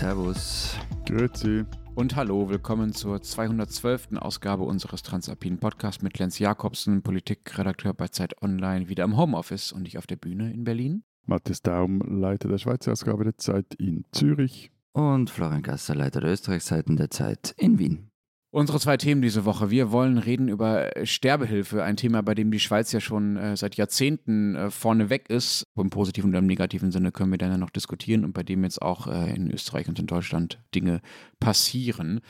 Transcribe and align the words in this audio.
Servus. 0.00 0.78
Grüezi. 1.04 1.66
Und 1.94 2.16
hallo, 2.16 2.48
willkommen 2.48 2.94
zur 2.94 3.20
212. 3.20 4.16
Ausgabe 4.16 4.62
unseres 4.62 5.02
Transalpinen 5.02 5.58
Podcasts 5.58 6.02
mit 6.02 6.18
Lenz 6.18 6.38
Jakobsen, 6.38 7.02
Politikredakteur 7.02 7.92
bei 7.92 8.08
Zeit 8.08 8.40
Online, 8.42 8.88
wieder 8.88 9.04
im 9.04 9.18
Homeoffice 9.18 9.72
und 9.72 9.86
ich 9.86 9.98
auf 9.98 10.06
der 10.06 10.16
Bühne 10.16 10.54
in 10.54 10.64
Berlin. 10.64 11.02
Matthias 11.26 11.60
Daum, 11.60 12.00
Leiter 12.00 12.48
der 12.48 12.56
Schweizer 12.56 12.92
Ausgabe 12.92 13.24
der 13.24 13.36
Zeit 13.36 13.74
in 13.74 14.06
Zürich. 14.10 14.72
Und 14.92 15.28
Florian 15.28 15.60
Gasser, 15.60 15.94
Leiter 15.94 16.22
der 16.22 16.30
Österreichseiten 16.30 16.96
der 16.96 17.10
Zeit 17.10 17.54
in 17.58 17.78
Wien. 17.78 18.09
Unsere 18.52 18.80
zwei 18.80 18.96
Themen 18.96 19.22
diese 19.22 19.44
Woche. 19.44 19.70
Wir 19.70 19.92
wollen 19.92 20.18
reden 20.18 20.48
über 20.48 20.90
Sterbehilfe, 21.04 21.84
ein 21.84 21.96
Thema, 21.96 22.20
bei 22.20 22.34
dem 22.34 22.50
die 22.50 22.58
Schweiz 22.58 22.90
ja 22.90 22.98
schon 22.98 23.36
äh, 23.36 23.56
seit 23.56 23.76
Jahrzehnten 23.76 24.56
äh, 24.56 24.70
vorneweg 24.70 25.30
ist. 25.30 25.68
Im 25.76 25.90
positiven 25.90 26.30
und 26.30 26.36
im 26.36 26.46
negativen 26.46 26.90
Sinne 26.90 27.12
können 27.12 27.30
wir 27.30 27.38
dann 27.38 27.52
ja 27.52 27.58
noch 27.58 27.70
diskutieren 27.70 28.24
und 28.24 28.32
bei 28.32 28.42
dem 28.42 28.64
jetzt 28.64 28.82
auch 28.82 29.06
äh, 29.06 29.32
in 29.36 29.48
Österreich 29.52 29.88
und 29.88 30.00
in 30.00 30.08
Deutschland 30.08 30.58
Dinge 30.74 31.00
passieren. 31.38 32.22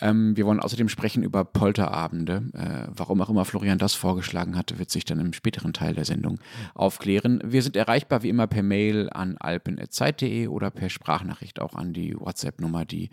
Ähm, 0.00 0.36
wir 0.36 0.46
wollen 0.46 0.60
außerdem 0.60 0.88
sprechen 0.88 1.24
über 1.24 1.44
Polterabende. 1.44 2.44
Äh, 2.52 2.92
warum 2.94 3.20
auch 3.20 3.28
immer 3.28 3.44
Florian 3.44 3.78
das 3.78 3.94
vorgeschlagen 3.94 4.56
hatte, 4.56 4.78
wird 4.78 4.90
sich 4.90 5.04
dann 5.04 5.18
im 5.18 5.32
späteren 5.32 5.72
Teil 5.72 5.94
der 5.94 6.04
Sendung 6.04 6.38
aufklären. 6.74 7.40
Wir 7.44 7.62
sind 7.62 7.74
erreichbar 7.74 8.22
wie 8.22 8.28
immer 8.28 8.46
per 8.46 8.62
Mail 8.62 9.10
an 9.10 9.38
alpen.zeit.de 9.38 10.46
oder 10.46 10.70
per 10.70 10.88
Sprachnachricht 10.88 11.60
auch 11.60 11.74
an 11.74 11.92
die 11.92 12.14
WhatsApp-Nummer, 12.16 12.84
die 12.84 13.10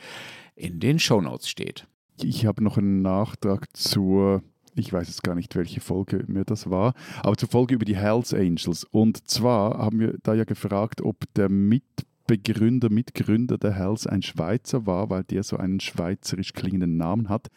in 0.54 0.80
den 0.80 1.00
Shownotes 1.00 1.50
steht 1.50 1.88
ich 2.24 2.46
habe 2.46 2.64
noch 2.64 2.78
einen 2.78 3.02
Nachtrag 3.02 3.68
zur, 3.76 4.44
ich 4.76 4.92
weiß 4.92 5.08
jetzt 5.08 5.24
gar 5.24 5.36
nicht, 5.36 5.56
welche 5.56 5.82
Folge 5.82 6.24
mir 6.28 6.46
das 6.46 6.70
war, 6.70 6.94
aber 7.24 7.38
zur 7.38 7.50
Folge 7.50 7.76
über 7.76 7.86
die 7.86 7.96
Hells 7.96 8.34
Angels. 8.34 8.84
Und 8.84 9.30
zwar 9.30 9.78
haben 9.78 10.00
wir 10.00 10.18
da 10.24 10.34
ja 10.34 10.44
gefragt, 10.44 11.02
ob 11.02 11.18
der 11.36 11.50
Mitbegründer, 11.50 12.90
Mitgründer 12.90 13.58
der 13.58 13.74
Hells 13.74 14.08
ein 14.08 14.22
Schweizer 14.22 14.86
war, 14.86 15.10
weil 15.10 15.24
der 15.24 15.44
so 15.44 15.58
einen 15.58 15.80
schweizerisch 15.80 16.54
klingenden 16.54 16.98
Namen 16.98 17.30
hat. 17.30 17.48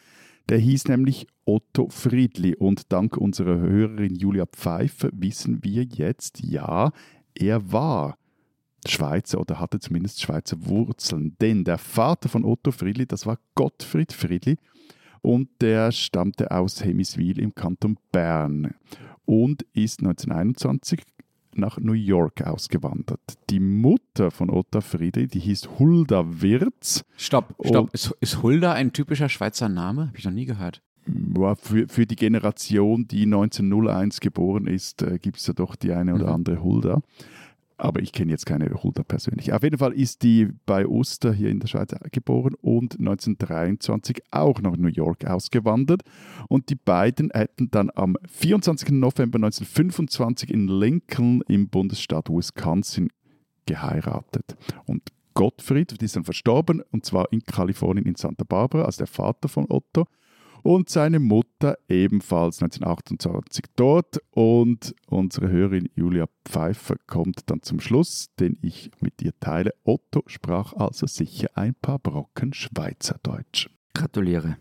Der 0.48 0.58
hieß 0.58 0.88
nämlich 0.88 1.26
Otto 1.46 1.88
Friedli 1.88 2.54
und 2.54 2.92
dank 2.92 3.16
unserer 3.16 3.58
Hörerin 3.58 4.14
Julia 4.14 4.46
Pfeiffer 4.46 5.08
wissen 5.12 5.64
wir 5.64 5.84
jetzt, 5.84 6.42
ja, 6.42 6.92
er 7.34 7.72
war 7.72 8.16
Schweizer 8.90 9.40
oder 9.40 9.60
hatte 9.60 9.80
zumindest 9.80 10.20
Schweizer 10.20 10.56
Wurzeln. 10.66 11.36
Denn 11.40 11.64
der 11.64 11.78
Vater 11.78 12.28
von 12.28 12.44
Otto 12.44 12.70
Friedli, 12.70 13.06
das 13.06 13.26
war 13.26 13.38
Gottfried 13.54 14.12
Friedli 14.12 14.56
und 15.22 15.48
der 15.60 15.90
stammte 15.92 16.50
aus 16.50 16.84
Hemiswil 16.84 17.38
im 17.38 17.54
Kanton 17.54 17.96
Bern 18.12 18.74
und 19.24 19.62
ist 19.72 20.00
1921 20.00 21.00
nach 21.56 21.78
New 21.78 21.92
York 21.92 22.42
ausgewandert. 22.42 23.20
Die 23.50 23.60
Mutter 23.60 24.30
von 24.30 24.50
Otto 24.50 24.80
Friedli, 24.80 25.26
die 25.28 25.40
hieß 25.40 25.78
Hulda 25.78 26.42
Wirz. 26.42 27.04
Stopp, 27.16 27.54
stopp. 27.64 27.94
Ist, 27.94 28.14
ist 28.20 28.42
Hulda 28.42 28.72
ein 28.72 28.92
typischer 28.92 29.28
Schweizer 29.28 29.68
Name? 29.68 30.08
Habe 30.08 30.18
ich 30.18 30.24
noch 30.24 30.32
nie 30.32 30.46
gehört. 30.46 30.82
Für, 31.60 31.86
für 31.86 32.06
die 32.06 32.16
Generation, 32.16 33.06
die 33.06 33.24
1901 33.24 34.20
geboren 34.20 34.66
ist, 34.66 35.02
äh, 35.02 35.18
gibt 35.18 35.36
es 35.36 35.46
ja 35.46 35.52
doch 35.52 35.76
die 35.76 35.92
eine 35.92 36.14
oder 36.14 36.26
mhm. 36.26 36.32
andere 36.32 36.62
Hulda 36.62 37.02
aber 37.76 38.00
ich 38.00 38.12
kenne 38.12 38.30
jetzt 38.30 38.46
keine 38.46 38.70
Hulda 38.70 39.02
persönlich. 39.02 39.52
Auf 39.52 39.62
jeden 39.62 39.78
Fall 39.78 39.92
ist 39.92 40.22
die 40.22 40.48
bei 40.66 40.86
Oster 40.86 41.32
hier 41.32 41.50
in 41.50 41.60
der 41.60 41.66
Schweiz 41.66 41.94
geboren 42.12 42.54
und 42.60 42.98
1923 42.98 44.22
auch 44.30 44.60
nach 44.60 44.76
New 44.76 44.88
York 44.88 45.24
ausgewandert. 45.24 46.02
Und 46.48 46.70
die 46.70 46.76
beiden 46.76 47.30
hätten 47.32 47.70
dann 47.70 47.90
am 47.94 48.16
24. 48.28 48.90
November 48.90 49.36
1925 49.36 50.52
in 50.52 50.68
Lincoln 50.68 51.42
im 51.48 51.68
Bundesstaat 51.68 52.28
Wisconsin 52.30 53.10
geheiratet. 53.66 54.56
Und 54.86 55.10
Gottfried 55.34 56.00
ist 56.00 56.16
dann 56.16 56.24
verstorben, 56.24 56.82
und 56.92 57.04
zwar 57.04 57.32
in 57.32 57.42
Kalifornien 57.44 58.06
in 58.06 58.14
Santa 58.14 58.44
Barbara, 58.44 58.84
als 58.84 58.98
der 58.98 59.08
Vater 59.08 59.48
von 59.48 59.66
Otto 59.68 60.06
und 60.64 60.88
seine 60.88 61.20
Mutter 61.20 61.76
ebenfalls 61.88 62.62
1928 62.62 63.66
dort. 63.76 64.18
Und 64.30 64.94
unsere 65.06 65.50
Hörerin 65.50 65.90
Julia 65.94 66.26
Pfeiffer 66.44 66.96
kommt 67.06 67.50
dann 67.50 67.62
zum 67.62 67.80
Schluss, 67.80 68.30
den 68.40 68.58
ich 68.62 68.90
mit 69.00 69.22
ihr 69.22 69.38
teile. 69.38 69.74
Otto 69.84 70.22
sprach 70.26 70.72
also 70.72 71.06
sicher 71.06 71.50
ein 71.54 71.74
paar 71.74 71.98
Brocken 71.98 72.52
Schweizerdeutsch. 72.54 73.68
Gratuliere. 73.92 74.56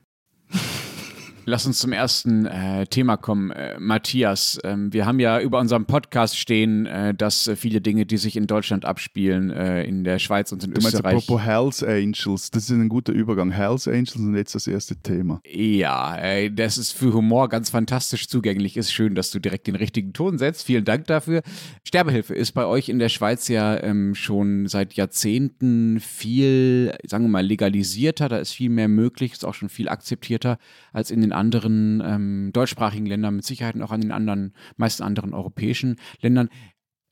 Lass 1.46 1.66
uns 1.66 1.80
zum 1.80 1.92
ersten 1.92 2.46
äh, 2.46 2.88
Thema 2.88 3.18
kommen. 3.18 3.52
Äh, 3.52 3.78
Matthias, 3.78 4.60
ähm, 4.64 4.94
wir 4.94 5.06
haben 5.06 5.20
ja 5.20 5.42
über 5.42 5.60
unserem 5.60 5.86
Podcast 5.86 6.38
stehen, 6.38 6.86
äh, 6.86 7.14
dass 7.14 7.52
viele 7.58 7.82
Dinge, 7.82 8.06
die 8.06 8.16
sich 8.16 8.38
in 8.38 8.48
Deutschland 8.48 8.86
abspielen, 8.86 9.50
äh, 9.52 9.84
in 9.84 10.06
der 10.06 10.20
Schweiz 10.20 10.54
und 10.54 10.64
in 10.64 10.72
du 10.72 10.78
Österreich. 10.78 11.04
Meinst 11.04 11.30
apropos 11.30 11.46
Hells 11.46 11.84
Angels, 11.84 12.50
das 12.50 12.64
ist 12.64 12.70
ein 12.70 12.88
guter 12.88 13.12
Übergang. 13.12 13.52
Hells 13.52 13.90
Angels 13.90 14.16
und 14.16 14.36
jetzt 14.36 14.56
das 14.56 14.68
erste 14.68 14.96
Thema. 14.96 15.42
Ja, 15.46 16.18
äh, 16.18 16.50
das 16.50 16.78
ist 16.78 16.94
für 16.94 17.14
Humor 17.14 17.50
ganz 17.50 17.70
fantastisch 17.70 18.30
zugänglich. 18.30 18.78
Ist 18.78 18.94
schön, 18.94 19.14
dass 19.14 19.32
du 19.32 19.40
direkt 19.40 19.68
den 19.68 19.76
richtigen 19.76 20.14
Ton 20.14 20.38
setzt. 20.38 20.66
Vielen 20.66 20.86
Dank 20.86 21.08
dafür. 21.08 21.42
Sterbehilfe 21.84 22.34
ist 22.34 22.54
bei 22.54 22.66
euch 22.66 22.88
in 22.88 23.00
der 23.00 23.10
Schweiz 23.10 23.50
ja 23.50 23.84
ähm, 23.84 24.16
schon 24.16 24.68
seit 24.68 24.94
Jahrzehnten 24.94 26.00
viel, 26.00 26.96
sagen 27.06 27.26
wir 27.26 27.30
mal, 27.30 27.46
legalisierter. 27.46 28.30
Da 28.30 28.38
ist 28.38 28.54
viel 28.54 28.70
mehr 28.70 28.88
möglich, 28.88 29.34
ist 29.34 29.44
auch 29.44 29.54
schon 29.54 29.70
viel 29.70 29.90
akzeptierter 29.90 30.58
als 30.94 31.12
in 31.12 31.20
den 31.20 31.33
anderen 31.34 32.02
ähm, 32.06 32.52
deutschsprachigen 32.54 33.06
Ländern, 33.06 33.36
mit 33.36 33.46
Sicherheit 33.46 33.80
auch 33.82 33.92
an 33.92 34.02
den 34.02 34.12
anderen, 34.12 34.54
meisten 34.78 35.04
anderen 35.04 35.34
europäischen 35.34 35.98
Ländern. 36.22 36.50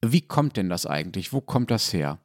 Wie 0.03 0.21
kommt 0.21 0.57
denn 0.57 0.69
das 0.69 0.85
eigentlich? 0.85 1.33
Wo 1.33 1.41
kommt 1.41 1.71
das 1.71 1.93
her? 1.93 2.19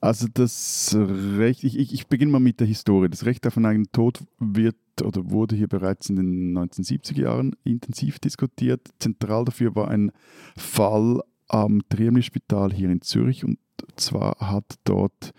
Also 0.00 0.28
das 0.32 0.96
Recht, 0.98 1.64
ich, 1.64 1.78
ich, 1.78 2.06
beginne 2.06 2.30
mal 2.30 2.38
mit 2.38 2.60
der 2.60 2.66
Historie. 2.66 3.08
Das 3.08 3.24
Recht 3.24 3.46
auf 3.46 3.56
einen 3.56 3.66
eigenen 3.66 3.92
Tod 3.92 4.20
wird 4.38 4.76
oder 5.02 5.30
wurde 5.30 5.56
hier 5.56 5.68
bereits 5.68 6.08
in 6.10 6.16
den 6.16 6.58
1970er 6.58 7.22
Jahren 7.22 7.56
intensiv 7.64 8.18
diskutiert. 8.18 8.88
Zentral 8.98 9.44
dafür 9.44 9.74
war 9.74 9.88
ein 9.88 10.12
Fall 10.56 11.20
am 11.48 11.80
Triemli-Spital 11.88 12.72
hier 12.72 12.90
in 12.90 13.00
Zürich 13.00 13.44
und 13.44 13.58
zwar 13.96 14.36
hat 14.40 14.76
dort 14.84 15.32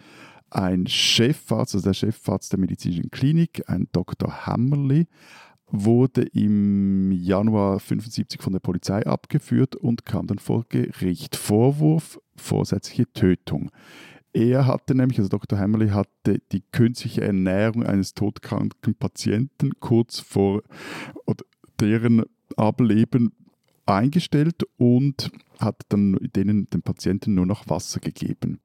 ein 0.50 0.88
Chefarzt, 0.88 1.76
also 1.76 1.86
der 1.86 1.94
Chefarzt 1.94 2.52
der 2.52 2.60
medizinischen 2.60 3.12
Klinik, 3.12 3.64
ein 3.68 3.88
Dr. 3.92 4.46
Hammerli, 4.46 5.08
wurde 5.70 6.24
im 6.24 7.12
Januar 7.12 7.80
75 7.80 8.42
von 8.42 8.54
der 8.54 8.60
Polizei 8.60 9.06
abgeführt 9.06 9.76
und 9.76 10.06
kam 10.06 10.28
dann 10.28 10.40
vor 10.40 10.66
Gericht. 10.70 11.36
Vorwurf 11.36 12.20
vorsätzliche 12.36 13.12
Tötung. 13.12 13.72
Er 14.34 14.68
hatte 14.68 14.94
nämlich, 14.94 15.18
also 15.18 15.30
Dr. 15.30 15.58
Hammerly 15.58 15.90
hatte 15.90 16.40
die 16.52 16.62
künstliche 16.72 17.22
Ernährung 17.22 17.84
eines 17.84 18.14
todkranken 18.14 18.96
Patienten 18.96 19.72
kurz 19.80 20.20
vor 20.20 20.62
deren 21.80 22.24
Ableben 22.56 23.32
eingestellt 23.86 24.64
und 24.78 25.32
hat 25.60 25.82
dann 25.90 26.18
denen, 26.36 26.70
den 26.70 26.82
Patienten 26.82 27.34
nur 27.34 27.46
noch 27.46 27.70
Wasser 27.70 28.00
gegeben. 28.00 28.60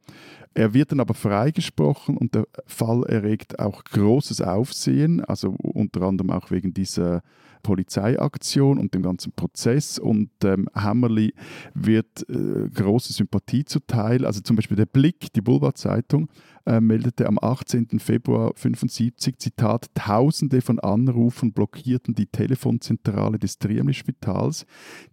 Er 0.55 0.75
wird 0.75 0.93
dann 0.93 1.01
aber 1.01 1.15
freigesprochen 1.15 2.17
und 2.17 2.35
der 2.35 2.47
Fall 2.67 3.05
erregt 3.05 3.59
auch 3.59 3.85
großes 3.85 4.43
Aufsehen, 4.43 5.25
also 5.25 5.57
unter 5.63 6.03
anderem 6.03 6.31
auch 6.31 6.51
wegen 6.51 6.75
dieser 6.75 7.23
Polizeiaktion 7.63 8.79
und 8.79 8.95
dem 8.95 9.03
ganzen 9.03 9.33
Prozess. 9.33 9.99
Und 9.99 10.31
ähm, 10.45 10.69
Hammerli 10.75 11.33
wird 11.75 12.29
äh, 12.29 12.69
große 12.69 13.13
Sympathie 13.13 13.65
zuteil. 13.65 14.27
Also 14.27 14.41
zum 14.41 14.57
Beispiel 14.57 14.77
der 14.77 14.87
Blick, 14.87 15.33
die 15.33 15.41
Boulevard-Zeitung, 15.41 16.29
äh, 16.67 16.81
meldete 16.81 17.27
am 17.27 17.39
18. 17.41 17.99
Februar 17.99 18.49
1975, 18.49 19.39
Zitat, 19.39 19.91
Tausende 19.95 20.61
von 20.61 20.79
Anrufen 20.81 21.53
blockierten 21.53 22.15
die 22.15 22.27
Telefonzentrale 22.27 23.39
des 23.39 23.59
Triemli-Spitals. 23.59 24.67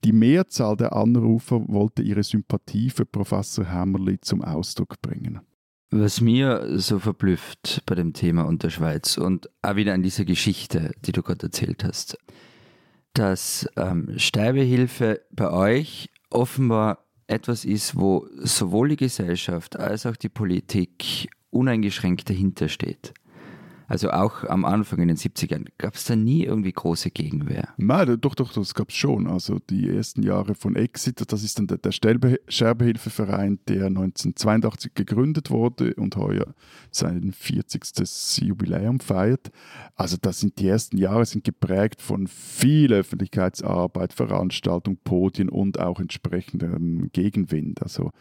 Die 0.03 0.11
Mehrzahl 0.11 0.75
der 0.75 0.93
Anrufer 0.95 1.68
wollte 1.71 2.01
ihre 2.01 2.23
Sympathie 2.23 2.89
für 2.89 3.05
Professor 3.05 3.69
Hammerli 3.69 4.19
zum 4.19 4.43
Ausdruck 4.43 5.01
bringen. 5.01 5.41
Was 5.91 6.21
mir 6.21 6.77
so 6.77 6.99
verblüfft 6.99 7.81
bei 7.85 7.95
dem 7.95 8.13
Thema 8.13 8.43
und 8.43 8.61
der 8.61 8.69
Schweiz 8.69 9.17
und 9.17 9.49
auch 9.63 9.75
wieder 9.75 9.93
an 9.93 10.03
dieser 10.03 10.23
Geschichte, 10.23 10.91
die 11.05 11.11
du 11.11 11.23
gerade 11.23 11.47
erzählt 11.47 11.83
hast, 11.83 12.17
dass 13.13 13.67
ähm, 13.75 14.13
Sterbehilfe 14.17 15.21
bei 15.31 15.51
euch 15.51 16.09
offenbar 16.29 17.05
etwas 17.25 17.65
ist, 17.65 17.95
wo 17.95 18.27
sowohl 18.37 18.89
die 18.89 18.97
Gesellschaft 18.97 19.77
als 19.77 20.05
auch 20.05 20.15
die 20.15 20.29
Politik 20.29 21.29
uneingeschränkt 21.49 22.29
dahinter 22.29 22.69
steht. 22.69 23.13
Also 23.89 24.11
auch 24.11 24.43
am 24.43 24.65
Anfang 24.65 24.99
in 24.99 25.07
den 25.07 25.17
70ern 25.17 25.65
gab 25.79 25.95
es 25.95 26.05
da 26.05 26.15
nie 26.15 26.43
irgendwie 26.43 26.71
große 26.71 27.09
Gegenwehr. 27.09 27.69
Nein, 27.77 28.17
doch, 28.21 28.35
doch, 28.35 28.53
das 28.53 28.75
gab 28.75 28.89
es 28.89 28.95
schon. 28.95 29.25
Also 29.25 29.57
die 29.67 29.89
ersten 29.89 30.21
Jahre 30.21 30.53
von 30.53 30.75
Exit, 30.75 31.23
das 31.31 31.43
ist 31.43 31.57
dann 31.57 31.65
der, 31.65 31.79
der 31.79 31.91
Sterbehilfeverein, 31.91 33.59
der 33.67 33.87
1982 33.87 34.93
gegründet 34.93 35.49
wurde 35.49 35.95
und 35.95 36.15
heuer 36.17 36.53
sein 36.91 37.31
40. 37.31 38.43
Jubiläum 38.47 38.99
feiert. 38.99 39.49
Also 39.95 40.17
das 40.21 40.39
sind 40.39 40.59
die 40.59 40.67
ersten 40.67 40.97
Jahre 40.97 41.25
sind 41.25 41.43
geprägt 41.43 42.03
von 42.03 42.27
viel 42.27 42.93
Öffentlichkeitsarbeit, 42.93 44.13
Veranstaltung, 44.13 44.97
Podien 45.03 45.49
und 45.49 45.79
auch 45.79 45.99
entsprechendem 45.99 47.09
Gegenwind. 47.11 47.81
Also 47.81 48.11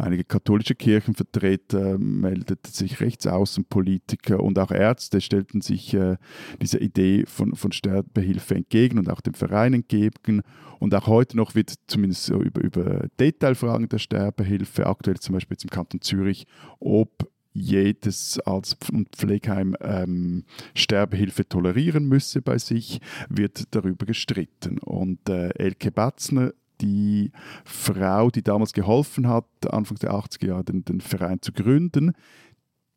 einige 0.00 0.24
katholische 0.24 0.74
Kirchenvertreter 0.74 1.98
meldeten 1.98 2.72
sich 2.72 3.00
Rechtsaußenpolitiker 3.00 4.40
und 4.40 4.58
auch 4.58 4.70
Ärzte 4.70 5.20
stellten 5.20 5.60
sich 5.60 5.94
äh, 5.94 6.16
dieser 6.60 6.80
Idee 6.80 7.24
von, 7.26 7.54
von 7.54 7.72
Sterbehilfe 7.72 8.54
entgegen 8.54 8.98
und 8.98 9.10
auch 9.10 9.20
dem 9.20 9.34
Verein 9.34 9.74
entgegen. 9.74 10.42
Und 10.78 10.94
auch 10.94 11.06
heute 11.06 11.36
noch 11.36 11.54
wird 11.54 11.74
zumindest 11.86 12.28
über, 12.30 12.62
über 12.62 13.08
Detailfragen 13.18 13.88
der 13.88 13.98
Sterbehilfe, 13.98 14.86
aktuell 14.86 15.18
zum 15.18 15.34
Beispiel 15.34 15.54
jetzt 15.54 15.64
im 15.64 15.70
Kanton 15.70 16.00
Zürich, 16.00 16.46
ob 16.78 17.28
jedes 17.52 18.38
Arzt- 18.46 18.90
und 18.90 19.08
Pflegeheim 19.16 19.76
ähm, 19.80 20.44
Sterbehilfe 20.74 21.48
tolerieren 21.48 22.06
müsse 22.06 22.42
bei 22.42 22.58
sich, 22.58 23.00
wird 23.28 23.74
darüber 23.74 24.06
gestritten. 24.06 24.78
Und 24.78 25.28
äh, 25.28 25.48
Elke 25.50 25.90
Batzner, 25.90 26.52
die 26.80 27.32
Frau, 27.64 28.30
die 28.30 28.42
damals 28.42 28.72
geholfen 28.72 29.28
hat, 29.28 29.46
Anfang 29.68 29.98
der 29.98 30.12
80er 30.12 30.46
Jahre 30.46 30.64
den, 30.64 30.84
den 30.84 31.00
Verein 31.00 31.40
zu 31.42 31.52
gründen, 31.52 32.12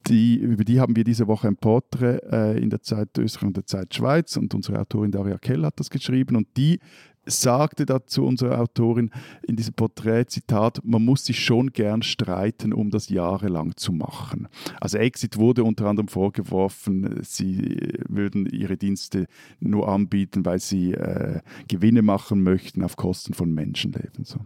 die, 0.07 0.35
über 0.35 0.63
die 0.63 0.79
haben 0.79 0.95
wir 0.95 1.03
diese 1.03 1.27
Woche 1.27 1.47
ein 1.47 1.55
Porträt 1.55 2.19
äh, 2.29 2.57
in 2.57 2.69
der 2.69 2.81
Zeit 2.81 3.17
Österreich 3.17 3.47
und 3.47 3.57
der 3.57 3.65
Zeit 3.65 3.93
Schweiz. 3.93 4.35
Und 4.35 4.53
unsere 4.53 4.79
Autorin 4.79 5.11
Daria 5.11 5.37
Kell 5.37 5.63
hat 5.63 5.79
das 5.79 5.89
geschrieben. 5.89 6.35
Und 6.35 6.47
die 6.57 6.79
sagte 7.25 7.85
dazu 7.85 8.25
unsere 8.25 8.57
Autorin 8.57 9.11
in 9.47 9.55
diesem 9.55 9.73
Porträt, 9.73 10.25
Zitat, 10.27 10.79
man 10.83 11.03
muss 11.03 11.25
sich 11.25 11.43
schon 11.43 11.71
gern 11.71 12.01
streiten, 12.03 12.73
um 12.73 12.89
das 12.89 13.09
jahrelang 13.09 13.75
zu 13.75 13.91
machen. 13.91 14.47
Also 14.79 14.97
Exit 14.97 15.37
wurde 15.37 15.63
unter 15.63 15.87
anderem 15.87 16.07
vorgeworfen, 16.07 17.19
sie 17.23 17.93
würden 18.07 18.45
ihre 18.45 18.77
Dienste 18.77 19.27
nur 19.59 19.87
anbieten, 19.87 20.45
weil 20.45 20.59
sie 20.59 20.93
äh, 20.93 21.39
Gewinne 21.67 22.01
machen 22.01 22.43
möchten 22.43 22.83
auf 22.83 22.95
Kosten 22.95 23.33
von 23.33 23.53
Menschenleben. 23.53 24.25
So. 24.25 24.39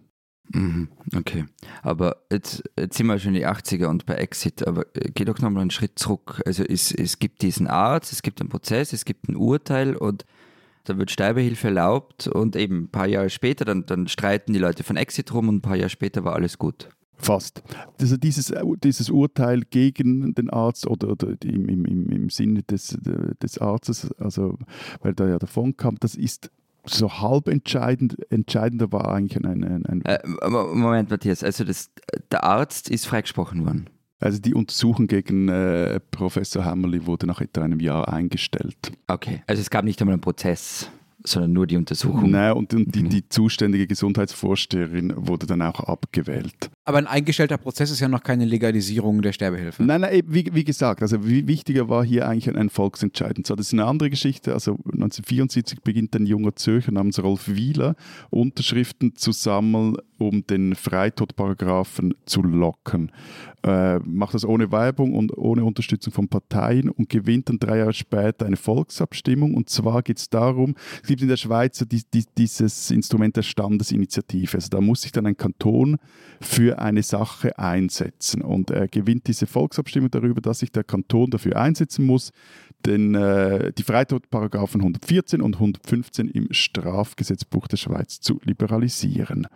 Mhm, 0.54 0.88
okay, 1.16 1.46
aber 1.82 2.18
jetzt, 2.32 2.64
jetzt, 2.80 2.98
sind 2.98 3.08
wir 3.08 3.20
schon 3.20 3.36
in 3.36 3.42
die 3.42 3.48
80er 3.48 3.88
und 3.88 4.06
bei 4.06 4.16
Exit, 4.16 4.66
aber 4.66 4.86
äh, 4.96 5.12
geh 5.14 5.26
doch 5.26 5.40
nochmal 5.40 5.62
einen 5.62 5.72
Schritt 5.72 6.00
zurück. 6.00 6.42
Also 6.46 6.64
es, 6.64 6.94
es 6.94 7.20
gibt 7.20 7.42
diesen 7.42 7.68
Arzt, 7.68 8.14
es 8.14 8.22
gibt 8.22 8.40
einen 8.40 8.50
Prozess, 8.50 8.94
es 8.94 9.04
gibt 9.04 9.28
ein 9.28 9.36
Urteil 9.36 9.96
und 9.96 10.26
da 10.88 10.98
wird 10.98 11.12
Sterbehilfe 11.12 11.68
erlaubt 11.68 12.28
und 12.28 12.56
eben 12.56 12.84
ein 12.84 12.90
paar 12.90 13.08
Jahre 13.08 13.30
später, 13.30 13.66
dann, 13.66 13.86
dann 13.86 14.08
streiten 14.08 14.54
die 14.54 14.60
Leute 14.60 14.84
von 14.84 14.96
Exit 14.96 15.34
rum 15.34 15.50
und 15.50 15.56
ein 15.56 15.62
paar 15.62 15.76
Jahre 15.76 15.90
später 15.90 16.24
war 16.24 16.34
alles 16.34 16.58
gut. 16.58 16.90
Fast. 17.20 17.64
Also 18.00 18.16
dieses, 18.16 18.54
dieses 18.84 19.10
Urteil 19.10 19.62
gegen 19.62 20.36
den 20.36 20.50
Arzt 20.52 20.86
oder, 20.86 21.10
oder 21.10 21.34
im, 21.44 21.68
im, 21.68 21.86
im 21.86 22.30
Sinne 22.30 22.62
des, 22.64 22.96
des 23.42 23.58
Arztes, 23.58 24.12
also 24.20 24.58
weil 25.02 25.14
da 25.14 25.28
ja 25.28 25.40
davon 25.40 25.76
kam, 25.76 25.98
das 26.00 26.14
ist 26.14 26.52
so 26.86 27.12
halb 27.20 27.48
entscheidend. 27.48 28.18
Entscheidender 28.32 28.92
war 28.92 29.12
eigentlich 29.12 29.44
ein. 29.44 29.64
ein, 29.64 29.86
ein 29.86 30.02
äh, 30.06 30.20
Moment, 30.48 31.10
Matthias, 31.10 31.44
also 31.44 31.64
das, 31.64 31.90
der 32.32 32.44
Arzt 32.44 32.90
ist 32.90 33.08
freigesprochen 33.08 33.66
worden. 33.66 33.90
Also 34.20 34.40
die 34.40 34.54
Untersuchung 34.54 35.08
gegen 35.08 35.48
äh, 35.48 36.00
Professor 36.12 36.66
Hammerly 36.66 37.06
wurde 37.06 37.28
nach 37.28 37.42
etwa 37.42 37.62
einem 37.62 37.80
Jahr 37.80 38.12
eingestellt. 38.12 38.92
Okay, 39.08 39.44
also 39.46 39.62
es 39.62 39.70
gab 39.70 39.86
nicht 39.86 40.02
einmal 40.02 40.14
einen 40.14 40.22
Prozess 40.22 40.90
sondern 41.24 41.54
nur 41.54 41.68
die 41.68 41.78
Untersuchung. 41.78 42.32
Nein, 42.32 42.54
und, 42.54 42.74
und 42.74 42.96
die, 42.96 43.04
die, 43.04 43.28
zuständige 43.28 43.88
Gesundheitsvorsteherin 43.88 45.14
wurde 45.16 45.46
dann 45.46 45.62
auch 45.62 45.82
abgewählt. 45.82 46.70
Aber 46.88 47.00
ein 47.00 47.08
eingestellter 47.08 47.58
Prozess 47.58 47.92
ist 47.92 48.00
ja 48.00 48.08
noch 48.08 48.24
keine 48.24 48.46
Legalisierung 48.46 49.22
der 49.22 49.34
Sterbehilfe. 49.34 49.84
Nein, 49.84 50.00
nein, 50.00 50.22
wie, 50.26 50.46
wie 50.54 50.64
gesagt, 50.64 51.02
also 51.02 51.28
wie, 51.28 51.46
wichtiger 51.46 51.90
war 51.90 52.06
hier 52.06 52.30
eigentlich 52.30 52.56
ein 52.56 52.70
Volksentscheid. 52.70 53.38
Und 53.38 53.46
zwar, 53.46 53.58
das 53.58 53.68
ist 53.68 53.74
eine 53.74 53.84
andere 53.84 54.10
Geschichte. 54.10 54.54
Also 54.54 54.72
1974 54.86 55.82
beginnt 55.82 56.16
ein 56.16 56.26
junger 56.26 56.56
Zürcher 56.56 56.94
namens 56.94 57.22
Rolf 57.22 57.50
Wieler, 57.50 57.98
Unterschriften 58.30 59.18
zu 59.18 59.34
sammeln, 59.34 59.98
um 60.18 60.48
den 60.48 60.76
Freitodparagraphen 60.76 62.14
zu 62.26 62.42
locken. 62.42 63.12
Äh, 63.64 64.00
macht 64.00 64.34
das 64.34 64.46
ohne 64.46 64.72
Werbung 64.72 65.14
und 65.14 65.38
ohne 65.38 65.66
Unterstützung 65.66 66.14
von 66.14 66.30
Parteien 66.30 66.90
und 66.90 67.10
gewinnt 67.10 67.50
dann 67.50 67.60
drei 67.60 67.80
Jahre 67.80 67.94
später 67.94 68.46
eine 68.46 68.56
Volksabstimmung. 68.56 69.56
Und 69.56 69.70
zwar 69.70 70.04
geht 70.04 70.20
es 70.20 70.30
darum, 70.30 70.76
es 71.02 71.08
gibt 71.10 71.22
in 71.22 71.28
der 71.28 71.38
Schweiz 71.38 71.84
die, 71.86 72.04
die, 72.14 72.24
dieses 72.38 72.92
Instrument 72.92 73.36
der 73.36 73.42
Standesinitiative. 73.42 74.56
Also 74.56 74.70
da 74.70 74.80
muss 74.80 75.02
sich 75.02 75.12
dann 75.12 75.26
ein 75.26 75.36
Kanton 75.36 75.98
für 76.40 76.77
eine 76.80 77.04
Sache 77.04 77.58
einsetzen. 77.60 78.42
Und 78.42 78.72
er 78.72 78.88
gewinnt 78.88 79.28
diese 79.28 79.48
Volksabstimmung 79.48 80.12
darüber, 80.12 80.42
dass 80.42 80.60
sich 80.60 80.72
der 80.72 80.84
Kanton 80.84 81.30
dafür 81.30 81.58
einsetzen 81.58 82.06
muss, 82.06 82.32
denn 82.86 83.16
äh, 83.16 83.72
die 83.74 83.84
Freitodparagraphen 83.84 84.82
114 84.82 85.42
und 85.42 85.56
115 85.56 86.28
im 86.30 86.48
Strafgesetzbuch 86.52 87.68
der 87.68 87.78
Schweiz 87.78 88.20
zu 88.20 88.40
liberalisieren. 88.44 89.48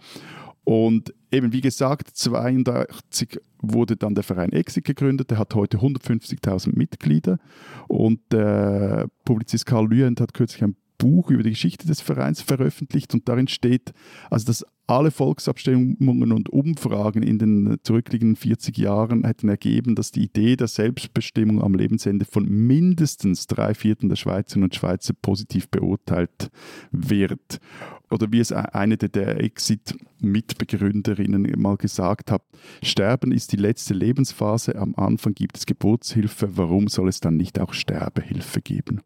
Und 0.63 1.13
eben 1.31 1.53
wie 1.53 1.61
gesagt, 1.61 2.09
1982 2.09 3.39
wurde 3.61 3.95
dann 3.95 4.15
der 4.15 4.23
Verein 4.23 4.51
Exit 4.51 4.85
gegründet. 4.85 5.31
Der 5.31 5.39
hat 5.39 5.55
heute 5.55 5.77
150.000 5.77 6.77
Mitglieder. 6.77 7.39
Und 7.87 8.19
der 8.31 9.07
Publizist 9.25 9.65
Karl 9.65 9.87
Lühend 9.87 10.21
hat 10.21 10.33
kürzlich 10.33 10.63
ein 10.63 10.75
Buch 11.01 11.31
über 11.31 11.41
die 11.41 11.49
Geschichte 11.49 11.87
des 11.87 11.99
Vereins 11.99 12.43
veröffentlicht 12.43 13.15
und 13.15 13.27
darin 13.27 13.47
steht, 13.47 13.91
also 14.29 14.45
dass 14.45 14.63
alle 14.85 15.09
Volksabstimmungen 15.09 16.31
und 16.31 16.49
Umfragen 16.49 17.23
in 17.23 17.39
den 17.39 17.77
zurückliegenden 17.81 18.35
40 18.35 18.77
Jahren 18.77 19.25
hätten 19.25 19.49
ergeben, 19.49 19.95
dass 19.95 20.11
die 20.11 20.25
Idee 20.25 20.55
der 20.55 20.67
Selbstbestimmung 20.67 21.63
am 21.63 21.73
Lebensende 21.73 22.25
von 22.25 22.47
mindestens 22.47 23.47
drei 23.47 23.73
Vierteln 23.73 24.09
der 24.09 24.17
Schweizerinnen 24.17 24.65
und 24.65 24.75
Schweizer 24.75 25.15
positiv 25.19 25.69
beurteilt 25.69 26.51
wird. 26.91 27.59
Oder 28.11 28.31
wie 28.31 28.39
es 28.39 28.51
eine 28.51 28.97
der 28.97 29.41
Exit-Mitbegründerinnen 29.41 31.51
mal 31.57 31.77
gesagt 31.77 32.29
hat, 32.29 32.43
Sterben 32.83 33.31
ist 33.31 33.53
die 33.53 33.57
letzte 33.57 33.95
Lebensphase, 33.95 34.75
am 34.75 34.93
Anfang 34.95 35.33
gibt 35.33 35.57
es 35.57 35.65
Geburtshilfe, 35.65 36.57
warum 36.57 36.89
soll 36.89 37.09
es 37.09 37.21
dann 37.21 37.37
nicht 37.37 37.59
auch 37.59 37.73
Sterbehilfe 37.73 38.61
geben? 38.61 39.01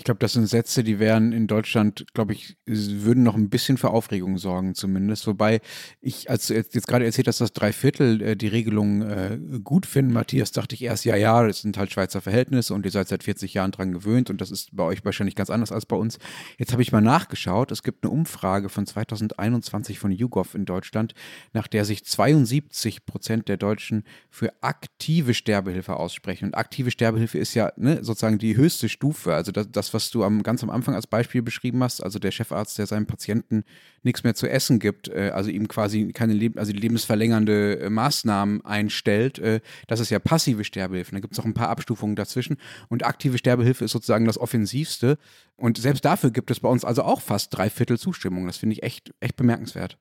Ich 0.00 0.04
glaube, 0.04 0.18
das 0.18 0.32
sind 0.32 0.46
Sätze, 0.46 0.82
die 0.82 0.98
wären 0.98 1.30
in 1.32 1.46
Deutschland, 1.46 2.06
glaube 2.14 2.32
ich, 2.32 2.56
würden 2.64 3.22
noch 3.22 3.34
ein 3.34 3.50
bisschen 3.50 3.76
für 3.76 3.90
Aufregung 3.90 4.38
sorgen 4.38 4.74
zumindest. 4.74 5.26
Wobei 5.26 5.60
ich, 6.00 6.30
als 6.30 6.46
du 6.46 6.54
jetzt, 6.54 6.86
gerade 6.86 7.04
erzählt 7.04 7.28
hast, 7.28 7.42
dass 7.42 7.52
drei 7.52 7.70
Viertel 7.70 8.22
äh, 8.22 8.34
die 8.34 8.48
Regelung 8.48 9.02
äh, 9.02 9.38
gut 9.62 9.84
finden, 9.84 10.14
Matthias, 10.14 10.52
dachte 10.52 10.74
ich 10.74 10.84
erst, 10.84 11.04
ja, 11.04 11.16
ja, 11.16 11.46
das 11.46 11.60
sind 11.60 11.76
halt 11.76 11.92
Schweizer 11.92 12.22
Verhältnisse 12.22 12.72
und 12.72 12.86
ihr 12.86 12.90
seid 12.90 13.08
seit 13.08 13.24
40 13.24 13.52
Jahren 13.52 13.72
dran 13.72 13.92
gewöhnt 13.92 14.30
und 14.30 14.40
das 14.40 14.50
ist 14.50 14.74
bei 14.74 14.84
euch 14.84 15.04
wahrscheinlich 15.04 15.34
ganz 15.34 15.50
anders 15.50 15.70
als 15.70 15.84
bei 15.84 15.96
uns. 15.96 16.18
Jetzt 16.56 16.72
habe 16.72 16.80
ich 16.80 16.92
mal 16.92 17.02
nachgeschaut. 17.02 17.70
Es 17.70 17.82
gibt 17.82 18.02
eine 18.02 18.10
Umfrage 18.10 18.70
von 18.70 18.86
2021 18.86 19.98
von 19.98 20.12
YouGov 20.12 20.54
in 20.54 20.64
Deutschland, 20.64 21.12
nach 21.52 21.68
der 21.68 21.84
sich 21.84 22.06
72 22.06 23.04
Prozent 23.04 23.48
der 23.48 23.58
Deutschen 23.58 24.04
für 24.30 24.50
aktive 24.62 25.34
Sterbehilfe 25.34 25.96
aussprechen. 25.96 26.46
Und 26.46 26.54
aktive 26.54 26.90
Sterbehilfe 26.90 27.36
ist 27.36 27.52
ja 27.52 27.70
ne, 27.76 28.02
sozusagen 28.02 28.38
die 28.38 28.56
höchste 28.56 28.88
Stufe. 28.88 29.34
Also 29.34 29.52
das, 29.52 29.70
das 29.70 29.89
was 29.94 30.10
du 30.10 30.24
am, 30.24 30.42
ganz 30.42 30.62
am 30.62 30.70
Anfang 30.70 30.94
als 30.94 31.06
Beispiel 31.06 31.42
beschrieben 31.42 31.82
hast, 31.82 32.02
also 32.02 32.18
der 32.18 32.30
Chefarzt, 32.30 32.78
der 32.78 32.86
seinem 32.86 33.06
Patienten 33.06 33.64
nichts 34.02 34.24
mehr 34.24 34.34
zu 34.34 34.48
essen 34.48 34.78
gibt, 34.78 35.08
äh, 35.08 35.30
also 35.34 35.50
ihm 35.50 35.68
quasi 35.68 36.12
keine 36.12 36.32
Leb 36.32 36.58
also 36.58 36.72
lebensverlängernde 36.72 37.80
äh, 37.80 37.90
Maßnahmen 37.90 38.64
einstellt, 38.64 39.38
äh, 39.38 39.60
das 39.86 40.00
ist 40.00 40.10
ja 40.10 40.18
passive 40.18 40.64
Sterbehilfe. 40.64 41.12
Da 41.12 41.20
gibt 41.20 41.32
es 41.32 41.38
noch 41.38 41.44
ein 41.44 41.54
paar 41.54 41.68
Abstufungen 41.68 42.16
dazwischen. 42.16 42.56
Und 42.88 43.04
aktive 43.04 43.38
Sterbehilfe 43.38 43.84
ist 43.84 43.92
sozusagen 43.92 44.24
das 44.24 44.38
Offensivste. 44.38 45.18
Und 45.56 45.78
selbst 45.78 46.04
dafür 46.04 46.30
gibt 46.30 46.50
es 46.50 46.60
bei 46.60 46.68
uns 46.68 46.84
also 46.84 47.02
auch 47.02 47.20
fast 47.20 47.56
drei 47.56 47.70
Viertel 47.70 47.98
Zustimmung. 47.98 48.46
Das 48.46 48.56
finde 48.56 48.74
ich 48.74 48.82
echt, 48.82 49.14
echt 49.20 49.36
bemerkenswert. 49.36 49.98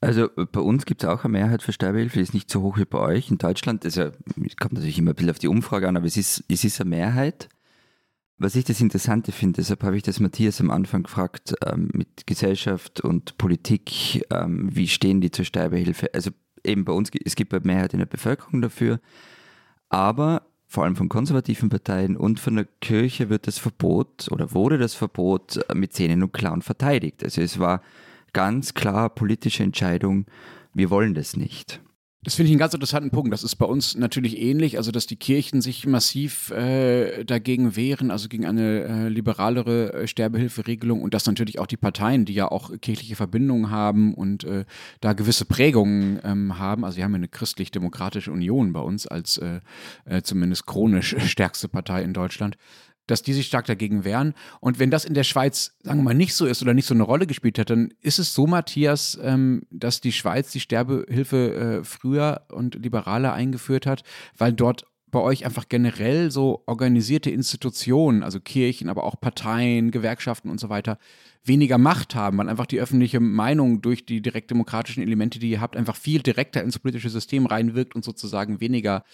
Also 0.00 0.28
bei 0.28 0.60
uns 0.60 0.84
gibt 0.84 1.02
es 1.02 1.08
auch 1.08 1.24
eine 1.24 1.32
Mehrheit 1.32 1.62
für 1.62 1.72
Sterbehilfe, 1.72 2.18
die 2.18 2.22
ist 2.22 2.34
nicht 2.34 2.50
so 2.50 2.62
hoch 2.62 2.78
wie 2.78 2.84
bei 2.84 2.98
euch. 2.98 3.30
In 3.30 3.38
Deutschland, 3.38 3.82
ja, 3.84 4.10
kommt 4.58 4.74
natürlich 4.74 4.98
immer 4.98 5.12
ein 5.12 5.14
bisschen 5.14 5.30
auf 5.30 5.38
die 5.38 5.48
Umfrage 5.48 5.88
an, 5.88 5.96
aber 5.96 6.06
es 6.06 6.16
ist, 6.16 6.44
es 6.48 6.64
ist 6.64 6.80
eine 6.80 6.90
Mehrheit. 6.90 7.48
Was 8.38 8.54
ich 8.54 8.64
das 8.64 8.82
Interessante 8.82 9.32
finde, 9.32 9.62
deshalb 9.62 9.82
habe 9.82 9.96
ich 9.96 10.02
das 10.02 10.20
Matthias 10.20 10.60
am 10.60 10.70
Anfang 10.70 11.04
gefragt, 11.04 11.54
ähm, 11.64 11.88
mit 11.94 12.26
Gesellschaft 12.26 13.00
und 13.00 13.38
Politik, 13.38 14.26
ähm, 14.30 14.68
wie 14.70 14.88
stehen 14.88 15.22
die 15.22 15.30
zur 15.30 15.46
Sterbehilfe? 15.46 16.12
Also 16.12 16.32
eben 16.62 16.84
bei 16.84 16.92
uns, 16.92 17.10
es 17.24 17.34
gibt 17.34 17.54
eine 17.54 17.64
Mehrheit 17.64 17.94
in 17.94 18.00
der 18.00 18.06
Bevölkerung 18.06 18.60
dafür, 18.60 19.00
aber 19.88 20.42
vor 20.66 20.84
allem 20.84 20.96
von 20.96 21.08
konservativen 21.08 21.70
Parteien 21.70 22.14
und 22.16 22.38
von 22.38 22.56
der 22.56 22.66
Kirche 22.82 23.30
wird 23.30 23.46
das 23.46 23.58
Verbot 23.58 24.28
oder 24.30 24.52
wurde 24.52 24.76
das 24.76 24.94
Verbot 24.94 25.56
äh, 25.68 25.74
mit 25.74 25.94
Zähnen 25.94 26.22
und 26.22 26.34
Klauen 26.34 26.60
verteidigt. 26.60 27.24
Also 27.24 27.40
es 27.40 27.58
war 27.58 27.80
ganz 28.34 28.74
klar 28.74 29.08
politische 29.08 29.62
Entscheidung, 29.62 30.26
wir 30.74 30.90
wollen 30.90 31.14
das 31.14 31.36
nicht. 31.36 31.80
Das 32.26 32.34
finde 32.34 32.48
ich 32.48 32.54
einen 32.54 32.58
ganz 32.58 32.74
interessanten 32.74 33.10
Punkt. 33.10 33.32
Das 33.32 33.44
ist 33.44 33.54
bei 33.54 33.66
uns 33.66 33.94
natürlich 33.94 34.36
ähnlich, 34.36 34.78
also 34.78 34.90
dass 34.90 35.06
die 35.06 35.14
Kirchen 35.14 35.60
sich 35.60 35.86
massiv 35.86 36.50
äh, 36.50 37.22
dagegen 37.22 37.76
wehren, 37.76 38.10
also 38.10 38.28
gegen 38.28 38.44
eine 38.44 38.82
äh, 38.82 39.08
liberalere 39.08 39.92
äh, 39.92 40.08
Sterbehilferegelung 40.08 41.02
und 41.02 41.14
dass 41.14 41.24
natürlich 41.26 41.60
auch 41.60 41.68
die 41.68 41.76
Parteien, 41.76 42.24
die 42.24 42.34
ja 42.34 42.50
auch 42.50 42.72
kirchliche 42.80 43.14
Verbindungen 43.14 43.70
haben 43.70 44.12
und 44.12 44.42
äh, 44.42 44.64
da 45.00 45.12
gewisse 45.12 45.44
Prägungen 45.44 46.18
ähm, 46.24 46.58
haben. 46.58 46.84
Also 46.84 46.96
wir 46.96 47.04
haben 47.04 47.12
ja 47.12 47.18
eine 47.18 47.28
christlich-demokratische 47.28 48.32
Union 48.32 48.72
bei 48.72 48.80
uns 48.80 49.06
als 49.06 49.38
äh, 49.38 49.60
äh, 50.04 50.22
zumindest 50.22 50.66
chronisch 50.66 51.14
stärkste 51.26 51.68
Partei 51.68 52.02
in 52.02 52.12
Deutschland 52.12 52.56
dass 53.06 53.22
die 53.22 53.32
sich 53.32 53.46
stark 53.46 53.66
dagegen 53.66 54.04
wehren. 54.04 54.34
Und 54.60 54.78
wenn 54.78 54.90
das 54.90 55.04
in 55.04 55.14
der 55.14 55.24
Schweiz, 55.24 55.76
sagen 55.82 56.00
wir 56.00 56.04
mal, 56.04 56.14
nicht 56.14 56.34
so 56.34 56.46
ist 56.46 56.62
oder 56.62 56.74
nicht 56.74 56.86
so 56.86 56.94
eine 56.94 57.02
Rolle 57.02 57.26
gespielt 57.26 57.58
hat, 57.58 57.70
dann 57.70 57.92
ist 58.00 58.18
es 58.18 58.34
so, 58.34 58.46
Matthias, 58.46 59.18
ähm, 59.22 59.62
dass 59.70 60.00
die 60.00 60.12
Schweiz 60.12 60.50
die 60.52 60.60
Sterbehilfe 60.60 61.54
äh, 61.54 61.84
früher 61.84 62.42
und 62.48 62.74
liberaler 62.74 63.32
eingeführt 63.32 63.86
hat, 63.86 64.02
weil 64.36 64.52
dort 64.52 64.86
bei 65.10 65.20
euch 65.20 65.44
einfach 65.46 65.68
generell 65.68 66.30
so 66.30 66.62
organisierte 66.66 67.30
Institutionen, 67.30 68.22
also 68.22 68.40
Kirchen, 68.40 68.88
aber 68.88 69.04
auch 69.04 69.18
Parteien, 69.20 69.90
Gewerkschaften 69.90 70.50
und 70.50 70.60
so 70.60 70.68
weiter, 70.68 70.98
weniger 71.44 71.78
Macht 71.78 72.14
haben, 72.14 72.38
weil 72.38 72.48
einfach 72.48 72.66
die 72.66 72.80
öffentliche 72.80 73.20
Meinung 73.20 73.80
durch 73.80 74.04
die 74.04 74.20
direktdemokratischen 74.20 75.02
Elemente, 75.02 75.38
die 75.38 75.50
ihr 75.50 75.60
habt, 75.60 75.76
einfach 75.76 75.96
viel 75.96 76.22
direkter 76.22 76.62
ins 76.62 76.78
politische 76.78 77.08
System 77.08 77.46
reinwirkt 77.46 77.94
und 77.94 78.04
sozusagen 78.04 78.60
weniger 78.60 79.04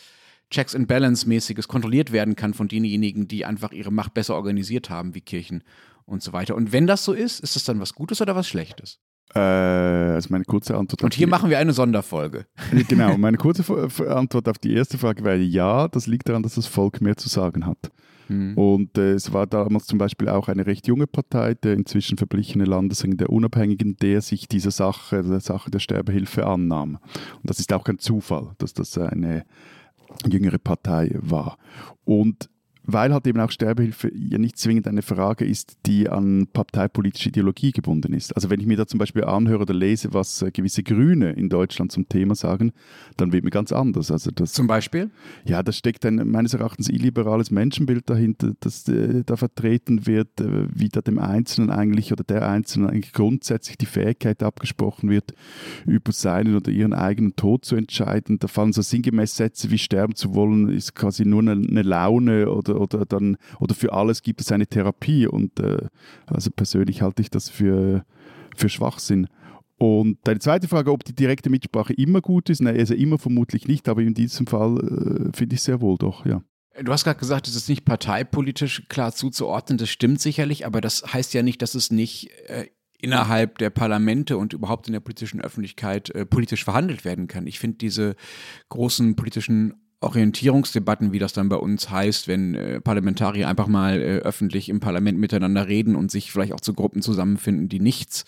Checks 0.53 0.77
and 0.77 0.87
Balance-mäßiges 0.87 1.67
kontrolliert 1.67 2.13
werden 2.13 2.37
kann 2.37 2.55
von 2.55 2.69
denjenigen, 2.69 3.27
die 3.27 3.45
einfach 3.45 3.73
ihre 3.73 3.91
Macht 3.91 4.15
besser 4.15 4.35
organisiert 4.35 4.91
haben, 4.91 5.15
wie 5.15 5.21
Kirchen 5.21 5.65
und 6.05 6.23
so 6.23 6.33
weiter. 6.33 6.55
Und 6.55 6.73
wenn 6.73 6.87
das 6.87 7.05
so 7.05 7.13
ist, 7.13 7.41
ist 7.41 7.57
das 7.57 7.65
dann 7.65 7.81
was 7.81 7.95
Gutes 7.95 8.21
oder 8.21 8.37
was 8.37 8.47
Schlechtes? 8.49 9.01
Äh, 9.35 9.39
also 9.39 10.29
meine 10.31 10.45
kurze 10.45 10.77
Antwort. 10.77 11.03
Und 11.03 11.15
hier 11.15 11.27
machen 11.27 11.49
wir 11.51 11.59
eine 11.59 11.73
Sonderfolge. 11.73 12.47
Genau, 12.89 13.17
meine 13.17 13.39
kurze 13.39 13.65
Antwort 14.09 14.49
auf 14.49 14.59
die 14.59 14.75
erste 14.75 14.99
Frage 14.99 15.25
wäre 15.25 15.39
ja, 15.39 15.89
das 15.89 16.07
liegt 16.07 16.29
daran, 16.29 16.43
dass 16.43 16.55
das 16.55 16.67
Volk 16.67 17.01
mehr 17.01 17.17
zu 17.17 17.29
sagen 17.29 17.67
hat. 17.67 17.91
Hm. 18.27 18.57
Und 18.57 18.99
äh, 18.99 19.13
es 19.13 19.33
war 19.33 19.47
damals 19.47 19.87
zum 19.87 19.99
Beispiel 19.99 20.29
auch 20.29 20.49
eine 20.49 20.67
recht 20.67 20.87
junge 20.87 21.07
Partei, 21.07 21.55
der 21.55 21.75
inzwischen 21.75 22.19
verblichene 22.19 22.65
Landesring 22.65 23.17
der 23.17 23.31
Unabhängigen, 23.31 23.97
der 23.97 24.21
sich 24.21 24.49
dieser 24.49 24.71
Sache, 24.71 25.23
der 25.23 25.41
Sache 25.41 25.71
der 25.71 25.79
Sterbehilfe 25.79 26.47
annahm. 26.47 26.99
Und 27.37 27.51
das 27.51 27.59
ist 27.59 27.73
auch 27.73 27.85
kein 27.85 27.99
Zufall, 27.99 28.53
dass 28.59 28.75
das 28.75 28.97
eine 28.99 29.45
jüngere 30.27 30.59
Partei 30.59 31.11
war. 31.21 31.59
Und 32.05 32.51
weil 32.85 33.13
halt 33.13 33.27
eben 33.27 33.41
auch 33.41 33.51
Sterbehilfe 33.51 34.11
ja 34.15 34.39
nicht 34.39 34.59
zwingend 34.59 34.89
eine 34.89 35.03
Frage 35.03 35.45
ist, 35.45 35.77
die 35.87 36.09
an 36.09 36.49
parteipolitische 36.53 37.29
Ideologie 37.29 37.73
gebunden 37.73 38.13
ist. 38.13 38.35
Also 38.35 38.51
wenn 38.51 38.61
ich 38.61 38.67
mir 38.67 38.77
da 38.77 38.87
zum 38.87 38.99
Beispiel 38.99 39.25
anhöre 39.25 39.63
oder 39.63 39.75
lese, 39.75 40.13
was 40.13 40.43
äh, 40.43 40.51
gewisse 40.51 40.83
Grüne 40.83 41.33
in 41.33 41.49
Deutschland 41.49 41.93
zum 41.93 42.09
Thema 42.09 42.35
sagen, 42.35 42.73
dann 43.17 43.33
wird 43.33 43.45
mir 43.45 43.51
ganz 43.51 43.73
anders. 43.73 44.11
Also 44.11 44.31
das, 44.31 44.53
zum 44.53 44.67
Beispiel? 44.67 45.11
Ja, 45.45 45.63
da 45.63 45.73
steckt 45.73 46.05
ein 46.05 46.29
meines 46.29 46.55
Erachtens 46.55 46.89
illiberales 46.89 47.51
Menschenbild 47.51 48.11
dahinter, 48.11 48.53
das 48.61 48.89
äh, 48.89 49.23
da 49.25 49.37
vertreten 49.37 50.07
wird, 50.07 50.41
äh, 50.41 50.67
wie 50.75 50.89
da 50.89 51.01
dem 51.01 51.19
Einzelnen 51.19 51.71
eigentlich 51.71 52.13
oder 52.13 52.25
der 52.25 52.49
Einzelnen 52.49 52.91
eigentlich 52.91 53.13
grundsätzlich 53.13 53.79
die 53.79 53.87
Fähigkeit 53.87 54.43
abgesprochen 54.43 55.09
wird, 55.09 55.35
über 55.87 56.13
seinen 56.13 56.57
oder 56.57 56.71
ihren 56.71 56.95
eigenen 56.95 57.37
Tod 57.37 57.65
zu 57.65 57.77
entscheiden. 57.77 58.39
Da 58.39 58.49
fallen 58.49 58.73
so 58.73 58.83
sinngemäß 58.83 59.37
Sätze 59.37 59.71
wie 59.71 59.79
sterben 59.79 60.15
zu 60.15 60.35
wollen, 60.35 60.69
ist 60.69 60.95
quasi 60.95 61.25
nur 61.25 61.41
eine, 61.41 61.53
eine 61.53 61.83
Laune 61.83 62.51
oder 62.51 62.72
oder, 62.73 62.81
oder, 62.81 63.07
dann, 63.07 63.37
oder 63.61 63.75
für 63.75 63.93
alles 63.93 64.23
gibt 64.23 64.41
es 64.41 64.53
eine 64.53 64.67
Therapie. 64.67 65.27
Und 65.27 65.61
äh, 65.61 65.89
also 66.27 66.51
persönlich 66.51 67.03
halte 67.03 67.23
ich 67.23 67.31
das 67.31 67.49
für, 67.49 68.05
für 68.57 68.69
Schwachsinn. 68.69 69.29
Und 69.79 70.19
deine 70.25 70.39
zweite 70.39 70.69
Frage, 70.69 70.93
ob 70.93 71.05
die 71.05 71.15
direkte 71.15 71.51
Mitsprache 71.51 71.93
immer 71.95 72.21
gut 72.21 72.51
ist, 72.51 72.63
nein, 72.63 72.79
also 72.79 72.95
immer 72.95 73.19
vermutlich 73.19 73.67
nicht, 73.67 73.89
aber 73.89 74.03
in 74.03 74.15
diesem 74.15 74.47
Fall 74.47 74.79
äh, 74.79 75.37
finde 75.37 75.57
ich 75.57 75.63
sehr 75.63 75.81
wohl 75.81 75.99
doch, 75.99 76.25
ja. 76.25 76.43
Du 76.81 76.93
hast 76.93 77.05
gerade 77.05 77.19
gesagt, 77.19 77.49
es 77.49 77.57
ist 77.57 77.69
nicht 77.69 77.85
parteipolitisch 77.85 78.89
klar 78.89 79.13
zuzuordnen, 79.13 79.79
das 79.79 79.91
stimmt 79.91 80.21
sicherlich, 80.21 80.65
aber 80.67 80.81
das 80.81 81.03
heißt 81.13 81.35
ja 81.35 81.43
nicht, 81.43 81.61
dass 81.61 81.75
es 81.75 81.91
nicht 81.91 82.31
äh, 82.47 82.67
innerhalb 83.03 83.59
der 83.59 83.71
Parlamente 83.71 84.39
und 84.39 84.53
überhaupt 84.53 84.87
in 84.87 84.93
der 84.93 85.01
politischen 85.01 85.41
Öffentlichkeit 85.41 86.11
äh, 86.11 86.25
politisch 86.25 86.65
verhandelt 86.65 87.05
werden 87.05 87.27
kann. 87.27 87.49
Ich 87.49 87.59
finde 87.59 87.79
diese 87.79 88.15
großen 88.69 89.17
politischen 89.17 89.75
Orientierungsdebatten, 90.03 91.13
wie 91.13 91.19
das 91.19 91.33
dann 91.33 91.49
bei 91.49 91.57
uns 91.57 91.91
heißt, 91.91 92.29
wenn 92.29 92.55
äh, 92.55 92.81
Parlamentarier 92.81 93.49
einfach 93.49 93.69
mal 93.69 94.01
äh, 94.01 94.19
öffentlich 94.19 94.69
im 94.69 94.81
Parlament 94.81 95.19
miteinander 95.19 95.69
reden 95.69 95.97
und 95.97 96.11
sich 96.11 96.33
vielleicht 96.33 96.53
auch 96.53 96.61
zu 96.61 96.75
Gruppen 96.75 97.03
zusammenfinden, 97.03 97.69
die 97.69 97.81
nichts 97.81 98.25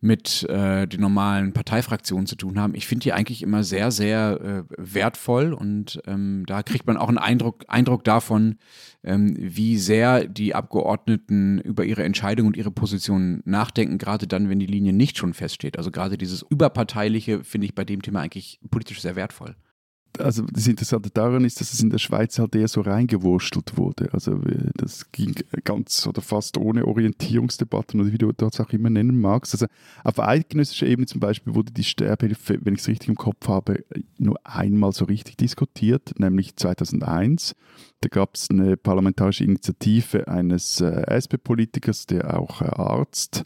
mit 0.00 0.44
äh, 0.44 0.86
den 0.86 1.00
normalen 1.00 1.52
Parteifraktionen 1.52 2.26
zu 2.26 2.36
tun 2.36 2.58
haben. 2.60 2.74
Ich 2.76 2.86
finde 2.86 3.02
die 3.02 3.12
eigentlich 3.12 3.42
immer 3.42 3.64
sehr, 3.64 3.90
sehr 3.90 4.40
äh, 4.40 4.74
wertvoll 4.76 5.52
und 5.52 6.00
ähm, 6.06 6.44
da 6.46 6.62
kriegt 6.62 6.86
man 6.86 6.96
auch 6.96 7.08
einen 7.08 7.18
Eindruck, 7.18 7.64
Eindruck 7.66 8.04
davon, 8.04 8.58
ähm, 9.02 9.34
wie 9.36 9.76
sehr 9.76 10.26
die 10.26 10.54
Abgeordneten 10.54 11.58
über 11.58 11.84
ihre 11.84 12.04
Entscheidungen 12.04 12.48
und 12.48 12.56
ihre 12.56 12.70
Positionen 12.70 13.42
nachdenken, 13.44 13.98
gerade 13.98 14.28
dann, 14.28 14.48
wenn 14.48 14.60
die 14.60 14.66
Linie 14.66 14.92
nicht 14.92 15.18
schon 15.18 15.34
feststeht. 15.34 15.76
Also 15.76 15.90
gerade 15.90 16.16
dieses 16.16 16.42
Überparteiliche 16.48 17.42
finde 17.42 17.64
ich 17.66 17.74
bei 17.74 17.84
dem 17.84 18.02
Thema 18.02 18.20
eigentlich 18.20 18.60
politisch 18.70 19.00
sehr 19.00 19.16
wertvoll 19.16 19.56
also 20.18 20.42
das 20.42 20.66
Interessante 20.66 21.10
daran 21.10 21.44
ist, 21.44 21.60
dass 21.60 21.72
es 21.72 21.80
in 21.80 21.90
der 21.90 21.98
Schweiz 21.98 22.38
halt 22.38 22.54
eher 22.54 22.68
so 22.68 22.80
reingewurstelt 22.80 23.76
wurde. 23.76 24.08
Also 24.12 24.40
das 24.74 25.10
ging 25.12 25.34
ganz 25.64 26.06
oder 26.06 26.22
fast 26.22 26.56
ohne 26.56 26.86
Orientierungsdebatten 26.86 28.00
oder 28.00 28.12
wie 28.12 28.18
du 28.18 28.32
das 28.32 28.60
auch 28.60 28.70
immer 28.70 28.90
nennen 28.90 29.20
magst. 29.20 29.54
Also 29.54 29.66
auf 30.04 30.18
eidgenössischer 30.20 30.86
Ebene 30.86 31.06
zum 31.06 31.20
Beispiel 31.20 31.54
wurde 31.54 31.72
die 31.72 31.84
Sterbehilfe, 31.84 32.58
wenn 32.62 32.74
ich 32.74 32.80
es 32.80 32.88
richtig 32.88 33.08
im 33.08 33.16
Kopf 33.16 33.48
habe, 33.48 33.84
nur 34.18 34.38
einmal 34.44 34.92
so 34.92 35.04
richtig 35.04 35.36
diskutiert, 35.36 36.18
nämlich 36.18 36.56
2001. 36.56 37.54
Da 38.00 38.08
gab 38.08 38.34
es 38.34 38.48
eine 38.50 38.76
parlamentarische 38.76 39.44
Initiative 39.44 40.28
eines 40.28 40.80
äh, 40.80 41.04
SP-Politikers, 41.08 42.06
der 42.06 42.38
auch 42.38 42.62
äh, 42.62 42.66
Arzt 42.66 43.44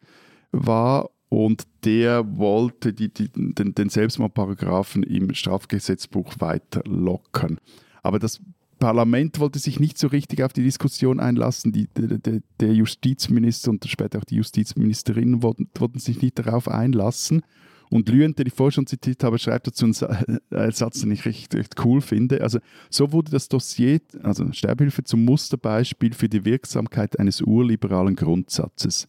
war 0.53 1.11
und 1.33 1.63
der 1.87 2.37
wollte 2.37 2.93
die, 2.93 3.09
die, 3.09 3.31
den, 3.31 3.75
den 3.75 3.89
Selbstmordparagraphen 3.89 5.03
im 5.03 5.33
Strafgesetzbuch 5.33 6.35
weiter 6.41 6.83
lockern. 6.85 7.59
Aber 8.03 8.19
das 8.19 8.43
Parlament 8.79 9.41
wollte 9.41 9.59
sich 9.59 9.81
nicht 9.81 9.97
so 9.97 10.09
richtig 10.09 10.43
auf 10.43 10.53
die 10.53 10.63
Diskussion 10.63 11.21
einlassen. 11.21 11.73
Die, 11.73 11.89
der, 11.97 12.43
der 12.61 12.75
Justizminister 12.75 13.71
und 13.71 13.83
später 13.89 14.19
auch 14.19 14.25
die 14.25 14.35
Justizministerin 14.37 15.43
wollten, 15.43 15.71
wollten 15.79 16.01
sich 16.01 16.21
nicht 16.21 16.39
darauf 16.39 16.69
einlassen. 16.69 17.41
Und 17.89 18.11
Lüent, 18.11 18.39
den 18.39 18.49
ich 18.49 18.53
vorher 18.53 18.73
schon 18.73 18.87
zitiert 18.87 19.25
habe, 19.25 19.39
schreibt 19.39 19.67
dazu 19.69 19.87
einen 19.87 20.73
Satz, 20.73 21.01
den 21.01 21.13
ich 21.13 21.25
recht, 21.25 21.55
recht 21.55 21.83
cool 21.83 22.03
finde. 22.03 22.43
Also 22.43 22.59
so 22.91 23.11
wurde 23.11 23.31
das 23.31 23.49
Dossier, 23.49 24.03
also 24.23 24.53
Sterbehilfe, 24.53 25.03
zum 25.05 25.25
Musterbeispiel 25.25 26.13
für 26.13 26.29
die 26.29 26.45
Wirksamkeit 26.45 27.19
eines 27.19 27.41
urliberalen 27.41 28.17
Grundsatzes. 28.17 29.09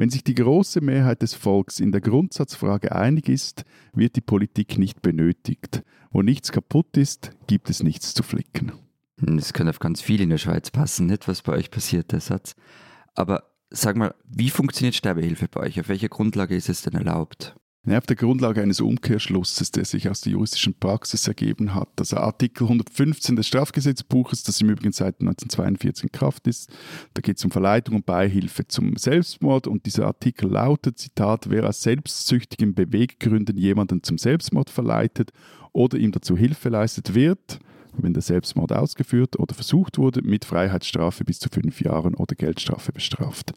Wenn 0.00 0.08
sich 0.08 0.24
die 0.24 0.34
große 0.34 0.80
Mehrheit 0.80 1.20
des 1.20 1.34
Volks 1.34 1.78
in 1.78 1.92
der 1.92 2.00
Grundsatzfrage 2.00 2.96
einig 2.96 3.28
ist, 3.28 3.64
wird 3.92 4.16
die 4.16 4.22
Politik 4.22 4.78
nicht 4.78 5.02
benötigt. 5.02 5.82
Wo 6.10 6.22
nichts 6.22 6.52
kaputt 6.52 6.96
ist, 6.96 7.32
gibt 7.48 7.68
es 7.68 7.82
nichts 7.82 8.14
zu 8.14 8.22
flicken. 8.22 8.72
Das 9.18 9.52
könnte 9.52 9.68
auf 9.68 9.78
ganz 9.78 10.00
viel 10.00 10.22
in 10.22 10.30
der 10.30 10.38
Schweiz 10.38 10.70
passen, 10.70 11.04
nicht 11.04 11.28
was 11.28 11.42
bei 11.42 11.52
euch 11.52 11.70
passiert, 11.70 12.12
der 12.12 12.20
Satz. 12.20 12.54
Aber 13.14 13.42
sag 13.68 13.96
mal, 13.96 14.14
wie 14.24 14.48
funktioniert 14.48 14.94
Sterbehilfe 14.94 15.48
bei 15.48 15.60
euch? 15.60 15.78
Auf 15.78 15.90
welcher 15.90 16.08
Grundlage 16.08 16.56
ist 16.56 16.70
es 16.70 16.80
denn 16.80 16.94
erlaubt? 16.94 17.54
Auf 17.88 18.04
der 18.04 18.16
Grundlage 18.16 18.60
eines 18.60 18.82
Umkehrschlusses, 18.82 19.70
der 19.70 19.86
sich 19.86 20.10
aus 20.10 20.20
der 20.20 20.32
juristischen 20.32 20.74
Praxis 20.74 21.26
ergeben 21.26 21.74
hat. 21.74 21.88
Also 21.98 22.18
Artikel 22.18 22.64
115 22.64 23.36
des 23.36 23.46
Strafgesetzbuches, 23.48 24.42
das 24.42 24.60
im 24.60 24.68
Übrigen 24.68 24.92
seit 24.92 25.18
1942 25.20 26.04
in 26.04 26.12
Kraft 26.12 26.46
ist, 26.46 26.70
da 27.14 27.22
geht 27.22 27.38
es 27.38 27.44
um 27.44 27.50
Verleitung 27.50 27.96
und 27.96 28.06
Beihilfe 28.06 28.68
zum 28.68 28.98
Selbstmord 28.98 29.66
und 29.66 29.86
dieser 29.86 30.06
Artikel 30.06 30.50
lautet, 30.50 30.98
Zitat, 30.98 31.48
wer 31.48 31.66
aus 31.66 31.80
selbstsüchtigen 31.80 32.74
Beweggründen 32.74 33.56
jemanden 33.56 34.02
zum 34.02 34.18
Selbstmord 34.18 34.68
verleitet 34.68 35.32
oder 35.72 35.96
ihm 35.96 36.12
dazu 36.12 36.36
Hilfe 36.36 36.68
leistet, 36.68 37.14
wird, 37.14 37.60
wenn 37.94 38.12
der 38.12 38.22
Selbstmord 38.22 38.72
ausgeführt 38.72 39.38
oder 39.38 39.54
versucht 39.54 39.96
wurde, 39.96 40.20
mit 40.20 40.44
Freiheitsstrafe 40.44 41.24
bis 41.24 41.38
zu 41.38 41.48
fünf 41.50 41.80
Jahren 41.80 42.14
oder 42.14 42.34
Geldstrafe 42.34 42.92
bestraft. 42.92 43.54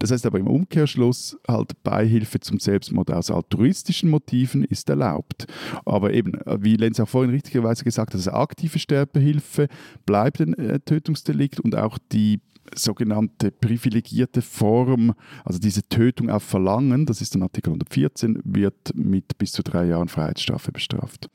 Das 0.00 0.10
heißt 0.10 0.24
aber 0.24 0.38
im 0.38 0.46
Umkehrschluss, 0.46 1.38
halt 1.46 1.82
Beihilfe 1.82 2.40
zum 2.40 2.58
Selbstmord 2.58 3.12
aus 3.12 3.30
altruistischen 3.30 4.08
Motiven 4.08 4.64
ist 4.64 4.88
erlaubt. 4.88 5.46
Aber 5.84 6.14
eben, 6.14 6.32
wie 6.58 6.76
Lenz 6.76 6.98
auch 7.00 7.08
vorhin 7.08 7.30
richtigerweise 7.30 7.84
gesagt 7.84 8.10
hat, 8.10 8.16
also 8.16 8.32
aktive 8.32 8.78
Sterbehilfe 8.78 9.68
bleibt 10.06 10.40
ein 10.40 10.54
äh, 10.54 10.80
Tötungsdelikt 10.80 11.60
und 11.60 11.76
auch 11.76 11.98
die 12.12 12.40
sogenannte 12.74 13.50
privilegierte 13.50 14.40
Form, 14.40 15.12
also 15.44 15.58
diese 15.58 15.86
Tötung 15.88 16.30
auf 16.30 16.44
Verlangen, 16.44 17.04
das 17.04 17.20
ist 17.20 17.34
dann 17.34 17.42
Artikel 17.42 17.70
114, 17.70 18.40
wird 18.44 18.94
mit 18.94 19.36
bis 19.36 19.52
zu 19.52 19.62
drei 19.62 19.86
Jahren 19.86 20.08
Freiheitsstrafe 20.08 20.72
bestraft. 20.72 21.28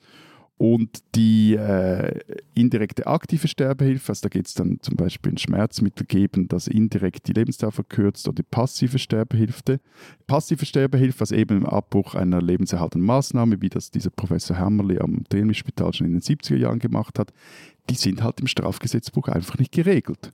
Und 0.58 1.04
die 1.16 1.56
äh, 1.56 2.18
indirekte 2.54 3.08
aktive 3.08 3.50
Sterbehilfe, 3.50 4.10
also 4.10 4.22
da 4.24 4.30
geht 4.30 4.48
es 4.48 4.54
dann 4.54 4.80
zum 4.82 4.96
Beispiel 4.96 5.34
ein 5.34 5.38
Schmerzmittel 5.38 6.06
geben, 6.06 6.48
das 6.48 6.68
indirekt 6.68 7.28
die 7.28 7.34
Lebensdauer 7.34 7.74
verkürzt, 7.74 8.26
oder 8.28 8.36
die 8.36 8.44
passive 8.44 8.98
Sterbehilfe. 8.98 9.82
Passive 10.28 10.66
Sterbehilfe, 10.66 11.20
also 11.20 11.36
eben 11.36 11.58
im 11.58 11.66
Abbruch 11.66 12.16
einer 12.16 12.42
lebenserhaltenden 12.42 13.06
Maßnahme, 13.06 13.62
wie 13.62 13.68
das 13.68 13.92
dieser 13.92 14.12
Professor 14.12 14.58
Hammerli 14.58 15.00
am 15.00 15.26
Dämlich-Spital 15.26 15.94
schon 15.94 16.08
in 16.08 16.14
den 16.14 16.22
70er 16.22 16.56
Jahren 16.56 16.80
gemacht 16.80 17.20
hat, 17.20 17.34
die 17.90 17.96
sind 17.96 18.24
halt 18.24 18.40
im 18.40 18.48
Strafgesetzbuch 18.48 19.28
einfach 19.28 19.58
nicht 19.58 19.74
geregelt. 19.74 20.32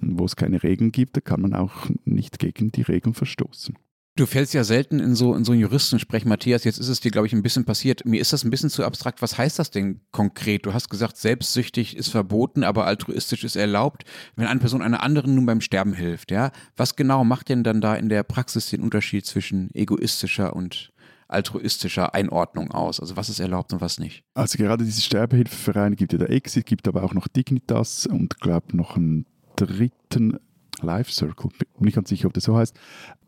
Und 0.00 0.20
wo 0.20 0.24
es 0.24 0.36
keine 0.36 0.62
Regeln 0.62 0.92
gibt, 0.92 1.16
da 1.16 1.20
kann 1.20 1.40
man 1.40 1.52
auch 1.52 1.90
nicht 2.04 2.38
gegen 2.38 2.70
die 2.70 2.82
Regeln 2.82 3.12
verstoßen. 3.12 3.76
Du 4.14 4.26
fällst 4.26 4.52
ja 4.52 4.62
selten 4.62 5.00
in 5.00 5.14
so, 5.14 5.34
in 5.34 5.42
so 5.42 5.52
einen 5.52 5.62
Juristensprech, 5.62 6.26
Matthias. 6.26 6.64
Jetzt 6.64 6.78
ist 6.78 6.88
es 6.88 7.00
dir, 7.00 7.10
glaube 7.10 7.26
ich, 7.26 7.32
ein 7.32 7.42
bisschen 7.42 7.64
passiert. 7.64 8.04
Mir 8.04 8.20
ist 8.20 8.34
das 8.34 8.44
ein 8.44 8.50
bisschen 8.50 8.68
zu 8.68 8.84
abstrakt. 8.84 9.22
Was 9.22 9.38
heißt 9.38 9.58
das 9.58 9.70
denn 9.70 10.02
konkret? 10.10 10.66
Du 10.66 10.74
hast 10.74 10.90
gesagt, 10.90 11.16
selbstsüchtig 11.16 11.96
ist 11.96 12.10
verboten, 12.10 12.62
aber 12.62 12.84
altruistisch 12.84 13.42
ist 13.42 13.56
erlaubt. 13.56 14.04
Wenn 14.36 14.46
eine 14.46 14.60
Person 14.60 14.82
einer 14.82 15.02
anderen 15.02 15.34
nun 15.34 15.46
beim 15.46 15.62
Sterben 15.62 15.94
hilft, 15.94 16.30
ja? 16.30 16.52
Was 16.76 16.94
genau 16.94 17.24
macht 17.24 17.48
denn 17.48 17.64
dann 17.64 17.80
da 17.80 17.94
in 17.94 18.10
der 18.10 18.22
Praxis 18.22 18.68
den 18.68 18.82
Unterschied 18.82 19.24
zwischen 19.24 19.70
egoistischer 19.74 20.54
und 20.54 20.92
altruistischer 21.28 22.14
Einordnung 22.14 22.70
aus? 22.70 23.00
Also 23.00 23.16
was 23.16 23.30
ist 23.30 23.40
erlaubt 23.40 23.72
und 23.72 23.80
was 23.80 23.98
nicht? 23.98 24.24
Also 24.34 24.58
gerade 24.58 24.84
diese 24.84 25.00
Sterbehilfevereine 25.00 25.96
gibt 25.96 26.12
ja 26.12 26.18
der 26.18 26.28
Exit, 26.28 26.66
gibt 26.66 26.86
aber 26.86 27.02
auch 27.02 27.14
noch 27.14 27.28
Dignitas 27.28 28.06
und 28.06 28.38
glaube 28.40 28.76
noch 28.76 28.94
einen 28.94 29.24
dritten 29.56 30.38
Life 30.82 31.12
Circle, 31.12 31.50
bin 31.58 31.86
nicht 31.86 31.94
ganz 31.94 32.10
sicher, 32.10 32.26
ob 32.26 32.34
das 32.34 32.44
so 32.44 32.56
heißt. 32.56 32.76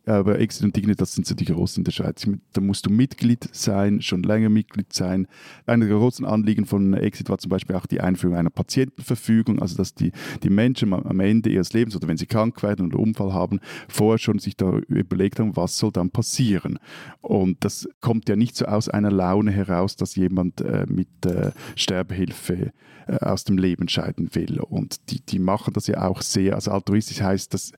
Aber 0.06 0.38
Exit 0.38 0.64
und 0.64 0.76
Dignitas 0.76 1.14
sind 1.14 1.26
so 1.26 1.34
die 1.34 1.46
großen 1.46 1.80
in 1.80 1.84
der 1.84 1.92
Schweiz. 1.92 2.26
Da 2.52 2.60
musst 2.60 2.84
du 2.86 2.90
Mitglied 2.90 3.48
sein, 3.52 4.02
schon 4.02 4.22
länger 4.22 4.50
Mitglied 4.50 4.92
sein. 4.92 5.26
Einer 5.66 5.86
der 5.86 5.96
großen 5.96 6.26
Anliegen 6.26 6.66
von 6.66 6.92
Exit 6.94 7.30
war 7.30 7.38
zum 7.38 7.48
Beispiel 7.48 7.76
auch 7.76 7.86
die 7.86 8.00
Einführung 8.00 8.36
einer 8.36 8.50
Patientenverfügung, 8.50 9.60
also 9.60 9.76
dass 9.76 9.94
die, 9.94 10.12
die 10.42 10.50
Menschen 10.50 10.92
am 10.92 11.20
Ende 11.20 11.50
ihres 11.50 11.72
Lebens 11.72 11.96
oder 11.96 12.06
wenn 12.08 12.18
sie 12.18 12.26
krank 12.26 12.62
werden 12.62 12.86
oder 12.86 12.98
Unfall 12.98 13.32
haben, 13.32 13.60
vorher 13.88 14.18
schon 14.18 14.38
sich 14.38 14.56
da 14.56 14.78
überlegt 14.88 15.40
haben, 15.40 15.56
was 15.56 15.78
soll 15.78 15.90
dann 15.90 16.10
passieren. 16.10 16.78
Und 17.20 17.64
das 17.64 17.88
kommt 18.00 18.28
ja 18.28 18.36
nicht 18.36 18.56
so 18.56 18.66
aus 18.66 18.88
einer 18.88 19.10
Laune 19.10 19.52
heraus, 19.52 19.96
dass 19.96 20.16
jemand 20.16 20.60
äh, 20.60 20.86
mit 20.86 21.08
äh, 21.24 21.52
Sterbehilfe 21.76 22.72
äh, 23.06 23.16
aus 23.20 23.44
dem 23.44 23.58
Leben 23.58 23.88
scheiden 23.88 24.34
will. 24.34 24.60
Und 24.60 25.10
die, 25.10 25.20
die 25.20 25.38
machen 25.38 25.72
das 25.74 25.86
ja 25.86 26.06
auch 26.06 26.22
sehr, 26.22 26.54
also 26.54 26.70
altruistisch 26.70 27.20
heißt, 27.22 27.54
das 27.54 27.72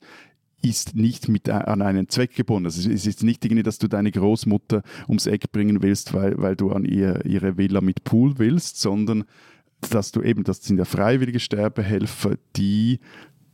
ist 0.61 0.95
nicht 0.95 1.27
mit, 1.27 1.49
an 1.49 1.81
einen 1.81 2.09
Zweck 2.09 2.35
gebunden. 2.35 2.65
Also 2.65 2.89
es 2.89 3.05
ist 3.05 3.23
nicht 3.23 3.45
irgendwie, 3.45 3.63
dass 3.63 3.77
du 3.77 3.87
deine 3.87 4.11
Großmutter 4.11 4.81
ums 5.07 5.27
Eck 5.27 5.51
bringen 5.51 5.81
willst, 5.81 6.13
weil, 6.13 6.37
weil 6.37 6.55
du 6.55 6.71
an 6.71 6.85
ihr, 6.85 7.25
ihre 7.25 7.57
Villa 7.57 7.81
mit 7.81 8.03
Pool 8.03 8.37
willst, 8.39 8.79
sondern 8.79 9.25
dass 9.91 10.11
du 10.11 10.21
eben, 10.21 10.43
das 10.43 10.63
sind 10.63 10.77
ja 10.77 10.85
freiwillige 10.85 11.39
Sterbehelfer, 11.39 12.37
die 12.55 12.99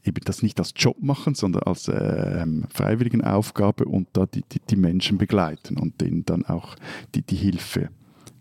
eben 0.05 0.21
das 0.25 0.41
nicht 0.41 0.59
als 0.59 0.73
Job 0.75 0.97
machen, 1.01 1.35
sondern 1.35 1.63
als 1.63 1.87
äh, 1.87 2.45
freiwilligen 2.69 3.23
Aufgabe 3.23 3.85
und 3.85 4.07
da 4.13 4.25
die, 4.25 4.43
die, 4.51 4.59
die, 4.59 4.75
Menschen 4.75 5.17
begleiten 5.17 5.77
und 5.77 6.01
denen 6.01 6.25
dann 6.25 6.45
auch 6.45 6.75
die, 7.15 7.21
die 7.21 7.35
Hilfe 7.35 7.89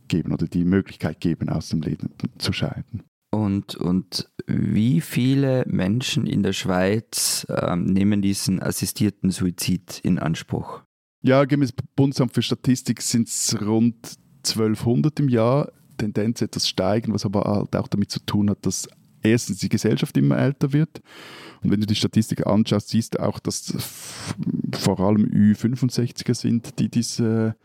geben 0.09 0.33
oder 0.33 0.47
die 0.47 0.64
Möglichkeit 0.64 1.21
geben, 1.21 1.49
aus 1.49 1.69
dem 1.69 1.83
Leben 1.83 2.11
zu 2.38 2.52
scheiden. 2.52 3.02
Und, 3.33 3.77
und 3.77 4.29
wie 4.47 5.01
viele 5.01 5.65
Menschen 5.67 6.27
in 6.27 6.43
der 6.43 6.53
Schweiz 6.53 7.47
ähm, 7.49 7.85
nehmen 7.85 8.21
diesen 8.21 8.62
assistierten 8.62 9.31
Suizid 9.31 10.01
in 10.03 10.19
Anspruch? 10.19 10.83
Ja, 11.23 11.47
gemäß 11.47 11.73
Bundesamt 11.97 12.35
für 12.35 12.43
Statistik 12.43 13.01
sind 13.01 13.29
es 13.29 13.57
rund 13.59 14.19
1200 14.45 15.19
im 15.21 15.29
Jahr. 15.31 15.73
Tendenz 15.97 16.43
etwas 16.43 16.69
steigen, 16.69 17.15
was 17.15 17.25
aber 17.25 17.45
halt 17.45 17.75
auch 17.75 17.89
damit 17.89 18.11
zu 18.11 18.21
tun 18.21 18.51
hat, 18.51 18.67
dass 18.67 18.87
erstens 19.23 19.59
die 19.59 19.71
Gesellschaft 19.71 20.15
immer 20.19 20.37
älter 20.37 20.75
wird. 20.75 21.01
Und 21.62 21.71
wenn 21.71 21.81
du 21.81 21.87
die 21.87 21.95
Statistik 21.95 22.47
anschaust, 22.47 22.91
siehst 22.91 23.15
du 23.15 23.23
auch, 23.23 23.39
dass 23.39 23.73
vor 24.75 25.01
allem 25.01 25.25
Ü65er 25.25 26.35
sind, 26.35 26.79
die 26.81 26.91
diese 26.91 27.57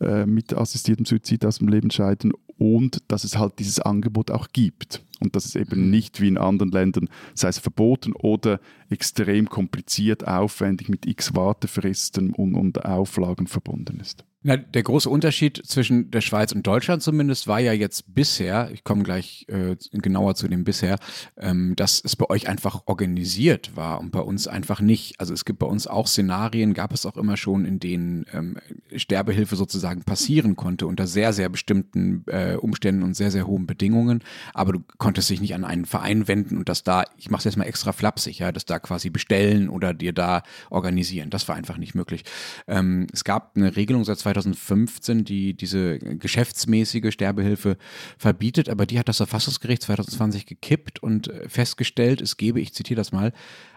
äh, 0.00 0.26
mit 0.26 0.52
assistiertem 0.52 1.06
Suizid 1.06 1.46
aus 1.46 1.58
dem 1.58 1.68
Leben 1.68 1.90
scheiden 1.90 2.32
und 2.58 2.98
dass 3.08 3.24
es 3.24 3.38
halt 3.38 3.58
dieses 3.58 3.78
Angebot 3.78 4.30
auch 4.30 4.48
gibt 4.52 5.00
und 5.24 5.36
dass 5.36 5.44
es 5.44 5.56
eben 5.56 5.90
nicht 5.90 6.20
wie 6.20 6.28
in 6.28 6.38
anderen 6.38 6.70
Ländern, 6.70 7.08
sei 7.34 7.48
es 7.48 7.58
verboten 7.58 8.12
oder 8.12 8.60
extrem 8.90 9.48
kompliziert, 9.48 10.26
aufwendig 10.26 10.88
mit 10.88 11.06
x 11.06 11.34
Wartefristen 11.34 12.32
und, 12.32 12.54
und 12.54 12.84
Auflagen 12.84 13.46
verbunden 13.46 14.00
ist. 14.00 14.24
Na, 14.46 14.58
der 14.58 14.82
große 14.82 15.08
Unterschied 15.08 15.62
zwischen 15.64 16.10
der 16.10 16.20
Schweiz 16.20 16.52
und 16.52 16.66
Deutschland 16.66 17.02
zumindest 17.02 17.46
war 17.46 17.60
ja 17.60 17.72
jetzt 17.72 18.14
bisher, 18.14 18.68
ich 18.74 18.84
komme 18.84 19.02
gleich 19.02 19.46
äh, 19.48 19.74
genauer 19.92 20.34
zu 20.34 20.48
dem 20.48 20.64
bisher, 20.64 20.98
ähm, 21.38 21.74
dass 21.76 22.02
es 22.04 22.14
bei 22.14 22.28
euch 22.28 22.46
einfach 22.46 22.82
organisiert 22.84 23.74
war 23.74 24.00
und 24.00 24.10
bei 24.10 24.20
uns 24.20 24.46
einfach 24.46 24.82
nicht. 24.82 25.18
Also 25.18 25.32
es 25.32 25.46
gibt 25.46 25.60
bei 25.60 25.66
uns 25.66 25.86
auch 25.86 26.06
Szenarien, 26.06 26.74
gab 26.74 26.92
es 26.92 27.06
auch 27.06 27.16
immer 27.16 27.38
schon, 27.38 27.64
in 27.64 27.80
denen 27.80 28.26
ähm, 28.34 28.58
Sterbehilfe 28.94 29.56
sozusagen 29.56 30.02
passieren 30.02 30.56
konnte 30.56 30.86
unter 30.86 31.06
sehr, 31.06 31.32
sehr 31.32 31.48
bestimmten 31.48 32.24
äh, 32.26 32.56
Umständen 32.56 33.02
und 33.02 33.14
sehr, 33.14 33.30
sehr 33.30 33.46
hohen 33.46 33.66
Bedingungen. 33.66 34.22
Aber 34.52 34.74
du 34.74 34.80
konntest 34.98 35.30
dich 35.30 35.40
nicht 35.40 35.54
an 35.54 35.64
einen 35.64 35.86
Verein 35.86 36.28
wenden 36.28 36.58
und 36.58 36.68
das 36.68 36.82
da, 36.82 37.04
ich 37.16 37.30
mache 37.30 37.40
es 37.40 37.44
jetzt 37.44 37.56
mal 37.56 37.64
extra 37.64 37.92
flapsig, 37.92 38.40
ja, 38.40 38.52
das 38.52 38.66
da 38.66 38.78
quasi 38.78 39.08
bestellen 39.08 39.70
oder 39.70 39.94
dir 39.94 40.12
da 40.12 40.42
organisieren. 40.68 41.30
Das 41.30 41.48
war 41.48 41.56
einfach 41.56 41.78
nicht 41.78 41.94
möglich. 41.94 42.24
Ähm, 42.68 43.06
es 43.10 43.24
gab 43.24 43.56
eine 43.56 43.74
Regelung 43.74 44.04
seit 44.04 44.18
2015, 44.34 45.24
die 45.24 45.54
diese 45.54 45.98
geschäftsmäßige 45.98 47.12
Sterbehilfe 47.12 47.76
verbietet, 48.18 48.68
aber 48.68 48.86
die 48.86 48.98
hat 48.98 49.08
das 49.08 49.18
Verfassungsgericht 49.18 49.82
2020 49.82 50.46
gekippt 50.46 51.02
und 51.02 51.28
äh, 51.28 51.48
festgestellt, 51.48 52.20
es 52.20 52.36
gebe, 52.36 52.60
ich 52.60 52.74
zitiere 52.74 52.98
das 52.98 53.12
mal, 53.12 53.32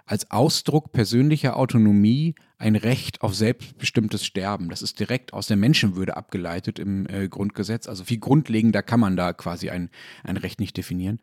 als 0.05 0.31
Ausdruck 0.31 0.91
persönlicher 0.93 1.57
Autonomie 1.57 2.35
ein 2.57 2.75
Recht 2.75 3.21
auf 3.21 3.35
selbstbestimmtes 3.35 4.25
Sterben. 4.25 4.69
Das 4.69 4.81
ist 4.81 4.99
direkt 4.99 5.33
aus 5.33 5.47
der 5.47 5.57
Menschenwürde 5.57 6.15
abgeleitet 6.15 6.79
im 6.79 7.05
äh, 7.07 7.27
Grundgesetz. 7.27 7.87
Also 7.87 8.03
viel 8.03 8.19
grundlegender 8.19 8.81
kann 8.81 8.99
man 8.99 9.17
da 9.17 9.33
quasi 9.33 9.69
ein, 9.69 9.89
ein 10.23 10.37
Recht 10.37 10.59
nicht 10.59 10.77
definieren. 10.77 11.19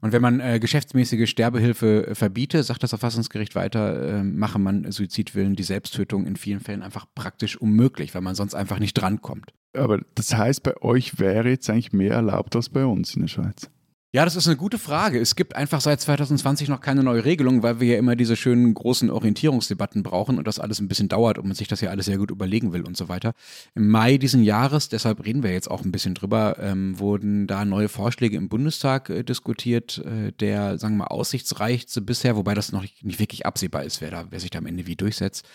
Und 0.00 0.12
wenn 0.12 0.22
man 0.22 0.40
äh, 0.40 0.58
geschäftsmäßige 0.58 1.28
Sterbehilfe 1.28 2.06
äh, 2.08 2.14
verbiete, 2.14 2.62
sagt 2.62 2.82
das 2.82 2.90
Verfassungsgericht 2.90 3.54
weiter, 3.54 4.20
äh, 4.20 4.22
mache 4.22 4.58
man 4.58 4.90
Suizidwillen 4.90 5.56
die 5.56 5.62
Selbsttötung 5.62 6.26
in 6.26 6.36
vielen 6.36 6.60
Fällen 6.60 6.82
einfach 6.82 7.06
praktisch 7.14 7.56
unmöglich, 7.56 8.14
weil 8.14 8.22
man 8.22 8.34
sonst 8.34 8.54
einfach 8.54 8.78
nicht 8.78 8.94
drankommt. 8.94 9.52
Aber 9.76 10.00
das 10.14 10.34
heißt, 10.34 10.62
bei 10.62 10.76
euch 10.82 11.18
wäre 11.18 11.50
jetzt 11.50 11.68
eigentlich 11.68 11.92
mehr 11.92 12.14
erlaubt 12.14 12.56
als 12.56 12.68
bei 12.68 12.84
uns 12.84 13.14
in 13.14 13.22
der 13.22 13.28
Schweiz? 13.28 13.70
Ja, 14.12 14.24
das 14.24 14.34
ist 14.34 14.48
eine 14.48 14.56
gute 14.56 14.80
Frage. 14.80 15.20
Es 15.20 15.36
gibt 15.36 15.54
einfach 15.54 15.80
seit 15.80 16.00
2020 16.00 16.68
noch 16.68 16.80
keine 16.80 17.04
neue 17.04 17.24
Regelung, 17.24 17.62
weil 17.62 17.78
wir 17.78 17.92
ja 17.92 17.98
immer 17.98 18.16
diese 18.16 18.34
schönen 18.34 18.74
großen 18.74 19.08
Orientierungsdebatten 19.08 20.02
brauchen 20.02 20.36
und 20.36 20.48
das 20.48 20.58
alles 20.58 20.80
ein 20.80 20.88
bisschen 20.88 21.08
dauert 21.08 21.38
und 21.38 21.46
man 21.46 21.54
sich 21.54 21.68
das 21.68 21.80
ja 21.80 21.90
alles 21.90 22.06
sehr 22.06 22.18
gut 22.18 22.32
überlegen 22.32 22.72
will 22.72 22.82
und 22.82 22.96
so 22.96 23.08
weiter. 23.08 23.34
Im 23.76 23.88
Mai 23.88 24.18
diesen 24.18 24.42
Jahres, 24.42 24.88
deshalb 24.88 25.24
reden 25.24 25.44
wir 25.44 25.52
jetzt 25.52 25.70
auch 25.70 25.84
ein 25.84 25.92
bisschen 25.92 26.14
drüber, 26.14 26.56
ähm, 26.58 26.98
wurden 26.98 27.46
da 27.46 27.64
neue 27.64 27.88
Vorschläge 27.88 28.36
im 28.36 28.48
Bundestag 28.48 29.10
äh, 29.10 29.22
diskutiert, 29.22 29.98
äh, 29.98 30.32
der, 30.32 30.76
sagen 30.80 30.94
wir 30.94 31.04
mal, 31.04 31.06
aussichtsreichste 31.06 32.00
bisher, 32.00 32.34
wobei 32.34 32.54
das 32.54 32.72
noch 32.72 32.82
nicht, 32.82 33.04
nicht 33.04 33.20
wirklich 33.20 33.46
absehbar 33.46 33.84
ist, 33.84 34.00
wer, 34.00 34.10
da, 34.10 34.24
wer 34.28 34.40
sich 34.40 34.50
da 34.50 34.58
am 34.58 34.66
Ende 34.66 34.88
wie 34.88 34.96
durchsetzt 34.96 35.46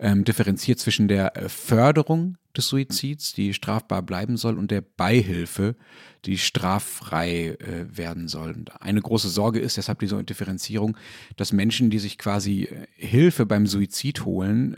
ähm, 0.00 0.24
differenziert 0.24 0.78
zwischen 0.78 1.08
der 1.08 1.36
äh, 1.36 1.48
Förderung 1.48 2.36
des 2.56 2.66
Suizids, 2.66 3.32
die 3.32 3.54
strafbar 3.54 4.02
bleiben 4.02 4.36
soll, 4.36 4.58
und 4.58 4.70
der 4.70 4.80
Beihilfe, 4.80 5.76
die 6.24 6.38
straffrei 6.38 7.56
äh, 7.60 7.86
werden 7.96 8.26
soll. 8.26 8.52
Und 8.52 8.82
eine 8.82 9.00
große 9.00 9.28
Sorge 9.28 9.60
ist 9.60 9.76
deshalb 9.76 10.00
diese 10.00 10.24
Differenzierung, 10.24 10.96
dass 11.36 11.52
Menschen, 11.52 11.90
die 11.90 11.98
sich 11.98 12.18
quasi 12.18 12.64
äh, 12.64 12.86
Hilfe 12.94 13.46
beim 13.46 13.66
Suizid 13.66 14.24
holen, 14.24 14.76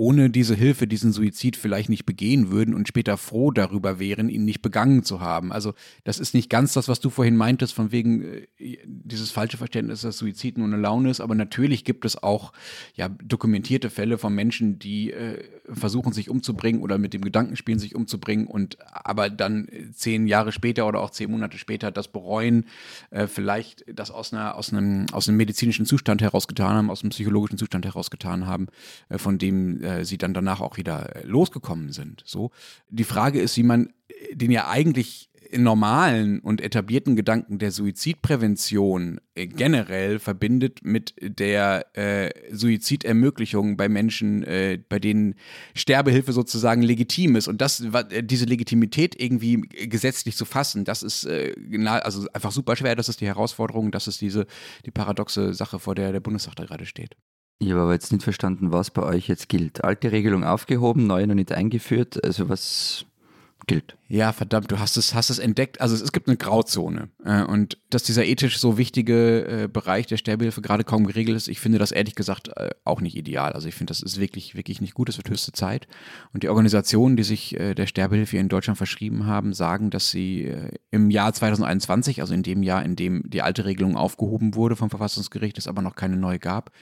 ohne 0.00 0.30
diese 0.30 0.54
Hilfe 0.54 0.86
diesen 0.86 1.12
Suizid 1.12 1.56
vielleicht 1.56 1.90
nicht 1.90 2.06
begehen 2.06 2.50
würden 2.50 2.72
und 2.72 2.88
später 2.88 3.18
froh 3.18 3.50
darüber 3.50 3.98
wären, 3.98 4.30
ihn 4.30 4.46
nicht 4.46 4.62
begangen 4.62 5.02
zu 5.02 5.20
haben. 5.20 5.52
Also 5.52 5.74
das 6.04 6.18
ist 6.18 6.32
nicht 6.32 6.48
ganz 6.48 6.72
das, 6.72 6.88
was 6.88 7.00
du 7.00 7.10
vorhin 7.10 7.36
meintest, 7.36 7.74
von 7.74 7.92
wegen 7.92 8.22
äh, 8.22 8.78
dieses 8.86 9.30
falsche 9.30 9.58
Verständnis, 9.58 10.00
dass 10.00 10.16
Suizid 10.16 10.56
nur 10.56 10.68
eine 10.68 10.78
Laune 10.78 11.10
ist, 11.10 11.20
aber 11.20 11.34
natürlich 11.34 11.84
gibt 11.84 12.06
es 12.06 12.22
auch 12.22 12.54
ja, 12.94 13.10
dokumentierte 13.10 13.90
Fälle 13.90 14.16
von 14.16 14.34
Menschen, 14.34 14.78
die 14.78 15.12
äh, 15.12 15.44
versuchen, 15.70 16.14
sich 16.14 16.30
umzubringen 16.30 16.80
oder 16.80 16.96
mit 16.96 17.12
dem 17.12 17.20
Gedanken 17.20 17.56
spielen, 17.56 17.78
sich 17.78 17.94
umzubringen 17.94 18.46
und 18.46 18.78
aber 18.90 19.28
dann 19.28 19.68
zehn 19.92 20.26
Jahre 20.26 20.52
später 20.52 20.88
oder 20.88 21.00
auch 21.00 21.10
zehn 21.10 21.30
Monate 21.30 21.58
später 21.58 21.90
das 21.90 22.08
bereuen, 22.08 22.64
äh, 23.10 23.26
vielleicht 23.26 23.84
das 23.92 24.10
aus, 24.10 24.32
einer, 24.32 24.54
aus, 24.54 24.72
einem, 24.72 25.04
aus 25.12 25.28
einem 25.28 25.36
medizinischen 25.36 25.84
Zustand 25.84 26.22
herausgetan 26.22 26.74
haben, 26.74 26.90
aus 26.90 27.02
einem 27.02 27.10
psychologischen 27.10 27.58
Zustand 27.58 27.84
herausgetan 27.84 28.46
haben, 28.46 28.68
äh, 29.10 29.18
von 29.18 29.36
dem 29.36 29.82
äh, 29.90 30.00
äh, 30.00 30.04
sie 30.04 30.18
dann 30.18 30.34
danach 30.34 30.60
auch 30.60 30.76
wieder 30.76 31.16
äh, 31.16 31.26
losgekommen 31.26 31.92
sind. 31.92 32.22
So. 32.24 32.50
Die 32.88 33.04
Frage 33.04 33.40
ist, 33.40 33.56
wie 33.56 33.62
man 33.62 33.92
den 34.32 34.50
ja 34.50 34.68
eigentlich 34.68 35.28
normalen 35.56 36.38
und 36.40 36.60
etablierten 36.60 37.16
Gedanken 37.16 37.58
der 37.58 37.72
Suizidprävention 37.72 39.20
äh, 39.34 39.48
generell 39.48 40.20
verbindet 40.20 40.80
mit 40.84 41.14
der 41.20 41.86
äh, 41.96 42.30
Suizidermöglichung 42.54 43.76
bei 43.76 43.88
Menschen, 43.88 44.44
äh, 44.44 44.78
bei 44.88 45.00
denen 45.00 45.34
Sterbehilfe 45.74 46.32
sozusagen 46.32 46.82
legitim 46.82 47.34
ist. 47.34 47.48
Und 47.48 47.60
das, 47.60 47.84
diese 48.22 48.44
Legitimität 48.44 49.20
irgendwie 49.20 49.60
gesetzlich 49.60 50.36
zu 50.36 50.44
fassen, 50.44 50.84
das 50.84 51.02
ist 51.02 51.24
äh, 51.24 51.52
also 51.84 52.28
einfach 52.32 52.52
super 52.52 52.76
schwer. 52.76 52.94
Das 52.94 53.08
ist 53.08 53.20
die 53.20 53.26
Herausforderung, 53.26 53.90
das 53.90 54.06
ist 54.06 54.20
diese 54.20 54.46
die 54.86 54.92
paradoxe 54.92 55.52
Sache, 55.52 55.80
vor 55.80 55.96
der 55.96 56.12
der 56.12 56.20
Bundestag 56.20 56.54
da 56.54 56.64
gerade 56.64 56.86
steht. 56.86 57.16
Ich 57.60 57.70
habe 57.70 57.82
aber 57.82 57.92
jetzt 57.92 58.10
nicht 58.10 58.24
verstanden, 58.24 58.72
was 58.72 58.90
bei 58.90 59.02
euch 59.02 59.28
jetzt 59.28 59.48
gilt. 59.48 59.84
Alte 59.84 60.10
Regelung 60.12 60.44
aufgehoben, 60.44 61.06
neue 61.06 61.26
noch 61.26 61.34
nicht 61.34 61.52
eingeführt. 61.52 62.24
Also 62.24 62.48
was, 62.48 63.04
gilt. 63.70 63.96
Ja, 64.08 64.32
verdammt, 64.32 64.72
du 64.72 64.80
hast 64.80 64.96
es, 64.96 65.14
hast 65.14 65.30
es 65.30 65.38
entdeckt. 65.38 65.80
Also 65.80 65.94
es, 65.94 66.02
es 66.02 66.10
gibt 66.10 66.26
eine 66.26 66.36
Grauzone. 66.36 67.08
Äh, 67.24 67.44
und 67.44 67.78
dass 67.88 68.02
dieser 68.02 68.24
ethisch 68.24 68.58
so 68.58 68.78
wichtige 68.78 69.46
äh, 69.46 69.68
Bereich 69.68 70.06
der 70.06 70.16
Sterbehilfe 70.16 70.60
gerade 70.60 70.82
kaum 70.82 71.06
geregelt 71.06 71.36
ist, 71.36 71.46
ich 71.46 71.60
finde 71.60 71.78
das 71.78 71.92
ehrlich 71.92 72.16
gesagt 72.16 72.48
äh, 72.56 72.70
auch 72.84 73.00
nicht 73.00 73.16
ideal. 73.16 73.52
Also 73.52 73.68
ich 73.68 73.74
finde, 73.76 73.92
das 73.92 74.02
ist 74.02 74.18
wirklich, 74.18 74.56
wirklich 74.56 74.80
nicht 74.80 74.94
gut. 74.94 75.08
Es 75.08 75.18
wird 75.18 75.30
höchste 75.30 75.52
Zeit. 75.52 75.86
Und 76.32 76.42
die 76.42 76.48
Organisationen, 76.48 77.16
die 77.16 77.22
sich 77.22 77.58
äh, 77.58 77.74
der 77.74 77.86
Sterbehilfe 77.86 78.38
in 78.38 78.48
Deutschland 78.48 78.76
verschrieben 78.76 79.26
haben, 79.26 79.52
sagen, 79.52 79.90
dass 79.90 80.10
sie 80.10 80.46
äh, 80.46 80.72
im 80.90 81.10
Jahr 81.10 81.32
2021, 81.32 82.20
also 82.20 82.34
in 82.34 82.42
dem 82.42 82.64
Jahr, 82.64 82.84
in 82.84 82.96
dem 82.96 83.22
die 83.30 83.42
alte 83.42 83.64
Regelung 83.64 83.96
aufgehoben 83.96 84.56
wurde 84.56 84.74
vom 84.74 84.90
Verfassungsgericht, 84.90 85.58
es 85.58 85.68
aber 85.68 85.82
noch 85.82 85.94
keine 85.94 86.16
neue 86.16 86.40
gab, 86.40 86.72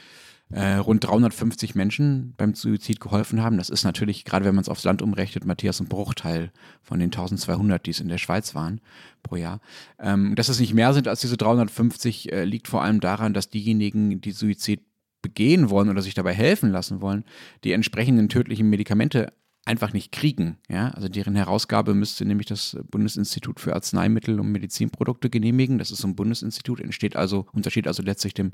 äh, 0.50 0.74
rund 0.74 1.04
350 1.04 1.74
Menschen 1.74 2.34
beim 2.36 2.54
Suizid 2.54 3.00
geholfen 3.00 3.42
haben. 3.42 3.58
Das 3.58 3.68
ist 3.68 3.84
natürlich, 3.84 4.24
gerade 4.24 4.44
wenn 4.44 4.54
man 4.54 4.62
es 4.62 4.68
aufs 4.68 4.84
Land 4.84 5.02
umrechnet, 5.02 5.44
Matthias, 5.44 5.80
ein 5.80 5.88
Bruchteil 5.88 6.50
von 6.82 6.98
den 6.98 7.08
1200, 7.08 7.84
die 7.84 7.90
es 7.90 8.00
in 8.00 8.08
der 8.08 8.18
Schweiz 8.18 8.54
waren 8.54 8.80
pro 9.22 9.36
Jahr. 9.36 9.60
Ähm, 9.98 10.34
dass 10.36 10.48
es 10.48 10.60
nicht 10.60 10.74
mehr 10.74 10.94
sind 10.94 11.06
als 11.06 11.20
diese 11.20 11.36
350, 11.36 12.32
äh, 12.32 12.44
liegt 12.44 12.68
vor 12.68 12.82
allem 12.82 13.00
daran, 13.00 13.34
dass 13.34 13.50
diejenigen, 13.50 14.20
die 14.20 14.32
Suizid 14.32 14.80
begehen 15.20 15.68
wollen 15.68 15.88
oder 15.90 16.00
sich 16.00 16.14
dabei 16.14 16.32
helfen 16.32 16.70
lassen 16.70 17.00
wollen, 17.00 17.24
die 17.64 17.72
entsprechenden 17.72 18.28
tödlichen 18.28 18.70
Medikamente 18.70 19.32
einfach 19.68 19.92
nicht 19.92 20.12
kriegen. 20.12 20.56
Ja? 20.68 20.88
Also 20.90 21.08
deren 21.08 21.36
Herausgabe 21.36 21.94
müsste 21.94 22.24
nämlich 22.24 22.46
das 22.46 22.78
Bundesinstitut 22.90 23.60
für 23.60 23.74
Arzneimittel 23.74 24.40
und 24.40 24.50
Medizinprodukte 24.50 25.28
genehmigen. 25.28 25.78
Das 25.78 25.90
ist 25.90 25.98
so 25.98 26.08
ein 26.08 26.16
Bundesinstitut, 26.16 26.80
entsteht 26.80 27.16
also, 27.16 27.46
untersteht 27.52 27.86
also 27.86 28.02
letztlich 28.02 28.32
dem 28.32 28.52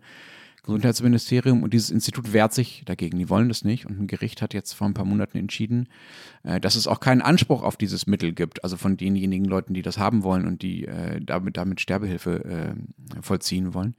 Gesundheitsministerium 0.65 1.63
und 1.63 1.75
dieses 1.75 1.91
Institut 1.91 2.33
wehrt 2.33 2.53
sich 2.55 2.83
dagegen. 2.87 3.19
Die 3.19 3.29
wollen 3.29 3.49
das 3.49 3.65
nicht 3.65 3.87
und 3.87 4.01
ein 4.01 4.07
Gericht 4.07 4.43
hat 4.43 4.55
jetzt 4.55 4.73
vor 4.73 4.87
ein 4.87 4.95
paar 4.95 5.05
Monaten 5.05 5.39
entschieden, 5.39 5.89
äh, 6.43 6.61
dass 6.61 6.75
es 6.75 6.87
auch 6.87 7.01
keinen 7.01 7.23
Anspruch 7.23 7.63
auf 7.63 7.77
dieses 7.77 8.07
Mittel 8.07 8.33
gibt, 8.33 8.65
also 8.65 8.77
von 8.77 8.97
denjenigen 8.97 9.45
Leuten, 9.45 9.75
die 9.75 9.83
das 9.83 9.99
haben 9.99 10.23
wollen 10.23 10.47
und 10.47 10.63
die 10.63 10.87
äh, 10.87 11.21
damit, 11.21 11.57
damit 11.57 11.81
Sterbehilfe 11.81 12.45
äh, 12.45 13.23
vollziehen 13.23 13.75
wollen. 13.75 13.95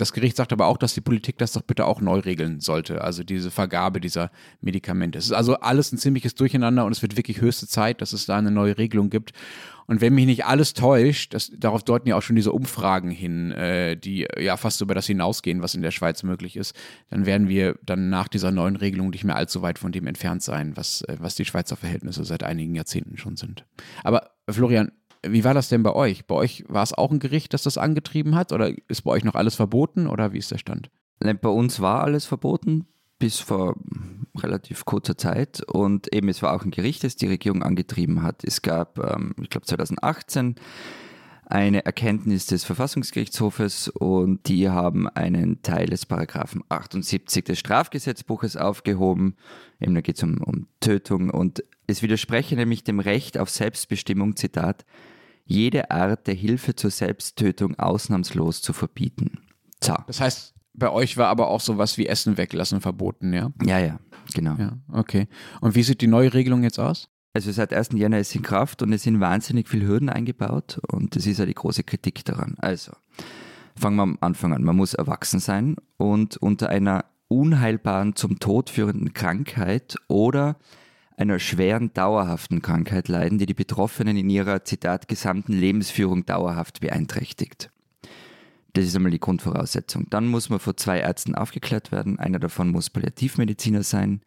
Das 0.00 0.12
Gericht 0.12 0.36
sagt 0.36 0.52
aber 0.52 0.66
auch, 0.66 0.78
dass 0.78 0.94
die 0.94 1.00
Politik 1.00 1.38
das 1.38 1.52
doch 1.52 1.62
bitte 1.62 1.86
auch 1.86 2.00
neu 2.00 2.20
regeln 2.20 2.60
sollte, 2.60 3.02
also 3.02 3.24
diese 3.24 3.50
Vergabe 3.50 4.00
dieser 4.00 4.30
Medikamente. 4.60 5.18
Es 5.18 5.26
ist 5.26 5.32
also 5.32 5.56
alles 5.56 5.92
ein 5.92 5.98
ziemliches 5.98 6.34
Durcheinander 6.34 6.84
und 6.84 6.92
es 6.92 7.02
wird 7.02 7.16
wirklich 7.16 7.40
höchste 7.40 7.66
Zeit, 7.66 8.00
dass 8.00 8.12
es 8.12 8.26
da 8.26 8.36
eine 8.36 8.50
neue 8.50 8.78
Regelung 8.78 9.10
gibt. 9.10 9.32
Und 9.86 10.02
wenn 10.02 10.14
mich 10.14 10.26
nicht 10.26 10.44
alles 10.44 10.74
täuscht, 10.74 11.32
das, 11.32 11.50
darauf 11.56 11.82
deuten 11.82 12.08
ja 12.08 12.16
auch 12.16 12.22
schon 12.22 12.36
diese 12.36 12.52
Umfragen 12.52 13.10
hin, 13.10 13.52
äh, 13.52 13.96
die 13.96 14.28
ja 14.38 14.58
fast 14.58 14.82
über 14.82 14.94
das 14.94 15.06
hinausgehen, 15.06 15.62
was 15.62 15.74
in 15.74 15.80
der 15.80 15.92
Schweiz 15.92 16.22
möglich 16.22 16.56
ist, 16.56 16.76
dann 17.08 17.24
werden 17.24 17.48
wir 17.48 17.78
dann 17.82 18.10
nach 18.10 18.28
dieser 18.28 18.50
neuen 18.50 18.76
Regelung 18.76 19.08
nicht 19.08 19.24
mehr 19.24 19.36
allzu 19.36 19.62
weit 19.62 19.78
von 19.78 19.90
dem 19.90 20.06
entfernt 20.06 20.42
sein, 20.42 20.76
was, 20.76 21.02
äh, 21.02 21.16
was 21.18 21.36
die 21.36 21.46
Schweizer 21.46 21.76
Verhältnisse 21.76 22.24
seit 22.24 22.42
einigen 22.42 22.74
Jahrzehnten 22.74 23.16
schon 23.16 23.36
sind. 23.36 23.64
Aber 24.04 24.30
Florian, 24.50 24.92
wie 25.26 25.44
war 25.44 25.54
das 25.54 25.68
denn 25.68 25.82
bei 25.82 25.92
euch? 25.92 26.26
Bei 26.26 26.34
euch 26.34 26.64
war 26.68 26.82
es 26.82 26.92
auch 26.92 27.10
ein 27.10 27.18
Gericht, 27.18 27.54
das 27.54 27.62
das 27.62 27.78
angetrieben 27.78 28.34
hat? 28.34 28.52
Oder 28.52 28.72
ist 28.88 29.02
bei 29.02 29.10
euch 29.10 29.24
noch 29.24 29.34
alles 29.34 29.54
verboten? 29.54 30.06
Oder 30.06 30.32
wie 30.32 30.38
ist 30.38 30.50
der 30.50 30.58
Stand? 30.58 30.90
Bei 31.20 31.48
uns 31.48 31.80
war 31.80 32.04
alles 32.04 32.24
verboten 32.26 32.86
bis 33.18 33.40
vor 33.40 33.76
relativ 34.36 34.84
kurzer 34.84 35.18
Zeit 35.18 35.62
und 35.62 36.12
eben 36.14 36.28
es 36.28 36.42
war 36.42 36.54
auch 36.54 36.64
ein 36.64 36.70
Gericht, 36.70 37.02
das 37.02 37.16
die 37.16 37.26
Regierung 37.26 37.62
angetrieben 37.62 38.22
hat. 38.22 38.44
Es 38.44 38.62
gab, 38.62 38.98
ähm, 38.98 39.34
ich 39.42 39.50
glaube 39.50 39.66
2018, 39.66 40.54
eine 41.44 41.84
Erkenntnis 41.84 42.46
des 42.46 42.64
Verfassungsgerichtshofes 42.64 43.88
und 43.88 44.46
die 44.48 44.68
haben 44.68 45.08
einen 45.08 45.62
Teil 45.62 45.86
des 45.86 46.04
Paragraphen 46.04 46.62
78 46.68 47.42
des 47.42 47.58
Strafgesetzbuches 47.58 48.56
aufgehoben. 48.56 49.34
Eben 49.80 49.94
da 49.94 50.02
geht 50.02 50.16
es 50.16 50.22
um, 50.22 50.38
um 50.42 50.68
Tötung 50.80 51.30
und 51.30 51.64
es 51.88 52.02
widerspreche 52.02 52.54
nämlich 52.54 52.84
dem 52.84 53.00
Recht 53.00 53.38
auf 53.38 53.50
Selbstbestimmung, 53.50 54.36
Zitat, 54.36 54.84
jede 55.44 55.90
Art 55.90 56.26
der 56.26 56.34
Hilfe 56.34 56.76
zur 56.76 56.90
Selbsttötung 56.90 57.78
ausnahmslos 57.78 58.60
zu 58.60 58.74
verbieten. 58.74 59.40
So. 59.82 59.96
Das 60.06 60.20
heißt, 60.20 60.54
bei 60.74 60.90
euch 60.90 61.16
war 61.16 61.28
aber 61.28 61.48
auch 61.48 61.60
sowas 61.60 61.96
wie 61.96 62.06
Essen 62.06 62.36
weglassen 62.36 62.82
verboten, 62.82 63.32
ja? 63.32 63.50
Ja, 63.64 63.78
ja, 63.78 63.98
genau. 64.34 64.54
Ja, 64.58 64.78
okay. 64.92 65.26
Und 65.62 65.74
wie 65.74 65.82
sieht 65.82 66.02
die 66.02 66.06
neue 66.06 66.34
Regelung 66.34 66.62
jetzt 66.62 66.78
aus? 66.78 67.08
Also 67.32 67.50
seit 67.52 67.72
1. 67.72 67.90
Jänner 67.94 68.18
ist 68.18 68.30
sie 68.30 68.38
in 68.38 68.44
Kraft 68.44 68.82
und 68.82 68.92
es 68.92 69.02
sind 69.02 69.20
wahnsinnig 69.20 69.68
viele 69.68 69.86
Hürden 69.86 70.10
eingebaut 70.10 70.80
und 70.92 71.16
das 71.16 71.26
ist 71.26 71.38
ja 71.38 71.46
die 71.46 71.54
große 71.54 71.84
Kritik 71.84 72.24
daran. 72.24 72.56
Also, 72.58 72.92
fangen 73.74 73.96
wir 73.96 74.02
am 74.02 74.18
Anfang 74.20 74.52
an. 74.52 74.62
Man 74.62 74.76
muss 74.76 74.92
erwachsen 74.92 75.40
sein 75.40 75.76
und 75.96 76.36
unter 76.36 76.68
einer 76.68 77.06
unheilbaren, 77.28 78.16
zum 78.16 78.38
Tod 78.38 78.70
führenden 78.70 79.14
Krankheit 79.14 79.96
oder 80.08 80.56
einer 81.18 81.38
schweren, 81.40 81.92
dauerhaften 81.92 82.62
Krankheit 82.62 83.08
leiden, 83.08 83.38
die 83.38 83.46
die 83.46 83.54
Betroffenen 83.54 84.16
in 84.16 84.30
ihrer, 84.30 84.64
Zitat, 84.64 85.08
gesamten 85.08 85.52
Lebensführung 85.52 86.24
dauerhaft 86.24 86.80
beeinträchtigt. 86.80 87.70
Das 88.74 88.84
ist 88.84 88.94
einmal 88.94 89.10
die 89.10 89.18
Grundvoraussetzung. 89.18 90.06
Dann 90.10 90.28
muss 90.28 90.50
man 90.50 90.60
vor 90.60 90.76
zwei 90.76 91.00
Ärzten 91.00 91.34
aufgeklärt 91.34 91.90
werden. 91.90 92.18
Einer 92.18 92.38
davon 92.38 92.68
muss 92.68 92.90
Palliativmediziner 92.90 93.82
sein. 93.82 94.22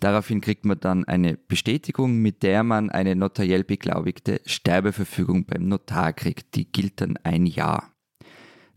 Daraufhin 0.00 0.40
kriegt 0.40 0.64
man 0.64 0.80
dann 0.80 1.04
eine 1.04 1.36
Bestätigung, 1.36 2.18
mit 2.18 2.42
der 2.42 2.64
man 2.64 2.90
eine 2.90 3.14
notariell 3.14 3.64
beglaubigte 3.64 4.40
Sterbeverfügung 4.46 5.44
beim 5.44 5.68
Notar 5.68 6.12
kriegt. 6.12 6.56
Die 6.56 6.70
gilt 6.70 7.00
dann 7.00 7.16
ein 7.22 7.46
Jahr. 7.46 7.92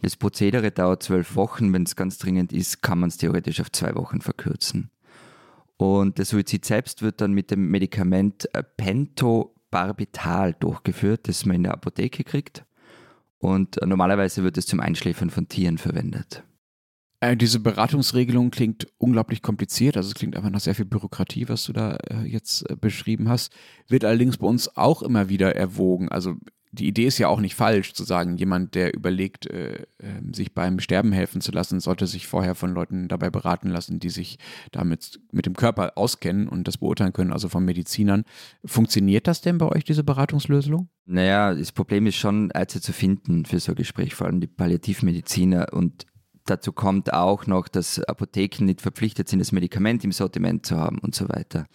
Das 0.01 0.15
Prozedere 0.15 0.71
dauert 0.71 1.03
zwölf 1.03 1.35
Wochen. 1.35 1.73
Wenn 1.73 1.83
es 1.83 1.95
ganz 1.95 2.17
dringend 2.17 2.53
ist, 2.53 2.81
kann 2.81 2.99
man 2.99 3.09
es 3.09 3.17
theoretisch 3.17 3.61
auf 3.61 3.71
zwei 3.71 3.95
Wochen 3.95 4.21
verkürzen. 4.21 4.91
Und 5.81 6.19
der 6.19 6.25
Suizid 6.25 6.63
selbst 6.63 7.01
wird 7.01 7.21
dann 7.21 7.33
mit 7.33 7.49
dem 7.49 7.71
Medikament 7.71 8.47
äh, 8.53 8.61
Pentobarbital 8.61 10.53
durchgeführt, 10.53 11.27
das 11.27 11.43
man 11.47 11.55
in 11.55 11.63
der 11.63 11.73
Apotheke 11.73 12.23
kriegt. 12.23 12.65
Und 13.39 13.81
äh, 13.81 13.87
normalerweise 13.87 14.43
wird 14.43 14.59
es 14.59 14.67
zum 14.67 14.79
Einschläfern 14.79 15.31
von 15.31 15.47
Tieren 15.47 15.79
verwendet. 15.79 16.43
Äh, 17.19 17.35
diese 17.35 17.59
Beratungsregelung 17.59 18.51
klingt 18.51 18.89
unglaublich 18.99 19.41
kompliziert, 19.41 19.97
also 19.97 20.09
es 20.09 20.13
klingt 20.13 20.35
einfach 20.35 20.51
nach 20.51 20.59
sehr 20.59 20.75
viel 20.75 20.85
Bürokratie, 20.85 21.49
was 21.49 21.63
du 21.63 21.73
da 21.73 21.97
jetzt 22.25 22.63
beschrieben 22.79 23.27
hast. 23.27 23.51
Wird 23.87 24.05
allerdings 24.05 24.37
bei 24.37 24.45
uns 24.45 24.77
auch 24.77 25.01
immer 25.01 25.29
wieder 25.29 25.55
erwogen. 25.55 26.09
Also 26.09 26.35
die 26.73 26.87
Idee 26.87 27.05
ist 27.05 27.17
ja 27.17 27.27
auch 27.27 27.41
nicht 27.41 27.55
falsch, 27.55 27.93
zu 27.93 28.03
sagen, 28.05 28.37
jemand, 28.37 28.75
der 28.75 28.93
überlegt, 28.93 29.45
äh, 29.45 29.81
äh, 29.99 30.33
sich 30.33 30.53
beim 30.53 30.79
Sterben 30.79 31.11
helfen 31.11 31.41
zu 31.41 31.51
lassen, 31.51 31.81
sollte 31.81 32.07
sich 32.07 32.27
vorher 32.27 32.55
von 32.55 32.73
Leuten 32.73 33.09
dabei 33.09 33.29
beraten 33.29 33.69
lassen, 33.69 33.99
die 33.99 34.09
sich 34.09 34.39
damit 34.71 35.19
mit 35.31 35.45
dem 35.45 35.55
Körper 35.55 35.97
auskennen 35.97 36.47
und 36.47 36.67
das 36.67 36.77
beurteilen 36.77 37.11
können, 37.11 37.33
also 37.33 37.49
von 37.49 37.65
Medizinern. 37.65 38.23
Funktioniert 38.63 39.27
das 39.27 39.41
denn 39.41 39.57
bei 39.57 39.67
euch, 39.67 39.83
diese 39.83 40.05
Beratungslösung? 40.05 40.87
Naja, 41.05 41.53
das 41.53 41.73
Problem 41.73 42.07
ist 42.07 42.15
schon, 42.15 42.51
Ärzte 42.51 42.79
zu 42.79 42.93
finden 42.93 43.45
für 43.45 43.59
so 43.59 43.73
ein 43.73 43.75
Gespräch, 43.75 44.15
vor 44.15 44.27
allem 44.27 44.39
die 44.39 44.47
Palliativmediziner. 44.47 45.73
Und 45.73 46.05
dazu 46.45 46.71
kommt 46.71 47.11
auch 47.11 47.47
noch, 47.47 47.67
dass 47.67 47.99
Apotheken 47.99 48.63
nicht 48.65 48.81
verpflichtet 48.81 49.27
sind, 49.27 49.39
das 49.39 49.51
Medikament 49.51 50.05
im 50.05 50.13
Sortiment 50.13 50.65
zu 50.65 50.77
haben 50.77 50.99
und 50.99 51.15
so 51.15 51.27
weiter. 51.27 51.67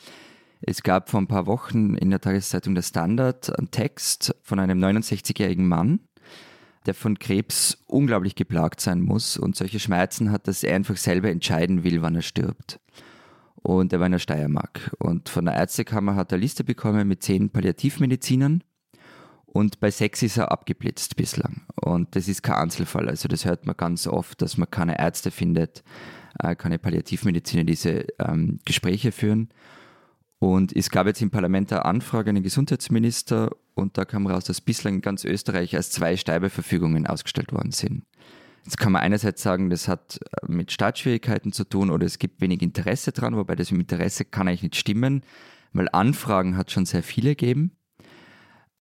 Es 0.69 0.83
gab 0.83 1.11
vor 1.11 1.21
ein 1.21 1.29
paar 1.29 1.47
Wochen 1.47 1.95
in 1.95 2.11
der 2.11 2.21
Tageszeitung 2.21 2.75
Der 2.75 2.83
Standard 2.83 3.57
einen 3.57 3.71
Text 3.71 4.35
von 4.43 4.59
einem 4.59 4.83
69-jährigen 4.83 5.69
Mann, 5.69 6.01
der 6.87 6.95
von 6.95 7.21
Krebs 7.21 7.79
unglaublich 7.87 8.35
geplagt 8.35 8.81
sein 8.81 9.01
muss 9.01 9.37
und 9.37 9.55
solche 9.55 9.79
Schmerzen 9.79 10.33
hat, 10.33 10.49
dass 10.49 10.65
er 10.65 10.75
einfach 10.75 10.97
selber 10.97 11.31
entscheiden 11.31 11.85
will, 11.85 12.03
wann 12.03 12.17
er 12.17 12.23
stirbt. 12.23 12.81
Und 13.63 13.93
er 13.93 14.01
war 14.01 14.07
in 14.07 14.13
der 14.13 14.19
Steiermark. 14.19 14.93
Und 14.99 15.29
von 15.29 15.45
der 15.45 15.55
Ärztekammer 15.55 16.17
hat 16.17 16.33
er 16.33 16.37
eine 16.37 16.43
Liste 16.43 16.65
bekommen 16.65 17.07
mit 17.07 17.23
zehn 17.23 17.49
Palliativmedizinern. 17.49 18.65
Und 19.45 19.79
bei 19.79 19.93
sechs 19.93 20.21
ist 20.25 20.37
er 20.37 20.51
abgeblitzt 20.51 21.15
bislang. 21.15 21.63
Und 21.77 22.17
das 22.17 22.27
ist 22.27 22.43
kein 22.43 22.57
Einzelfall. 22.57 23.09
Also 23.09 23.29
das 23.29 23.45
hört 23.45 23.67
man 23.67 23.77
ganz 23.77 24.09
oft, 24.09 24.43
dass 24.43 24.57
man 24.57 24.69
keine 24.69 24.99
Ärzte 24.99 25.31
findet, 25.31 25.85
äh, 26.41 26.57
keine 26.57 26.81
Palliativmediziner 26.81 27.63
diese 27.63 28.07
ähm, 28.19 28.59
Gespräche 28.65 29.13
führen. 29.13 29.49
Und 30.39 30.77
es 30.77 30.91
gab 30.91 31.07
jetzt 31.07 31.23
im 31.23 31.31
Parlament 31.31 31.73
eine 31.73 31.85
Anfrage 31.85 32.31
an 32.31 32.35
den 32.35 32.45
Gesundheitsminister 32.45 33.51
und 33.75 33.97
da 33.97 34.05
kam 34.05 34.27
raus, 34.27 34.45
dass 34.45 34.61
bislang 34.61 34.97
in 34.97 35.01
ganz 35.01 35.25
Österreich 35.25 35.73
erst 35.73 35.93
zwei 35.93 36.17
Sterbeverfügungen 36.17 37.07
ausgestellt 37.07 37.53
worden 37.53 37.73
sind. 37.73 38.05
Jetzt 38.65 38.79
kann 38.79 38.93
man 38.93 39.03
einerseits 39.03 39.43
sagen, 39.43 39.71
das 39.71 39.87
hat 39.87 40.19
mit 40.47 40.73
Startschwierigkeiten 40.73 41.53
zu 41.53 41.65
tun 41.65 41.91
oder 41.91 42.05
es 42.05 42.19
gibt 42.19 42.41
wenig 42.41 42.63
Interesse 42.63 43.13
dran, 43.13 43.37
wobei 43.37 43.55
das 43.55 43.71
im 43.71 43.81
Interesse 43.81 44.25
kann 44.25 44.49
eigentlich 44.49 44.65
nicht 44.65 44.77
stimmen, 44.77 45.23
weil 45.73 45.89
Anfragen 45.93 46.57
hat 46.57 46.71
schon 46.71 46.85
sehr 46.85 47.03
viele 47.03 47.31
gegeben. 47.31 47.76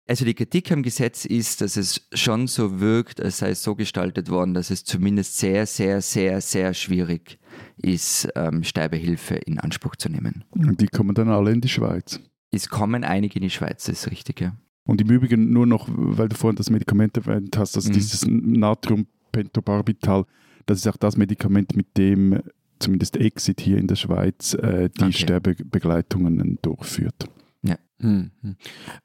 Also 0.09 0.25
die 0.25 0.33
Kritik 0.33 0.73
am 0.73 0.83
Gesetz 0.83 1.27
ist, 1.27 1.61
dass 1.61 1.77
es 1.77 2.09
schon 2.15 2.47
so 2.47 2.81
wirkt, 2.81 3.21
als 3.21 3.39
sei 3.39 3.51
es 3.51 3.63
so 3.63 3.75
gestaltet 3.75 4.31
worden, 4.31 4.55
dass 4.55 4.71
es 4.71 4.83
zumindest 4.83 5.37
sehr, 5.37 5.67
sehr, 5.67 6.01
sehr, 6.01 6.41
sehr 6.41 6.73
schwierig 6.73 7.39
ist, 7.77 8.27
ähm, 8.35 8.65
Sterbehilfe 8.65 9.35
in 9.35 9.61
Anspruch 9.61 9.97
zu 9.97 10.09
nehmen. 10.09 10.45
Und 10.51 10.81
die 10.81 10.87
kommen 10.87 11.15
dann 11.15 11.29
alle 11.29 11.53
in 11.53 11.61
die 11.61 11.69
Schweiz. 11.69 12.21
Es 12.51 12.71
kommen 12.71 13.05
einige 13.05 13.37
in 13.37 13.43
die 13.43 13.51
Schweiz, 13.51 13.85
das 13.85 14.01
ist 14.01 14.11
richtig, 14.11 14.41
ja. 14.41 14.57
Und 14.87 15.03
im 15.03 15.11
Übrigen 15.11 15.53
nur 15.53 15.67
noch, 15.67 15.87
weil 15.91 16.31
du 16.31 16.37
vorhin 16.37 16.57
das 16.57 16.71
Medikament 16.71 17.15
erwähnt 17.19 17.59
hast, 17.59 17.77
also 17.77 17.91
mhm. 17.91 17.93
dieses 17.93 18.27
Natriumpentobarbital, 18.27 20.25
das 20.65 20.79
ist 20.79 20.87
auch 20.87 20.97
das 20.97 21.19
Medikament, 21.19 21.77
mit 21.77 21.99
dem 21.99 22.41
zumindest 22.79 23.19
Exit 23.19 23.61
hier 23.61 23.77
in 23.77 23.87
der 23.87 23.97
Schweiz 23.97 24.55
äh, 24.55 24.89
die 24.89 25.03
okay. 25.03 25.13
Sterbebegleitungen 25.13 26.59
durchführt. 26.63 27.29
Ja. 27.63 27.77
Hm, 28.01 28.31
hm. 28.41 28.57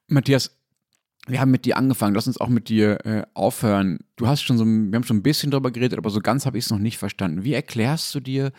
Matthias, 0.08 0.63
wir 1.28 1.40
haben 1.40 1.52
mit 1.52 1.66
dir 1.66 1.78
angefangen. 1.78 2.16
Lass 2.16 2.28
uns 2.28 2.40
auch 2.40 2.50
mit 2.50 2.68
dir 2.68 3.06
äh, 3.06 3.24
aufhören. 3.34 4.00
Du 4.18 4.28
hast 4.28 4.42
schon 4.42 4.58
so, 4.58 4.66
wir 4.66 4.96
haben 4.96 5.04
schon 5.04 5.18
ein 5.18 5.24
bisschen 5.24 5.52
darüber 5.52 5.72
geredet, 5.72 5.98
aber 5.98 6.10
so 6.10 6.20
ganz 6.20 6.46
habe 6.46 6.58
ich 6.58 6.66
es 6.66 6.72
noch 6.72 6.80
nicht 6.80 6.98
verstanden. 6.98 7.44
Wie 7.44 7.54
erklärst 7.54 8.14
du 8.14 8.20
dir, 8.20 8.52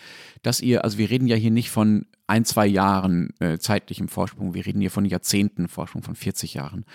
dass 0.43 0.61
ihr, 0.61 0.83
also 0.83 0.97
wir 0.97 1.11
reden 1.11 1.27
ja 1.27 1.37
hier 1.37 1.51
nicht 1.51 1.71
von 1.71 2.07
ein, 2.27 2.47
zwei 2.47 2.67
Jahren 2.67 3.35
äh, 3.39 3.59
zeitlichem 3.59 4.09
Vorsprung, 4.09 4.55
wir 4.55 4.65
reden 4.65 4.81
hier 4.81 4.91
von 4.91 5.05
Jahrzehnten 5.05 5.69
Vorsprung, 5.69 6.03
von 6.03 6.15
40 6.15 6.55
Jahren. 6.55 6.87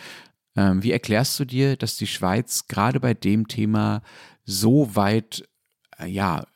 Ähm, 0.56 0.82
wie 0.82 0.92
erklärst 0.92 1.40
du 1.40 1.46
dir, 1.46 1.78
dass 1.78 1.98
die 1.98 2.08
Schweiz 2.08 2.68
gerade 2.68 3.00
bei 3.00 3.14
dem 3.14 3.48
Thema 3.48 4.02
so 4.46 4.96
weit 4.96 5.48
äh, 6.00 6.08
ja, 6.08 6.48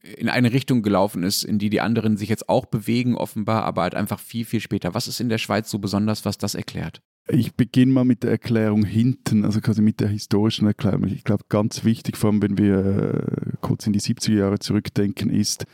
in 0.00 0.30
eine 0.30 0.52
Richtung 0.52 0.80
gelaufen 0.80 1.24
ist, 1.24 1.44
in 1.44 1.58
die 1.58 1.68
die 1.68 1.82
anderen 1.82 2.16
sich 2.16 2.30
jetzt 2.30 2.48
auch 2.48 2.64
bewegen, 2.64 3.16
offenbar, 3.16 3.64
aber 3.64 3.82
halt 3.82 3.94
einfach 3.94 4.18
viel, 4.18 4.46
viel 4.46 4.60
später. 4.60 4.94
Was 4.94 5.08
ist 5.08 5.20
in 5.20 5.28
der 5.28 5.38
Schweiz 5.38 5.70
so 5.70 5.78
besonders, 5.78 6.24
was 6.24 6.38
das 6.38 6.54
erklärt? 6.54 7.02
Ich 7.28 7.54
beginne 7.54 7.92
mal 7.92 8.04
mit 8.04 8.24
der 8.24 8.32
Erklärung 8.32 8.84
hinten, 8.84 9.44
also 9.44 9.60
quasi 9.60 9.80
mit 9.80 10.00
der 10.00 10.08
historischen 10.08 10.66
Erklärung. 10.66 11.06
Ich 11.06 11.24
glaube, 11.24 11.44
ganz 11.48 11.84
wichtig, 11.84 12.16
vor 12.16 12.30
allem 12.30 12.42
wenn 12.42 12.58
wir 12.58 12.78
äh, 12.78 13.56
kurz 13.60 13.86
in 13.86 13.92
die 13.92 14.00
70er 14.00 14.34
Jahre 14.34 14.58
zurückdenken, 14.58 15.30
ist, 15.30 15.64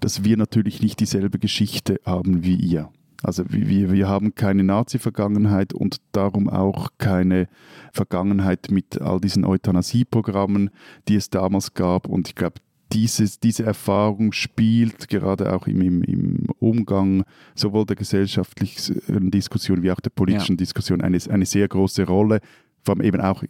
dass 0.00 0.24
wir 0.24 0.36
natürlich 0.36 0.80
nicht 0.82 1.00
dieselbe 1.00 1.38
Geschichte 1.38 2.00
haben 2.04 2.42
wie 2.42 2.54
ihr. 2.54 2.90
Also 3.22 3.44
wir, 3.48 3.92
wir 3.92 4.08
haben 4.08 4.34
keine 4.34 4.62
Nazi-Vergangenheit 4.62 5.74
und 5.74 5.96
darum 6.12 6.48
auch 6.48 6.90
keine 6.98 7.48
Vergangenheit 7.92 8.70
mit 8.70 9.00
all 9.00 9.20
diesen 9.20 9.44
Euthanasie-Programmen, 9.44 10.70
die 11.08 11.16
es 11.16 11.28
damals 11.28 11.74
gab. 11.74 12.06
Und 12.06 12.28
ich 12.28 12.36
glaube, 12.36 12.60
dieses, 12.92 13.38
diese 13.38 13.64
Erfahrung 13.64 14.32
spielt 14.32 15.08
gerade 15.08 15.52
auch 15.52 15.66
im, 15.66 15.80
im, 15.82 16.02
im, 16.02 16.46
Umgang 16.58 17.24
sowohl 17.54 17.86
der 17.86 17.96
gesellschaftlichen 17.96 19.30
Diskussion 19.30 19.82
wie 19.82 19.92
auch 19.92 20.00
der 20.00 20.10
politischen 20.10 20.52
ja. 20.52 20.58
Diskussion 20.58 21.00
eine, 21.00 21.18
eine 21.28 21.46
sehr 21.46 21.68
große 21.68 22.04
Rolle, 22.04 22.40
vor 22.82 22.94
allem 22.94 23.04
eben 23.04 23.20
auch 23.20 23.44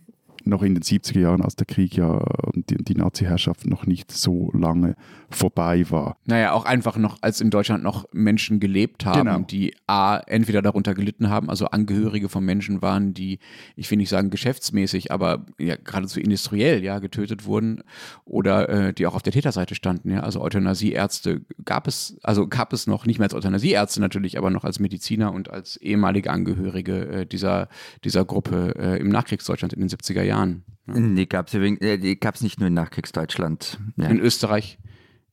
noch 0.44 0.62
in 0.62 0.74
den 0.74 0.82
70er 0.82 1.20
Jahren, 1.20 1.42
als 1.42 1.56
der 1.56 1.66
Krieg 1.66 1.96
ja 1.96 2.08
und 2.08 2.70
die, 2.70 2.76
die 2.76 2.94
Nazi-Herrschaft 2.94 3.66
noch 3.66 3.86
nicht 3.86 4.12
so 4.12 4.50
lange 4.52 4.96
vorbei 5.30 5.84
war. 5.90 6.16
Naja, 6.26 6.52
auch 6.52 6.64
einfach 6.64 6.96
noch, 6.96 7.18
als 7.20 7.40
in 7.40 7.50
Deutschland 7.50 7.82
noch 7.82 8.06
Menschen 8.12 8.60
gelebt 8.60 9.04
haben, 9.04 9.24
genau. 9.24 9.38
die 9.40 9.74
A, 9.86 10.18
entweder 10.18 10.62
darunter 10.62 10.94
gelitten 10.94 11.28
haben, 11.28 11.50
also 11.50 11.66
Angehörige 11.66 12.28
von 12.28 12.44
Menschen 12.44 12.80
waren, 12.80 13.12
die, 13.12 13.38
ich 13.76 13.90
will 13.90 13.98
nicht 13.98 14.08
sagen 14.08 14.30
geschäftsmäßig, 14.30 15.12
aber 15.12 15.44
ja, 15.58 15.76
geradezu 15.76 16.20
industriell 16.20 16.82
ja, 16.82 16.98
getötet 16.98 17.44
wurden 17.44 17.82
oder 18.24 18.68
äh, 18.68 18.94
die 18.94 19.06
auch 19.06 19.14
auf 19.14 19.22
der 19.22 19.32
Täterseite 19.32 19.74
standen. 19.74 20.10
Ja? 20.10 20.20
Also 20.20 20.40
Euthanasieärzte 20.40 21.42
gab 21.64 21.86
es, 21.86 22.16
also 22.22 22.46
gab 22.46 22.72
es 22.72 22.86
noch, 22.86 23.04
nicht 23.04 23.18
mehr 23.18 23.26
als 23.26 23.34
Euthanasieärzte 23.34 24.00
natürlich, 24.00 24.38
aber 24.38 24.50
noch 24.50 24.64
als 24.64 24.80
Mediziner 24.80 25.32
und 25.32 25.50
als 25.50 25.76
ehemalige 25.76 26.30
Angehörige 26.30 27.08
äh, 27.08 27.26
dieser, 27.26 27.68
dieser 28.04 28.24
Gruppe 28.24 28.74
äh, 28.78 29.00
im 29.00 29.08
Nachkriegsdeutschland 29.08 29.74
in 29.74 29.80
den 29.80 29.88
70er 29.88 30.22
Jahren. 30.22 30.27
Ja. 30.28 30.48
Nee, 30.86 31.26
gab 31.26 31.48
es 31.48 31.54
äh, 31.54 32.18
nicht 32.40 32.60
nur 32.60 32.68
in 32.68 32.74
Nachkriegsdeutschland. 32.74 33.78
Ja. 33.96 34.06
In 34.06 34.20
Österreich. 34.20 34.78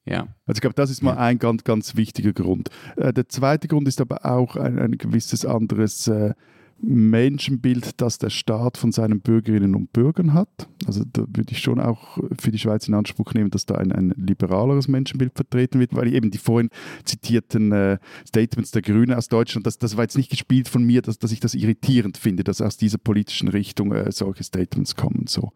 Ja. 0.05 0.27
Also 0.45 0.57
ich 0.57 0.61
glaube, 0.61 0.75
das 0.75 0.89
ist 0.89 1.01
mal 1.01 1.13
ja. 1.13 1.19
ein 1.19 1.39
ganz, 1.39 1.63
ganz 1.63 1.95
wichtiger 1.95 2.33
Grund. 2.33 2.69
Äh, 2.95 3.13
der 3.13 3.29
zweite 3.29 3.67
Grund 3.67 3.87
ist 3.87 4.01
aber 4.01 4.25
auch 4.25 4.55
ein, 4.55 4.77
ein 4.77 4.97
gewisses 4.97 5.45
anderes 5.45 6.07
äh, 6.07 6.33
Menschenbild, 6.81 8.01
das 8.01 8.17
der 8.17 8.29
Staat 8.29 8.77
von 8.77 8.91
seinen 8.91 9.21
Bürgerinnen 9.21 9.75
und 9.75 9.93
Bürgern 9.93 10.33
hat. 10.33 10.67
Also 10.85 11.03
da 11.11 11.21
würde 11.27 11.51
ich 11.51 11.59
schon 11.59 11.79
auch 11.79 12.17
für 12.39 12.51
die 12.51 12.59
Schweiz 12.59 12.87
in 12.87 12.93
Anspruch 12.93 13.33
nehmen, 13.33 13.49
dass 13.49 13.65
da 13.65 13.75
ein, 13.75 13.91
ein 13.91 14.13
liberaleres 14.17 14.87
Menschenbild 14.87 15.33
vertreten 15.33 15.79
wird, 15.79 15.95
weil 15.95 16.13
eben 16.13 16.31
die 16.31 16.37
vorhin 16.37 16.69
zitierten 17.05 17.71
äh, 17.71 17.97
Statements 18.27 18.71
der 18.71 18.81
Grünen 18.81 19.13
aus 19.13 19.29
Deutschland, 19.29 19.65
das, 19.65 19.77
das 19.77 19.97
war 19.97 20.03
jetzt 20.03 20.17
nicht 20.17 20.29
gespielt 20.29 20.67
von 20.67 20.83
mir, 20.83 21.01
dass, 21.01 21.17
dass 21.17 21.31
ich 21.31 21.39
das 21.39 21.55
irritierend 21.55 22.17
finde, 22.17 22.43
dass 22.43 22.61
aus 22.61 22.77
dieser 22.77 22.97
politischen 22.97 23.47
Richtung 23.47 23.93
äh, 23.93 24.11
solche 24.11 24.43
Statements 24.43 24.95
kommen. 24.95 25.25
So. 25.27 25.53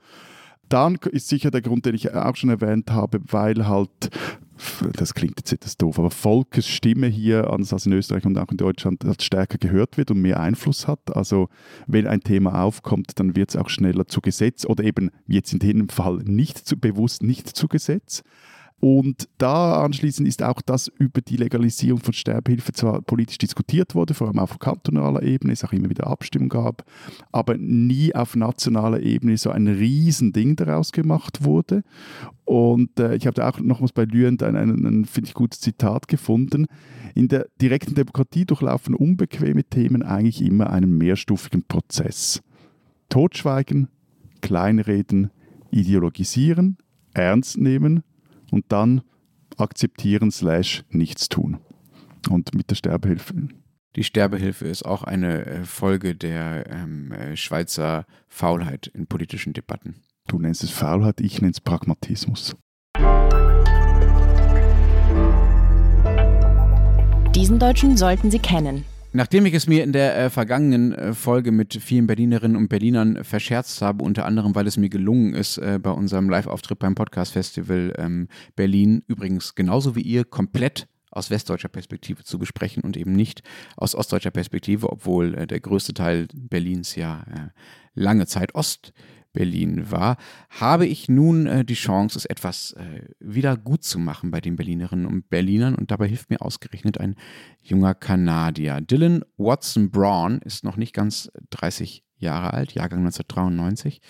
Dann 0.69 0.95
ist 1.11 1.27
sicher 1.27 1.51
der 1.51 1.61
Grund, 1.61 1.85
den 1.85 1.95
ich 1.95 2.13
auch 2.13 2.35
schon 2.35 2.49
erwähnt 2.51 2.91
habe, 2.91 3.19
weil 3.27 3.67
halt 3.67 4.09
das 4.93 5.13
klingt 5.13 5.35
jetzt 5.37 5.51
etwas 5.51 5.77
doof, 5.77 5.99
aber 5.99 6.11
Volkes 6.11 6.67
Stimme 6.67 7.07
hier, 7.07 7.49
anders 7.51 7.73
als 7.73 7.85
in 7.85 7.93
Österreich 7.93 8.25
und 8.25 8.37
auch 8.37 8.51
in 8.51 8.57
Deutschland, 8.57 9.03
stärker 9.21 9.57
gehört 9.57 9.97
wird 9.97 10.11
und 10.11 10.21
mehr 10.21 10.39
Einfluss 10.39 10.87
hat. 10.87 11.15
Also 11.15 11.49
wenn 11.87 12.07
ein 12.07 12.21
Thema 12.21 12.63
aufkommt, 12.63 13.19
dann 13.19 13.35
wird 13.35 13.49
es 13.49 13.55
auch 13.55 13.69
schneller 13.69 14.07
zu 14.07 14.21
Gesetz 14.21 14.65
oder 14.65 14.83
eben 14.83 15.11
jetzt 15.27 15.53
in 15.53 15.59
dem 15.59 15.89
Fall 15.89 16.17
nicht 16.17 16.57
zu, 16.57 16.77
bewusst 16.77 17.23
nicht 17.23 17.47
zu 17.47 17.67
Gesetz. 17.67 18.23
Und 18.81 19.27
da 19.37 19.83
anschließend 19.83 20.27
ist 20.27 20.41
auch 20.41 20.61
das 20.61 20.87
über 20.87 21.19
die 21.19 21.35
Legalisierung 21.35 21.99
von 21.99 22.13
Sterbehilfe 22.13 22.71
zwar 22.71 23.01
politisch 23.01 23.37
diskutiert 23.37 23.93
wurde, 23.93 24.13
vor 24.13 24.27
allem 24.27 24.39
auf 24.39 24.57
kantonaler 24.57 25.21
Ebene, 25.21 25.51
es 25.51 25.65
auch 25.65 25.73
immer 25.73 25.89
wieder 25.89 26.07
Abstimmung 26.07 26.47
gab, 26.47 26.85
aber 27.31 27.57
nie 27.57 28.15
auf 28.15 28.37
nationaler 28.37 29.01
Ebene 29.01 29.37
so 29.37 29.49
ein 29.49 29.67
Riesending 29.67 30.55
daraus 30.55 30.93
gemacht 30.93 31.43
wurde. 31.43 31.83
Und 32.45 32.99
äh, 32.99 33.15
ich 33.15 33.27
habe 33.27 33.35
da 33.35 33.49
auch 33.49 33.59
nochmals 33.59 33.91
bei 33.91 34.05
Lüend 34.05 34.43
ein, 34.43 34.55
ein, 34.55 34.69
ein 34.85 35.05
finde 35.05 35.27
ich, 35.27 35.33
gutes 35.33 35.59
Zitat 35.59 36.07
gefunden. 36.07 36.65
In 37.15 37.27
der 37.27 37.47
direkten 37.61 37.95
Demokratie 37.95 38.45
durchlaufen 38.45 38.95
unbequeme 38.95 39.65
Themen 39.65 40.03
eigentlich 40.03 40.41
immer 40.41 40.69
einen 40.69 40.97
mehrstufigen 40.97 41.63
Prozess. 41.63 42.41
Totschweigen, 43.09 43.89
Kleinreden, 44.41 45.31
ideologisieren, 45.69 46.77
ernst 47.13 47.57
nehmen, 47.57 48.03
und 48.51 48.65
dann 48.69 49.01
akzeptieren 49.57 50.31
slash 50.31 50.83
nichts 50.89 51.29
tun. 51.29 51.59
Und 52.29 52.53
mit 52.53 52.69
der 52.69 52.75
Sterbehilfe. 52.75 53.49
Die 53.95 54.03
Sterbehilfe 54.03 54.67
ist 54.67 54.85
auch 54.85 55.03
eine 55.03 55.45
äh, 55.45 55.65
Folge 55.65 56.15
der 56.15 56.69
ähm, 56.69 57.11
äh, 57.11 57.35
Schweizer 57.35 58.05
Faulheit 58.27 58.87
in 58.87 59.07
politischen 59.07 59.53
Debatten. 59.53 59.95
Du 60.27 60.37
nennst 60.37 60.63
es 60.63 60.69
Faulheit, 60.69 61.21
ich 61.21 61.41
nenne 61.41 61.51
es 61.51 61.59
Pragmatismus. 61.59 62.55
Diesen 67.33 67.57
Deutschen 67.57 67.97
sollten 67.97 68.29
Sie 68.29 68.39
kennen. 68.39 68.85
Nachdem 69.11 69.47
ich 69.47 69.55
es 69.55 69.65
mir 69.65 69.83
in 69.83 69.91
der 69.91 70.15
äh, 70.15 70.29
vergangenen 70.29 70.93
äh, 70.93 71.13
Folge 71.13 71.51
mit 71.51 71.73
vielen 71.73 72.05
Berlinerinnen 72.05 72.55
und 72.55 72.67
Berlinern 72.69 73.23
verscherzt 73.23 73.81
habe, 73.81 74.03
unter 74.03 74.25
anderem, 74.25 74.53
weil 74.53 74.67
es 74.67 74.77
mir 74.77 74.89
gelungen 74.89 75.33
ist, 75.33 75.57
äh, 75.57 75.79
bei 75.81 75.89
unserem 75.89 76.29
Live-Auftritt 76.29 76.77
beim 76.77 76.93
Podcast-Festival 76.93 77.93
ähm, 77.97 78.27
Berlin, 78.55 79.03
übrigens 79.07 79.55
genauso 79.55 79.95
wie 79.95 80.01
ihr, 80.01 80.25
komplett 80.25 80.87
aus 81.09 81.31
westdeutscher 81.31 81.69
Perspektive 81.69 82.23
zu 82.23 82.37
besprechen 82.37 82.83
und 82.83 82.97
eben 82.97 83.13
nicht 83.13 83.41
aus 83.77 83.95
ostdeutscher 83.95 84.29
Perspektive, 84.29 84.91
obwohl 84.91 85.33
äh, 85.33 85.47
der 85.47 85.59
größte 85.59 85.95
Teil 85.95 86.27
Berlins 86.35 86.95
ja 86.95 87.25
äh, 87.33 87.49
lange 87.95 88.27
Zeit 88.27 88.53
Ost 88.53 88.93
Berlin 89.33 89.91
war, 89.91 90.17
habe 90.49 90.85
ich 90.85 91.07
nun 91.09 91.45
äh, 91.45 91.63
die 91.63 91.75
Chance, 91.75 92.17
es 92.17 92.25
etwas 92.25 92.73
äh, 92.73 93.03
wieder 93.19 93.57
gut 93.57 93.83
zu 93.83 93.99
machen 93.99 94.31
bei 94.31 94.41
den 94.41 94.55
Berlinerinnen 94.55 95.05
und 95.05 95.29
Berlinern 95.29 95.75
und 95.75 95.91
dabei 95.91 96.07
hilft 96.07 96.29
mir 96.29 96.41
ausgerechnet 96.41 96.99
ein 96.99 97.15
junger 97.61 97.93
Kanadier. 97.93 98.81
Dylan 98.81 99.23
Watson 99.37 99.91
Braun 99.91 100.39
ist 100.39 100.63
noch 100.63 100.77
nicht 100.77 100.93
ganz 100.93 101.31
30 101.51 102.03
Jahre 102.17 102.53
alt, 102.53 102.73
Jahrgang 102.73 102.99
1993 102.99 104.01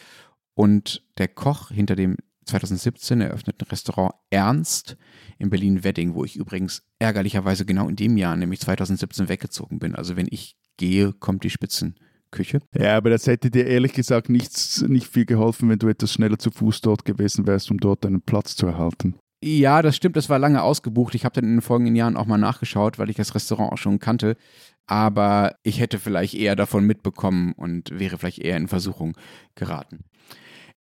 und 0.54 1.06
der 1.18 1.28
Koch 1.28 1.70
hinter 1.70 1.96
dem 1.96 2.18
2017 2.46 3.22
eröffneten 3.22 3.68
Restaurant 3.68 4.14
Ernst 4.30 4.98
in 5.38 5.50
Berlin-Wedding, 5.50 6.16
wo 6.16 6.26
ich 6.26 6.36
übrigens 6.36 6.84
ärgerlicherweise 6.98 7.66
genau 7.66 7.88
in 7.88 7.96
dem 7.96 8.18
Jahr, 8.18 8.36
nämlich 8.36 8.60
2017, 8.60 9.30
weggezogen 9.30 9.80
bin. 9.80 9.96
Also 9.96 10.18
wenn 10.18 10.28
ich 10.30 10.58
gehe, 10.78 11.14
kommt 11.14 11.44
die 11.44 11.50
Spitzen. 11.50 11.96
Küche. 12.32 12.60
Ja, 12.76 12.98
aber 12.98 13.10
das 13.10 13.28
hätte 13.28 13.50
dir 13.50 13.66
ehrlich 13.66 13.94
gesagt 13.94 14.30
nichts, 14.30 14.82
nicht 14.82 15.08
viel 15.08 15.26
geholfen, 15.26 15.70
wenn 15.70 15.80
du 15.80 15.88
etwas 15.88 16.14
schneller 16.14 16.38
zu 16.38 16.52
Fuß 16.52 16.82
dort 16.82 17.06
gewesen 17.06 17.48
wärst, 17.48 17.72
um 17.72 17.78
dort 17.78 18.06
einen 18.06 18.22
Platz 18.22 18.56
zu 18.56 18.68
erhalten. 18.68 19.16
Ja, 19.44 19.82
das 19.82 19.96
stimmt, 19.96 20.18
das 20.18 20.30
war 20.30 20.38
lange 20.38 20.62
ausgebucht. 20.62 21.16
Ich 21.16 21.24
habe 21.24 21.34
dann 21.34 21.46
in 21.46 21.56
den 21.56 21.62
folgenden 21.62 21.96
Jahren 21.96 22.18
auch 22.18 22.26
mal 22.26 22.38
nachgeschaut, 22.38 23.00
weil 23.00 23.10
ich 23.10 23.16
das 23.16 23.36
Restaurant 23.36 23.72
auch 23.72 23.78
schon 23.78 24.00
kannte. 24.00 24.36
Aber 24.86 25.56
ich 25.64 25.80
hätte 25.80 26.00
vielleicht 26.00 26.34
eher 26.34 26.56
davon 26.56 26.84
mitbekommen 26.84 27.54
und 27.54 27.98
wäre 27.98 28.18
vielleicht 28.18 28.40
eher 28.40 28.58
in 28.58 28.68
Versuchung 28.68 29.16
geraten. 29.56 30.04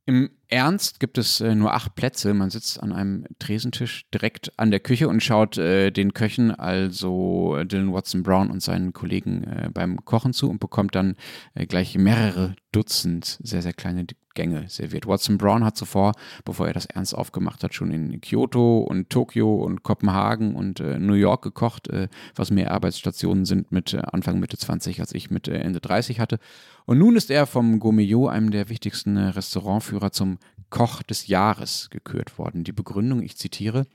Im 0.07 0.31
Ernst 0.51 0.99
gibt 0.99 1.19
es 1.19 1.41
äh, 1.41 1.55
nur 1.55 1.75
acht 1.75 1.95
Plätze. 1.95 2.33
Man 2.33 2.51
sitzt 2.51 2.83
an 2.83 2.93
einem 2.93 3.25
Tresentisch 3.39 4.07
direkt 4.13 4.53
an 4.57 4.71
der 4.71 4.81
Küche 4.81 5.09
und 5.09 5.23
schaut 5.23 5.59
äh, 5.59 5.91
den 5.91 6.15
Köchen, 6.15 6.51
also 6.51 7.63
Dylan 7.65 7.93
Watson 7.93 8.23
Brown 8.23 8.51
und 8.51 8.63
seinen 8.63 8.93
Kollegen 8.93 9.45
äh, 9.45 9.71
beim 9.73 10.05
Kochen 10.05 10.33
zu 10.33 10.49
und 10.49 10.59
bekommt 10.59 10.95
dann 10.95 11.17
äh, 11.55 11.67
gleich 11.67 11.97
mehrere 11.99 12.57
Dutzend 12.73 13.39
sehr, 13.43 13.63
sehr 13.63 13.73
kleine 13.73 14.07
Gänge 14.39 14.69
serviert. 14.69 15.09
Watson 15.09 15.37
Brown 15.37 15.65
hat 15.65 15.77
zuvor, 15.77 16.13
bevor 16.45 16.69
er 16.69 16.73
das 16.73 16.87
ernst 16.87 17.13
aufgemacht 17.13 17.65
hat, 17.65 17.75
schon 17.75 17.91
in 17.91 18.21
Kyoto 18.21 18.79
und 18.79 19.11
Tokio 19.11 19.57
und 19.57 19.83
Kopenhagen 19.83 20.55
und 20.55 20.79
äh, 20.79 20.99
New 20.99 21.15
York 21.15 21.43
gekocht, 21.43 21.89
äh, 21.89 22.07
was 22.37 22.53
mehr 22.53 22.71
Arbeitsstationen 22.71 23.47
sind 23.47 23.73
mit 23.73 23.95
äh, 23.95 24.03
Anfang 24.13 24.39
Mitte 24.39 24.57
20, 24.57 25.01
als 25.01 25.13
ich 25.13 25.31
mit 25.31 25.49
äh, 25.49 25.59
Ende 25.59 25.81
30 25.81 26.21
hatte. 26.21 26.39
Und 26.87 26.99
nun 26.99 27.17
ist 27.17 27.33
er 27.33 27.47
vom 27.47 27.81
Gourmillot, 27.81 28.31
einem 28.31 28.53
der 28.53 28.69
wichtigsten 28.69 29.17
äh, 29.17 29.27
Restaurantführer, 29.31 30.13
zum 30.13 30.38
Koch 30.71 31.03
des 31.03 31.27
Jahres 31.27 31.89
gekürt 31.91 32.39
worden. 32.39 32.65
Die 32.65 32.73
Begründung, 32.73 33.23
ich 33.23 33.37
zitiere, 33.37 33.87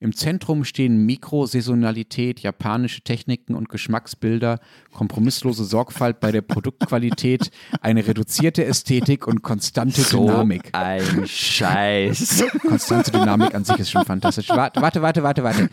Im 0.00 0.14
Zentrum 0.14 0.64
stehen 0.64 1.06
Mikrosaisonalität, 1.06 2.40
japanische 2.40 3.02
Techniken 3.02 3.54
und 3.54 3.68
Geschmacksbilder, 3.68 4.60
kompromisslose 4.92 5.64
Sorgfalt 5.64 6.20
bei 6.20 6.32
der 6.32 6.42
Produktqualität, 6.42 7.50
eine 7.80 8.06
reduzierte 8.06 8.64
Ästhetik 8.64 9.26
und 9.26 9.42
konstante 9.42 10.02
so 10.02 10.26
Dynamik. 10.26 10.70
Ein 10.72 11.26
Scheiß. 11.26 12.44
Konstante 12.66 13.12
Dynamik 13.12 13.54
an 13.54 13.64
sich 13.64 13.78
ist 13.78 13.90
schon 13.90 14.04
fantastisch. 14.04 14.48
Warte, 14.48 14.80
warte, 14.80 15.02
warte, 15.02 15.22
warte, 15.22 15.44
warte. 15.44 15.68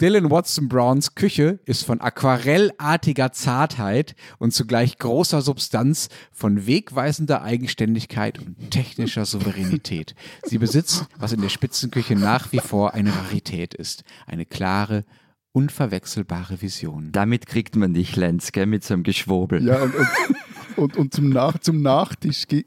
Dylan 0.00 0.30
Watson 0.30 0.68
Browns 0.68 1.14
Küche 1.14 1.58
ist 1.64 1.84
von 1.84 2.02
aquarellartiger 2.02 3.32
Zartheit 3.32 4.14
und 4.38 4.52
zugleich 4.52 4.98
großer 4.98 5.40
Substanz, 5.40 6.08
von 6.32 6.66
wegweisender 6.66 7.42
Eigenständigkeit 7.42 8.38
und 8.38 8.70
technischer 8.70 9.24
Souveränität. 9.24 10.14
Sie 10.42 10.58
besitzt, 10.58 11.06
was 11.18 11.32
in 11.32 11.40
der 11.40 11.48
Spitzenküche 11.48 12.14
nach 12.14 12.52
wie 12.52 12.58
vor 12.58 12.92
eine 12.92 13.10
Rarität 13.14 13.55
ist, 13.74 14.04
eine 14.26 14.46
klare, 14.46 15.04
unverwechselbare 15.52 16.60
Vision. 16.60 17.12
Damit 17.12 17.46
kriegt 17.46 17.76
man 17.76 17.94
dich, 17.94 18.16
Lenz, 18.16 18.52
gell, 18.52 18.66
mit 18.66 18.84
so 18.84 18.94
einem 18.94 19.02
Geschwobel. 19.02 19.66
Ja, 19.66 19.82
und, 19.82 19.94
und, 19.94 20.08
und, 20.76 20.96
und 20.96 21.14
zum, 21.14 21.30
Nach 21.30 21.58
zum 21.58 21.82
Nachtisch 21.82 22.46
gi 22.46 22.66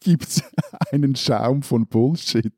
gibt 0.00 0.28
es 0.28 0.42
einen 0.90 1.14
Schaum 1.14 1.62
von 1.62 1.86
Bullshit. 1.86 2.52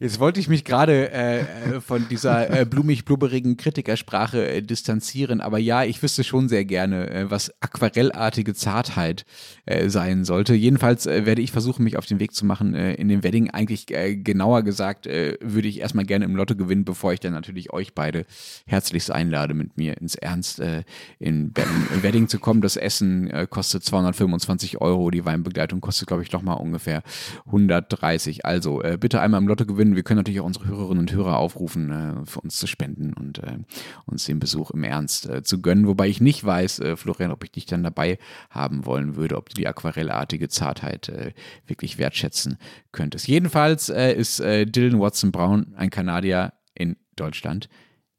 Jetzt 0.00 0.20
wollte 0.20 0.38
ich 0.38 0.48
mich 0.48 0.64
gerade 0.64 1.10
äh, 1.10 1.40
äh, 1.40 1.80
von 1.80 2.06
dieser 2.08 2.60
äh, 2.60 2.64
blumig-blubberigen 2.64 3.56
Kritikersprache 3.56 4.48
äh, 4.48 4.62
distanzieren, 4.62 5.40
aber 5.40 5.58
ja, 5.58 5.82
ich 5.82 6.00
wüsste 6.00 6.22
schon 6.22 6.48
sehr 6.48 6.64
gerne, 6.64 7.10
äh, 7.10 7.30
was 7.32 7.52
aquarellartige 7.60 8.54
Zartheit 8.54 9.24
äh, 9.66 9.88
sein 9.88 10.24
sollte. 10.24 10.54
Jedenfalls 10.54 11.06
werde 11.06 11.42
ich 11.42 11.50
versuchen, 11.50 11.82
mich 11.82 11.98
auf 11.98 12.06
den 12.06 12.20
Weg 12.20 12.32
zu 12.32 12.46
machen 12.46 12.74
in 12.74 13.08
dem 13.08 13.24
Wedding. 13.24 13.50
Eigentlich 13.50 13.86
genauer 13.86 14.62
gesagt, 14.62 15.06
würde 15.06 15.68
ich 15.68 15.80
erstmal 15.80 16.04
gerne 16.04 16.24
im 16.24 16.36
Lotto 16.36 16.54
gewinnen, 16.54 16.84
bevor 16.84 17.12
ich 17.12 17.20
dann 17.20 17.32
natürlich 17.32 17.72
euch 17.72 17.94
beide 17.94 18.26
herzlichst 18.66 19.10
einlade, 19.10 19.54
mit 19.54 19.76
mir 19.76 19.96
ins 19.98 20.14
Ernst 20.14 20.60
in 20.60 20.84
in 21.18 22.02
Wedding 22.02 22.28
zu 22.28 22.38
kommen. 22.38 22.60
Das 22.60 22.76
Essen 22.76 23.30
kostet 23.50 23.84
225 23.84 24.80
Euro, 24.80 25.10
die 25.10 25.24
Weinbegleitung 25.24 25.80
kostet, 25.80 26.08
glaube 26.08 26.22
ich, 26.22 26.32
nochmal 26.32 26.58
ungefähr 26.58 27.02
130. 27.46 28.44
Also 28.44 28.82
bitte 28.98 29.20
einmal 29.20 29.40
im 29.40 29.48
Lotto 29.48 29.66
gewinnen. 29.66 29.87
Wir 29.94 30.02
können 30.02 30.18
natürlich 30.18 30.40
auch 30.40 30.46
unsere 30.46 30.66
Hörerinnen 30.66 31.00
und 31.00 31.12
Hörer 31.12 31.38
aufrufen, 31.38 31.90
äh, 31.90 32.26
für 32.26 32.40
uns 32.40 32.56
zu 32.56 32.66
spenden 32.66 33.12
und 33.12 33.38
äh, 33.38 33.58
uns 34.06 34.24
den 34.24 34.38
Besuch 34.38 34.70
im 34.70 34.84
Ernst 34.84 35.28
äh, 35.28 35.42
zu 35.42 35.60
gönnen. 35.60 35.86
Wobei 35.86 36.08
ich 36.08 36.20
nicht 36.20 36.44
weiß, 36.44 36.80
äh, 36.80 36.96
Florian, 36.96 37.30
ob 37.30 37.44
ich 37.44 37.52
dich 37.52 37.66
dann 37.66 37.82
dabei 37.82 38.18
haben 38.50 38.86
wollen 38.86 39.16
würde, 39.16 39.36
ob 39.36 39.48
du 39.48 39.54
die 39.54 39.66
aquarellartige 39.66 40.48
Zartheit 40.48 41.08
äh, 41.08 41.32
wirklich 41.66 41.98
wertschätzen 41.98 42.58
könntest. 42.92 43.28
Jedenfalls 43.28 43.88
äh, 43.88 44.12
ist 44.12 44.40
äh, 44.40 44.66
Dylan 44.66 45.00
Watson 45.00 45.32
Brown 45.32 45.74
ein 45.76 45.90
Kanadier 45.90 46.52
in 46.74 46.96
Deutschland, 47.16 47.68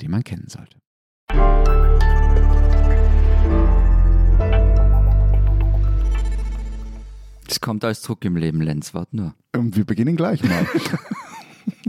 den 0.02 0.12
man 0.12 0.24
kennen 0.24 0.48
sollte. 0.48 0.78
Das 7.48 7.60
kommt 7.62 7.84
als 7.84 8.04
Druck 8.04 8.24
im 8.26 8.36
Leben, 8.36 8.62
Lenz, 8.62 8.94
warte 8.94 9.16
nur. 9.16 9.36
Und 9.56 9.76
wir 9.76 9.84
beginnen 9.84 10.16
gleich 10.16 10.44
mal. 10.44 10.68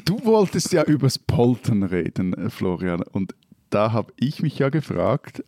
du 0.04 0.24
wolltest 0.24 0.72
ja 0.72 0.84
übers 0.84 1.18
Poltern 1.18 1.82
reden, 1.82 2.34
äh, 2.34 2.50
Florian. 2.50 3.02
Und 3.02 3.34
da 3.70 3.92
habe 3.92 4.12
ich 4.18 4.42
mich 4.42 4.58
ja 4.58 4.68
gefragt, 4.68 5.44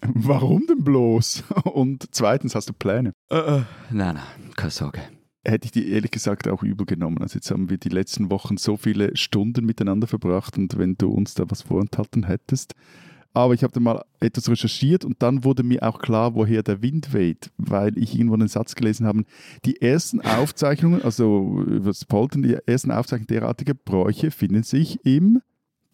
warum 0.00 0.66
denn 0.66 0.84
bloß? 0.84 1.44
Und 1.64 2.08
zweitens, 2.12 2.54
hast 2.54 2.68
du 2.68 2.72
Pläne? 2.72 3.12
Nein, 3.90 4.16
nein, 4.16 4.52
keine 4.56 4.70
Sorge. 4.70 5.00
Hätte 5.44 5.66
ich 5.66 5.72
dir 5.72 5.86
ehrlich 5.86 6.12
gesagt 6.12 6.46
auch 6.46 6.62
übel 6.62 6.86
genommen. 6.86 7.18
Also 7.18 7.34
jetzt 7.34 7.50
haben 7.50 7.68
wir 7.68 7.78
die 7.78 7.88
letzten 7.88 8.30
Wochen 8.30 8.56
so 8.58 8.76
viele 8.76 9.16
Stunden 9.16 9.66
miteinander 9.66 10.06
verbracht 10.06 10.56
und 10.56 10.78
wenn 10.78 10.94
du 10.94 11.10
uns 11.10 11.34
da 11.34 11.44
was 11.48 11.62
vorenthalten 11.62 12.26
hättest. 12.26 12.74
Aber 13.34 13.54
ich 13.54 13.62
habe 13.62 13.72
dann 13.72 13.82
mal 13.82 14.04
etwas 14.20 14.48
recherchiert 14.50 15.04
und 15.04 15.22
dann 15.22 15.44
wurde 15.44 15.62
mir 15.62 15.82
auch 15.82 15.98
klar, 16.00 16.34
woher 16.34 16.62
der 16.62 16.82
Wind 16.82 17.12
weht, 17.14 17.50
weil 17.56 17.96
ich 17.96 18.14
irgendwo 18.14 18.34
einen 18.34 18.48
Satz 18.48 18.74
gelesen 18.74 19.06
habe. 19.06 19.24
Die 19.64 19.80
ersten 19.80 20.20
Aufzeichnungen, 20.20 21.02
also 21.02 21.62
über 21.66 21.86
das 21.86 22.04
Poltern, 22.04 22.42
die 22.42 22.56
ersten 22.66 22.90
Aufzeichnungen 22.90 23.28
derartiger 23.28 23.74
Bräuche 23.74 24.30
finden 24.30 24.62
sich 24.62 24.98
im 25.04 25.40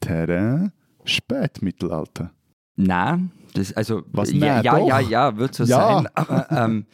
Terrain 0.00 0.72
Spätmittelalter. 1.04 2.32
Nein, 2.76 3.32
das, 3.54 3.72
also, 3.72 4.02
Was, 4.12 4.32
ja, 4.32 4.38
nein, 4.38 4.64
ja, 4.64 4.78
ja, 4.78 5.00
ja, 5.00 5.36
wird 5.36 5.54
so 5.54 5.64
Ja. 5.64 5.76
sein. 6.02 6.08
Aber 6.14 6.50
ähm, 6.50 6.86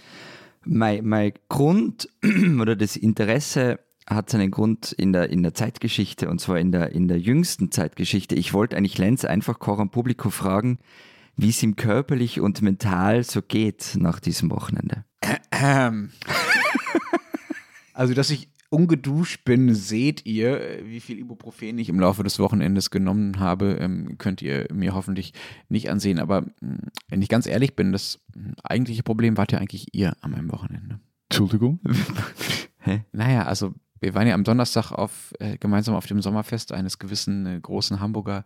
mein, 0.64 1.04
mein 1.06 1.32
Grund 1.48 2.08
oder 2.60 2.76
das 2.76 2.96
Interesse 2.96 3.80
hat 4.08 4.30
seinen 4.30 4.50
Grund 4.50 4.92
in 4.92 5.12
der, 5.12 5.30
in 5.30 5.42
der 5.42 5.54
Zeitgeschichte 5.54 6.28
und 6.28 6.40
zwar 6.40 6.58
in 6.58 6.72
der, 6.72 6.92
in 6.92 7.08
der 7.08 7.18
jüngsten 7.18 7.70
Zeitgeschichte. 7.70 8.34
Ich 8.34 8.52
wollte 8.52 8.76
eigentlich 8.76 8.98
Lenz 8.98 9.24
einfach 9.24 9.58
Coram 9.58 9.90
Publico 9.90 10.30
fragen, 10.30 10.78
wie 11.36 11.48
es 11.48 11.62
ihm 11.62 11.76
körperlich 11.76 12.40
und 12.40 12.62
mental 12.62 13.24
so 13.24 13.42
geht 13.42 13.96
nach 13.98 14.20
diesem 14.20 14.50
Wochenende. 14.50 15.04
Also, 17.96 18.12
dass 18.12 18.28
ich 18.30 18.48
ungeduscht 18.70 19.44
bin, 19.44 19.72
seht 19.72 20.26
ihr, 20.26 20.80
wie 20.82 20.98
viel 20.98 21.18
Ibuprofen 21.20 21.78
ich 21.78 21.88
im 21.88 22.00
Laufe 22.00 22.24
des 22.24 22.40
Wochenendes 22.40 22.90
genommen 22.90 23.38
habe, 23.38 23.78
ähm, 23.80 24.18
könnt 24.18 24.42
ihr 24.42 24.66
mir 24.72 24.94
hoffentlich 24.94 25.32
nicht 25.68 25.90
ansehen. 25.90 26.18
Aber 26.18 26.42
mh, 26.60 26.78
wenn 27.08 27.22
ich 27.22 27.28
ganz 27.28 27.46
ehrlich 27.46 27.76
bin, 27.76 27.92
das 27.92 28.18
eigentliche 28.64 29.04
Problem 29.04 29.36
wart 29.36 29.52
ja 29.52 29.58
eigentlich 29.58 29.94
ihr 29.94 30.16
an 30.22 30.32
meinem 30.32 30.50
Wochenende. 30.50 30.98
Entschuldigung. 31.30 31.80
Naja, 33.12 33.44
also 33.46 33.72
wir 34.04 34.14
waren 34.14 34.26
ja 34.26 34.34
am 34.34 34.44
Donnerstag 34.44 34.92
auf, 34.92 35.32
äh, 35.38 35.56
gemeinsam 35.56 35.94
auf 35.94 36.06
dem 36.06 36.20
Sommerfest 36.20 36.72
eines 36.72 36.98
gewissen 36.98 37.46
äh, 37.46 37.58
großen 37.60 38.00
Hamburger 38.00 38.44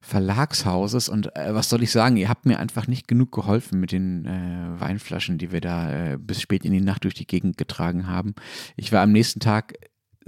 Verlagshauses 0.00 1.08
und 1.08 1.34
äh, 1.34 1.54
was 1.54 1.70
soll 1.70 1.82
ich 1.82 1.90
sagen, 1.90 2.16
ihr 2.16 2.28
habt 2.28 2.46
mir 2.46 2.60
einfach 2.60 2.86
nicht 2.86 3.08
genug 3.08 3.32
geholfen 3.32 3.80
mit 3.80 3.90
den 3.90 4.26
äh, 4.26 4.80
Weinflaschen, 4.80 5.38
die 5.38 5.50
wir 5.50 5.60
da 5.60 6.12
äh, 6.12 6.18
bis 6.18 6.42
spät 6.42 6.64
in 6.64 6.72
die 6.72 6.80
Nacht 6.80 7.04
durch 7.04 7.14
die 7.14 7.26
Gegend 7.26 7.56
getragen 7.56 8.06
haben. 8.06 8.34
Ich 8.76 8.92
war 8.92 9.02
am 9.02 9.12
nächsten 9.12 9.40
Tag 9.40 9.74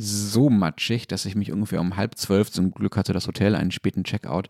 so 0.01 0.49
matschig, 0.49 1.09
dass 1.09 1.25
ich 1.27 1.35
mich 1.35 1.53
ungefähr 1.53 1.81
um 1.81 1.97
halb 1.97 2.15
zwölf, 2.17 2.51
zum 2.51 2.71
Glück 2.71 2.97
hatte 2.97 3.13
das 3.13 3.27
Hotel 3.27 3.55
einen 3.55 3.73
späten 3.73 4.05
Checkout, 4.05 4.49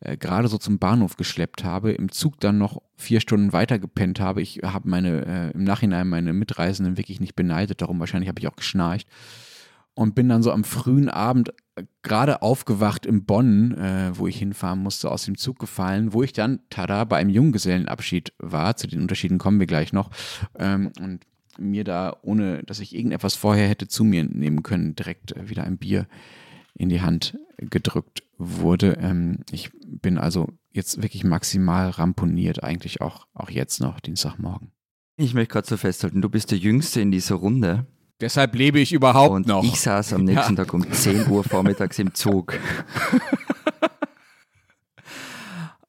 äh, 0.00 0.16
gerade 0.16 0.48
so 0.48 0.58
zum 0.58 0.78
Bahnhof 0.78 1.16
geschleppt 1.16 1.64
habe, 1.64 1.92
im 1.92 2.10
Zug 2.10 2.40
dann 2.40 2.58
noch 2.58 2.82
vier 2.96 3.20
Stunden 3.20 3.52
weiter 3.52 3.78
gepennt 3.78 4.20
habe. 4.20 4.42
Ich 4.42 4.60
habe 4.64 4.88
meine, 4.88 5.24
äh, 5.24 5.50
im 5.52 5.64
Nachhinein 5.64 6.08
meine 6.08 6.32
Mitreisenden 6.32 6.96
wirklich 6.96 7.20
nicht 7.20 7.36
beneidet, 7.36 7.80
darum 7.80 8.00
wahrscheinlich 8.00 8.28
habe 8.28 8.40
ich 8.40 8.48
auch 8.48 8.56
geschnarcht 8.56 9.06
und 9.98 10.14
bin 10.14 10.28
dann 10.28 10.44
so 10.44 10.52
am 10.52 10.62
frühen 10.62 11.08
Abend 11.08 11.52
äh, 11.74 11.82
gerade 12.02 12.42
aufgewacht 12.42 13.04
in 13.04 13.24
Bonn, 13.24 13.72
äh, 13.74 14.12
wo 14.16 14.28
ich 14.28 14.38
hinfahren 14.38 14.80
musste, 14.80 15.10
aus 15.10 15.24
dem 15.24 15.36
Zug 15.36 15.58
gefallen, 15.58 16.12
wo 16.12 16.22
ich 16.22 16.32
dann, 16.32 16.60
tada, 16.70 17.02
bei 17.04 17.16
einem 17.16 17.30
Junggesellenabschied 17.30 18.32
war. 18.38 18.76
Zu 18.76 18.86
den 18.86 19.00
Unterschieden 19.00 19.38
kommen 19.38 19.58
wir 19.58 19.66
gleich 19.66 19.92
noch. 19.92 20.10
Ähm, 20.56 20.92
und 21.00 21.24
mir 21.58 21.84
da, 21.84 22.16
ohne 22.22 22.62
dass 22.64 22.80
ich 22.80 22.94
irgendetwas 22.94 23.34
vorher 23.34 23.68
hätte 23.68 23.88
zu 23.88 24.04
mir 24.04 24.24
nehmen 24.24 24.62
können, 24.62 24.94
direkt 24.94 25.32
äh, 25.32 25.48
wieder 25.48 25.64
ein 25.64 25.78
Bier 25.78 26.06
in 26.74 26.88
die 26.88 27.00
Hand 27.00 27.38
gedrückt 27.58 28.22
wurde. 28.36 28.98
Ähm, 29.00 29.40
ich 29.50 29.70
bin 29.86 30.18
also 30.18 30.48
jetzt 30.70 31.02
wirklich 31.02 31.24
maximal 31.24 31.90
ramponiert, 31.90 32.62
eigentlich 32.62 33.00
auch, 33.00 33.26
auch 33.34 33.50
jetzt 33.50 33.80
noch, 33.80 34.00
Dienstagmorgen. 34.00 34.70
Ich 35.16 35.34
möchte 35.34 35.52
gerade 35.52 35.66
so 35.66 35.76
festhalten, 35.76 36.22
du 36.22 36.28
bist 36.28 36.52
der 36.52 36.58
Jüngste 36.58 37.00
in 37.00 37.10
dieser 37.10 37.34
Runde 37.34 37.86
Deshalb 38.20 38.56
lebe 38.56 38.80
ich 38.80 38.92
überhaupt 38.92 39.30
und 39.30 39.46
noch. 39.46 39.62
ich 39.62 39.80
saß 39.80 40.12
am 40.12 40.24
nächsten 40.24 40.56
Tag 40.56 40.74
um 40.74 40.90
10 40.90 41.28
Uhr 41.28 41.44
vormittags 41.44 41.98
im 41.98 42.14
Zug. 42.14 42.54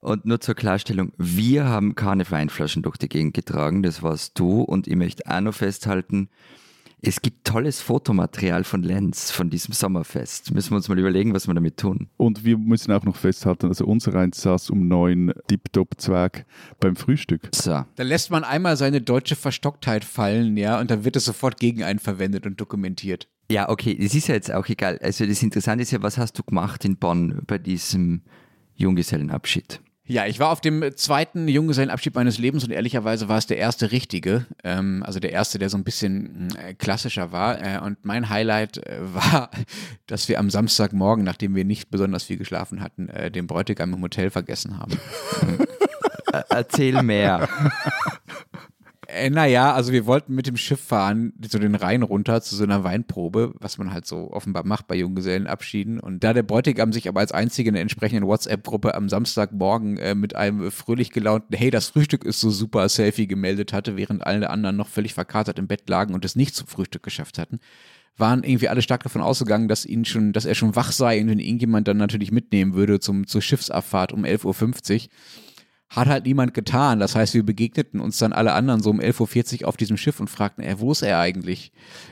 Und 0.01 0.25
nur 0.25 0.39
zur 0.39 0.55
Klarstellung, 0.55 1.12
wir 1.17 1.65
haben 1.65 1.95
keine 1.95 2.29
Weinflaschen 2.29 2.83
durch 2.83 2.97
die 2.97 3.09
Gegend 3.09 3.33
getragen, 3.33 3.83
das 3.83 4.01
warst 4.01 4.39
du. 4.39 4.62
Und 4.62 4.88
ich 4.88 4.95
möchte 4.95 5.23
auch 5.29 5.41
noch 5.41 5.53
festhalten, 5.53 6.29
es 7.01 7.21
gibt 7.21 7.45
tolles 7.47 7.79
Fotomaterial 7.79 8.65
von 8.65 8.83
Lenz, 8.83 9.31
von 9.31 9.49
diesem 9.49 9.73
Sommerfest. 9.73 10.53
Müssen 10.53 10.71
wir 10.71 10.77
uns 10.77 10.89
mal 10.89 10.99
überlegen, 10.99 11.33
was 11.33 11.47
wir 11.47 11.53
damit 11.53 11.77
tun. 11.77 12.09
Und 12.17 12.43
wir 12.43 12.57
müssen 12.57 12.91
auch 12.91 13.03
noch 13.03 13.15
festhalten, 13.15 13.67
also 13.67 13.85
unser 13.85 14.15
eins 14.15 14.41
saß 14.41 14.69
um 14.69 14.88
neun 14.88 15.33
Tip-Top-Zwerg 15.47 16.45
beim 16.79 16.97
Frühstück. 16.97 17.49
So, 17.53 17.85
Da 17.95 18.03
lässt 18.03 18.31
man 18.31 18.43
einmal 18.43 18.75
seine 18.75 18.99
deutsche 19.01 19.38
Verstocktheit 19.38 20.03
fallen, 20.03 20.57
ja, 20.57 20.79
und 20.79 20.91
dann 20.91 21.05
wird 21.05 21.15
es 21.15 21.25
sofort 21.25 21.57
gegen 21.59 21.83
einen 21.83 21.99
verwendet 21.99 22.45
und 22.45 22.59
dokumentiert. 22.59 23.29
ja, 23.51 23.69
okay, 23.69 23.97
das 24.01 24.13
ist 24.13 24.27
ja 24.27 24.35
jetzt 24.35 24.51
auch 24.53 24.67
egal. 24.67 24.99
Also 25.01 25.25
das 25.25 25.41
Interessante 25.41 25.81
ist 25.83 25.91
ja, 25.91 26.01
was 26.01 26.17
hast 26.17 26.38
du 26.38 26.43
gemacht 26.43 26.83
in 26.85 26.97
Bonn 26.97 27.41
bei 27.47 27.57
diesem 27.57 28.23
Junggesellenabschied? 28.75 29.81
Ja, 30.10 30.26
ich 30.26 30.39
war 30.39 30.50
auf 30.50 30.60
dem 30.60 30.84
zweiten 30.95 31.48
Junggesellenabschied 31.48 32.15
meines 32.15 32.39
Lebens 32.39 32.63
und 32.63 32.72
ehrlicherweise 32.72 33.30
war 33.30 33.38
es 33.38 33.45
der 33.45 33.58
erste 33.58 33.91
richtige, 33.91 34.48
ähm, 34.63 35.04
also 35.06 35.19
der 35.19 35.32
erste, 35.32 35.60
der 35.60 35.69
so 35.69 35.78
ein 35.78 35.84
bisschen 35.84 36.50
äh, 36.58 36.74
klassischer 36.74 37.32
war. 37.32 37.62
Äh, 37.62 37.80
und 37.80 38.04
mein 38.06 38.28
Highlight 38.28 38.78
äh, 38.78 38.98
war, 39.13 39.52
dass 40.08 40.28
wir 40.28 40.39
am 40.39 40.50
Samstagmorgen, 40.50 41.24
nachdem 41.24 41.54
wir 41.54 41.63
nicht 41.63 41.91
besonders 41.91 42.24
viel 42.24 42.38
geschlafen 42.38 42.81
hatten, 42.81 43.10
äh, 43.10 43.29
den 43.29 43.46
Bräutigam 43.46 43.94
im 43.94 44.02
Hotel 44.02 44.31
vergessen 44.31 44.79
haben. 44.79 44.94
Äh, 46.33 46.42
Erzähl 46.50 47.04
mehr. 47.04 47.48
Äh, 49.12 49.29
naja, 49.29 49.73
also 49.73 49.91
wir 49.91 50.05
wollten 50.05 50.35
mit 50.35 50.45
dem 50.45 50.57
Schiff 50.57 50.79
fahren, 50.79 51.33
so 51.49 51.57
den 51.57 51.75
Rhein 51.75 52.03
runter 52.03 52.41
zu 52.41 52.55
so 52.55 52.63
einer 52.63 52.83
Weinprobe, 52.83 53.53
was 53.60 53.77
man 53.77 53.91
halt 53.91 54.05
so 54.05 54.31
offenbar 54.31 54.65
macht 54.65 54.87
bei 54.87 54.95
Junggesellenabschieden. 54.95 55.99
Und 55.99 56.23
da 56.23 56.33
der 56.33 56.43
Bräutigam 56.43 56.93
sich 56.93 57.07
aber 57.07 57.21
als 57.21 57.31
einziger 57.31 57.69
in 57.69 57.73
der 57.73 57.81
entsprechenden 57.81 58.27
WhatsApp-Gruppe 58.27 58.93
am 58.93 59.10
Samstagmorgen 59.10 59.97
äh, 59.97 60.15
mit 60.15 60.35
einem 60.35 60.71
fröhlich 60.71 61.12
gelaunten 61.12 61.55
Hey, 61.55 61.71
das 61.71 61.89
Frühstück 61.89 62.23
ist 62.23 62.39
so 62.39 62.49
super 62.51 62.87
Selfie 62.87 63.27
gemeldet 63.27 63.73
hatte, 63.73 63.97
während 63.97 64.25
alle 64.25 64.49
anderen 64.49 64.75
noch 64.75 64.87
völlig 64.87 65.13
verkatert 65.13 65.57
im 65.57 65.67
Bett 65.67 65.89
lagen 65.89 66.13
und 66.13 66.23
es 66.23 66.35
nicht 66.35 66.55
zum 66.55 66.67
Frühstück 66.67 67.01
geschafft 67.01 67.39
hatten, 67.39 67.60
waren 68.17 68.43
irgendwie 68.43 68.69
alle 68.69 68.81
stark 68.81 69.03
davon 69.03 69.21
ausgegangen, 69.21 69.67
dass 69.67 69.85
ihn 69.85 70.05
schon, 70.05 70.33
dass 70.33 70.45
er 70.45 70.55
schon 70.55 70.75
wach 70.75 70.91
sei 70.91 71.21
und 71.21 71.29
ihn 71.29 71.39
irgendjemand 71.39 71.87
dann 71.87 71.97
natürlich 71.97 72.31
mitnehmen 72.31 72.73
würde 72.73 72.99
zum, 72.99 73.25
zur 73.25 73.41
Schiffsabfahrt 73.41 74.12
um 74.12 74.23
11.50 74.23 75.03
Uhr. 75.05 75.10
Hat 75.90 76.08
halt 76.08 76.25
niemand 76.25 76.54
getan. 76.54 77.00
Das 77.00 77.15
heißt, 77.15 77.33
wir 77.33 77.44
begegneten 77.44 78.00
uns 78.00 78.17
dann 78.17 78.33
alle 78.33 78.54
anderen 78.54 78.81
so 78.81 78.90
um 78.90 79.00
11.40 79.00 79.62
Uhr 79.62 79.67
auf 79.67 79.77
diesem 79.77 79.98
Schiff 79.98 80.19
und 80.19 80.29
fragten, 80.29 80.63
er, 80.63 80.79
wo 80.79 80.92
ist 80.92 81.02
er 81.02 81.19
eigentlich? 81.19 81.71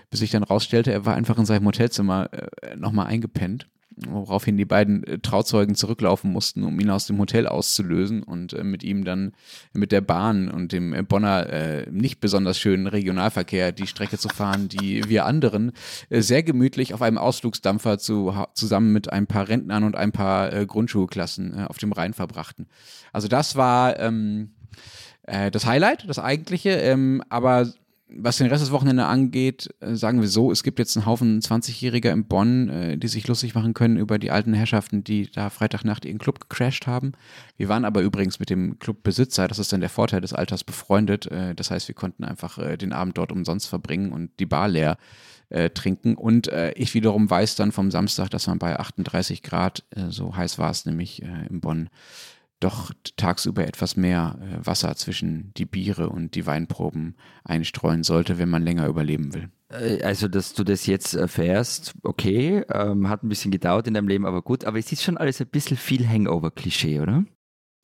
Bis 0.09 0.21
sich 0.21 0.31
dann 0.31 0.43
rausstellte, 0.43 0.91
er 0.91 1.05
war 1.05 1.15
einfach 1.15 1.37
in 1.37 1.45
seinem 1.45 1.65
Hotelzimmer 1.65 2.29
äh, 2.33 2.75
nochmal 2.75 3.07
eingepennt 3.07 3.67
woraufhin 4.05 4.57
die 4.57 4.65
beiden 4.65 5.03
äh, 5.03 5.19
Trauzeugen 5.19 5.75
zurücklaufen 5.75 6.31
mussten, 6.31 6.63
um 6.63 6.79
ihn 6.79 6.89
aus 6.89 7.07
dem 7.07 7.19
Hotel 7.19 7.47
auszulösen 7.47 8.23
und 8.23 8.53
äh, 8.53 8.63
mit 8.63 8.83
ihm 8.83 9.03
dann 9.03 9.33
mit 9.73 9.91
der 9.91 10.01
Bahn 10.01 10.49
und 10.49 10.71
dem 10.71 10.93
äh, 10.93 11.03
Bonner 11.03 11.47
äh, 11.49 11.89
nicht 11.89 12.19
besonders 12.19 12.59
schönen 12.59 12.87
Regionalverkehr 12.87 13.71
die 13.71 13.87
Strecke 13.87 14.17
zu 14.17 14.29
fahren, 14.29 14.69
die 14.69 15.07
wir 15.09 15.25
anderen 15.25 15.71
äh, 16.09 16.21
sehr 16.21 16.43
gemütlich 16.43 16.93
auf 16.93 17.01
einem 17.01 17.17
Ausflugsdampfer 17.17 17.97
zu, 17.97 18.33
zusammen 18.53 18.93
mit 18.93 19.11
ein 19.11 19.27
paar 19.27 19.47
Rentnern 19.47 19.83
und 19.83 19.95
ein 19.95 20.11
paar 20.11 20.53
äh, 20.53 20.65
Grundschulklassen 20.65 21.65
auf 21.65 21.77
dem 21.77 21.91
Rhein 21.91 22.13
verbrachten. 22.13 22.67
Also 23.11 23.27
das 23.27 23.55
war 23.55 23.99
ähm, 23.99 24.51
das 25.23 25.65
Highlight, 25.65 26.07
das 26.07 26.19
eigentliche, 26.19 26.69
ähm, 26.69 27.21
aber 27.27 27.67
was 28.09 28.37
den 28.37 28.47
Rest 28.47 28.63
des 28.63 28.71
Wochenende 28.71 29.05
angeht, 29.05 29.69
äh, 29.81 29.95
sagen 29.95 30.21
wir 30.21 30.29
so, 30.29 30.51
es 30.51 30.63
gibt 30.63 30.79
jetzt 30.79 30.95
einen 30.95 31.05
Haufen 31.05 31.41
20-Jähriger 31.41 32.11
in 32.11 32.25
Bonn, 32.25 32.69
äh, 32.69 32.97
die 32.97 33.07
sich 33.07 33.27
lustig 33.27 33.53
machen 33.53 33.73
können 33.73 33.97
über 33.97 34.17
die 34.17 34.31
alten 34.31 34.53
Herrschaften, 34.53 35.03
die 35.03 35.29
da 35.29 35.49
Freitagnacht 35.49 36.05
ihren 36.05 36.17
Club 36.17 36.39
gecrashed 36.39 36.87
haben. 36.87 37.11
Wir 37.57 37.67
waren 37.67 37.83
aber 37.83 38.01
übrigens 38.01 38.39
mit 38.39 38.49
dem 38.49 38.79
Clubbesitzer, 38.79 39.47
das 39.47 39.59
ist 39.59 39.73
dann 39.73 39.81
der 39.81 39.89
Vorteil 39.89 40.21
des 40.21 40.33
Alters, 40.33 40.63
befreundet. 40.63 41.25
Äh, 41.27 41.53
das 41.53 41.69
heißt, 41.69 41.87
wir 41.87 41.95
konnten 41.95 42.23
einfach 42.23 42.57
den 42.77 42.93
Abend 42.93 43.17
dort 43.17 43.31
umsonst 43.31 43.67
verbringen 43.67 44.11
und 44.11 44.31
die 44.39 44.45
Bar 44.45 44.67
leer 44.67 44.97
trinken. 45.73 46.15
Und 46.15 46.51
ich 46.75 46.93
wiederum 46.93 47.29
weiß 47.29 47.55
dann 47.55 47.71
vom 47.71 47.89
Samstag, 47.89 48.29
dass 48.29 48.47
man 48.47 48.59
bei 48.59 48.77
38 48.77 49.43
Grad, 49.43 49.85
so 50.09 50.35
heiß 50.35 50.59
war 50.59 50.71
es 50.71 50.85
nämlich 50.85 51.21
in 51.21 51.61
Bonn, 51.61 51.89
doch 52.59 52.91
tagsüber 53.15 53.67
etwas 53.67 53.95
mehr 53.95 54.39
äh, 54.41 54.65
Wasser 54.65 54.95
zwischen 54.95 55.53
die 55.55 55.65
Biere 55.65 56.09
und 56.09 56.35
die 56.35 56.45
Weinproben 56.45 57.15
einstreuen 57.43 58.03
sollte, 58.03 58.37
wenn 58.37 58.49
man 58.49 58.63
länger 58.63 58.87
überleben 58.87 59.33
will. 59.33 59.49
Äh, 59.69 60.01
also, 60.03 60.27
dass 60.27 60.53
du 60.53 60.63
das 60.63 60.85
jetzt 60.85 61.13
erfährst, 61.13 61.93
okay, 62.03 62.63
ähm, 62.69 63.09
hat 63.09 63.23
ein 63.23 63.29
bisschen 63.29 63.51
gedauert 63.51 63.87
in 63.87 63.93
deinem 63.93 64.07
Leben, 64.07 64.25
aber 64.25 64.41
gut, 64.41 64.65
aber 64.65 64.79
es 64.79 64.91
ist 64.91 65.03
schon 65.03 65.17
alles 65.17 65.39
ein 65.39 65.47
bisschen 65.47 65.77
viel 65.77 66.07
Hangover-Klischee, 66.07 66.99
oder? 66.99 67.25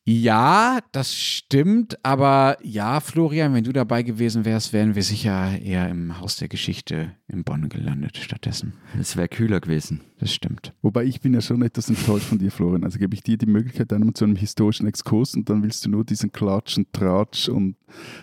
Ja, 0.06 0.80
das 0.92 1.16
stimmt, 1.16 1.98
aber 2.04 2.58
ja, 2.62 3.00
Florian, 3.00 3.54
wenn 3.54 3.64
du 3.64 3.72
dabei 3.72 4.04
gewesen 4.04 4.44
wärst, 4.44 4.74
wären 4.74 4.96
wir 4.96 5.04
sicher 5.04 5.58
eher 5.62 5.88
im 5.88 6.20
Haus 6.20 6.36
der 6.36 6.50
Geschichte 6.50 7.14
in 7.30 7.46
Bonn 7.46 7.70
gelandet 7.70 8.18
stattdessen. 8.18 8.74
Es 9.00 9.16
wäre 9.16 9.30
kühler 9.30 9.62
gewesen. 9.62 10.02
Das 10.20 10.34
stimmt. 10.34 10.74
Wobei 10.82 11.06
ich 11.06 11.22
bin 11.22 11.34
ja 11.34 11.40
schon 11.40 11.62
etwas 11.62 11.90
enttäuscht 11.90 12.26
von 12.26 12.38
dir, 12.38 12.52
Florian. 12.52 12.84
Also 12.84 13.00
gebe 13.00 13.16
ich 13.16 13.24
dir 13.24 13.38
die 13.38 13.46
Möglichkeit 13.46 13.94
einmal 13.94 14.14
zu 14.14 14.26
einem 14.26 14.36
historischen 14.36 14.88
Exkurs 14.88 15.36
und 15.36 15.50
dann 15.50 15.64
willst 15.64 15.86
du 15.86 15.90
nur 15.90 16.04
diesen 16.04 16.34
Klatsch 16.34 16.78
und 16.78 16.92
Tratsch 16.92 17.48
und 17.48 17.78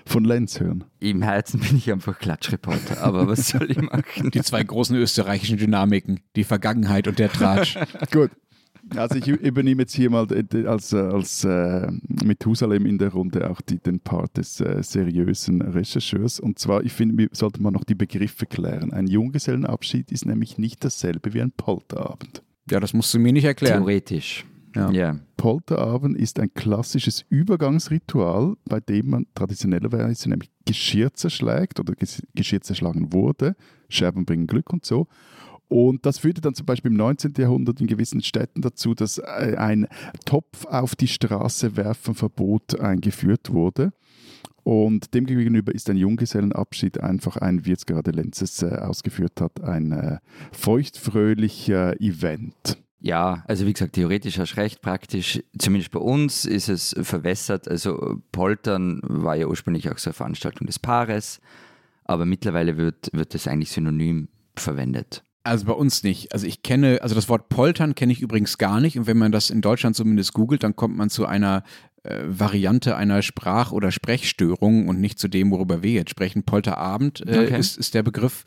von 0.05 0.24
Lenz 0.24 0.61
hören. 0.61 0.85
Im 0.99 1.22
Herzen 1.22 1.61
bin 1.61 1.78
ich 1.78 1.91
einfach 1.91 2.18
Klatschreporter, 2.18 3.03
aber 3.03 3.26
was 3.26 3.49
soll 3.49 3.70
ich 3.70 3.81
machen? 3.81 4.31
Die 4.31 4.43
zwei 4.43 4.62
großen 4.62 4.97
österreichischen 4.97 5.57
Dynamiken, 5.57 6.20
die 6.37 6.45
Vergangenheit 6.45 7.09
und 7.09 7.18
der 7.18 7.33
Tratsch. 7.33 7.78
Gut, 8.12 8.31
also 8.97 9.16
ich 9.16 9.26
übernehme 9.28 9.83
jetzt 9.83 9.95
hier 9.95 10.11
mal 10.11 10.26
als, 10.66 10.95
als 10.95 11.45
äh, 11.45 11.91
Methusalem 12.24 12.87
in 12.87 12.99
der 12.99 13.11
Runde 13.11 13.51
auch 13.51 13.61
die, 13.61 13.78
den 13.78 14.01
Part 14.01 14.37
des 14.37 14.61
äh, 14.61 14.83
seriösen 14.83 15.62
Rechercheurs. 15.62 16.41
Und 16.41 16.59
zwar, 16.59 16.83
ich 16.85 16.93
finde, 16.93 17.28
sollte 17.33 17.62
man 17.62 17.72
noch 17.72 17.85
die 17.85 17.95
Begriffe 17.95 18.47
klären. 18.47 18.93
Ein 18.93 19.07
Junggesellenabschied 19.07 20.11
ist 20.12 20.26
nämlich 20.26 20.59
nicht 20.59 20.85
dasselbe 20.85 21.35
wie 21.35 21.43
ein 21.43 21.53
Polterabend. 21.53 22.43
Ja, 22.70 22.81
das 22.81 22.93
musst 22.93 23.12
du 23.14 23.18
mir 23.18 23.33
nicht 23.33 23.45
erklären. 23.45 23.78
Theoretisch. 23.78 24.45
Ja. 24.74 24.91
ja. 24.91 25.16
Polterabend 25.37 26.16
ist 26.16 26.39
ein 26.39 26.53
klassisches 26.55 27.24
Übergangsritual, 27.28 28.55
bei 28.66 28.81
dem 28.81 29.11
man 29.11 29.26
traditionellerweise 29.35 30.28
nämlich 30.28 30.51
Geschirr 30.64 31.12
zerschlägt 31.14 31.81
oder 31.81 31.95
Geschirr 32.35 32.61
zerschlagen 32.61 33.12
wurde. 33.12 33.57
Scherben 33.89 34.24
bringen 34.24 34.47
Glück 34.47 34.72
und 34.72 34.85
so. 34.85 35.09
Und 35.71 36.05
das 36.05 36.18
führte 36.18 36.41
dann 36.41 36.55
zum 36.55 36.66
Beispiel 36.66 36.91
im 36.91 36.97
19. 36.97 37.33
Jahrhundert 37.39 37.81
in 37.81 37.87
gewissen 37.87 38.23
Städten 38.23 38.61
dazu, 38.61 38.93
dass 38.93 39.18
äh, 39.18 39.55
ein 39.57 39.87
Topf 40.27 40.66
auf 40.66 40.97
die 40.97 41.07
Straße 41.07 41.77
werfen 41.77 42.16
Verbot 42.16 42.81
eingeführt 42.81 43.53
wurde. 43.53 43.93
Und 44.64 45.14
demgegenüber 45.14 45.73
ist 45.73 45.89
ein 45.89 45.97
Junggesellenabschied 45.97 46.99
einfach 46.99 47.37
ein, 47.37 47.64
wie 47.64 47.71
jetzt 47.71 47.87
gerade 47.87 48.11
Lenzes 48.11 48.62
äh, 48.62 48.66
ausgeführt 48.66 49.41
hat, 49.41 49.62
ein 49.62 49.93
äh, 49.93 50.18
feuchtfröhlicher 50.51 52.01
Event. 52.01 52.77
Ja, 52.99 53.45
also 53.47 53.64
wie 53.64 53.73
gesagt, 53.73 53.93
theoretisch 53.93 54.41
hast 54.41 54.57
du 54.57 54.61
recht, 54.61 54.83
praktisch, 54.83 55.41
zumindest 55.57 55.93
bei 55.93 56.01
uns 56.01 56.47
ist 56.47 56.68
es 56.68 56.97
verwässert. 57.01 57.68
Also 57.68 58.21
Poltern 58.33 59.01
war 59.05 59.37
ja 59.37 59.47
ursprünglich 59.47 59.89
auch 59.89 59.99
so 59.99 60.11
eine 60.11 60.14
Veranstaltung 60.14 60.66
des 60.66 60.81
Paares, 60.81 61.41
aber 62.05 62.27
mittlerweile 62.27 62.77
wird, 62.77 63.09
wird 63.12 63.35
das 63.35 63.47
eigentlich 63.47 63.71
synonym 63.71 64.27
verwendet. 64.57 65.23
Also 65.43 65.64
bei 65.64 65.72
uns 65.72 66.03
nicht. 66.03 66.32
Also 66.32 66.47
ich 66.47 66.62
kenne, 66.62 67.01
also 67.03 67.14
das 67.14 67.28
Wort 67.28 67.49
Poltern 67.49 67.95
kenne 67.95 68.12
ich 68.12 68.20
übrigens 68.20 68.59
gar 68.59 68.80
nicht. 68.80 68.99
Und 68.99 69.07
wenn 69.07 69.16
man 69.16 69.32
das 69.32 69.51
in 69.51 69.62
Deutschland 69.62 69.97
zumindest 69.97 70.34
googelt, 70.34 70.62
dann 70.62 70.76
kommt 70.76 70.97
man 70.97 71.09
zu 71.09 71.24
einer 71.26 71.64
äh, 72.03 72.18
Variante 72.26 72.97
einer 72.97 73.22
Sprach- 73.22 73.72
oder 73.72 73.91
Sprechstörung 73.91 74.88
und 74.88 75.01
nicht 75.01 75.18
zu 75.18 75.28
dem, 75.28 75.51
worüber 75.51 75.82
wir 75.82 75.93
jetzt 75.93 76.11
sprechen. 76.11 76.45
Polterabend 76.45 77.26
äh, 77.26 77.45
okay. 77.45 77.59
ist, 77.59 77.78
ist 77.78 77.95
der 77.95 78.03
Begriff 78.03 78.45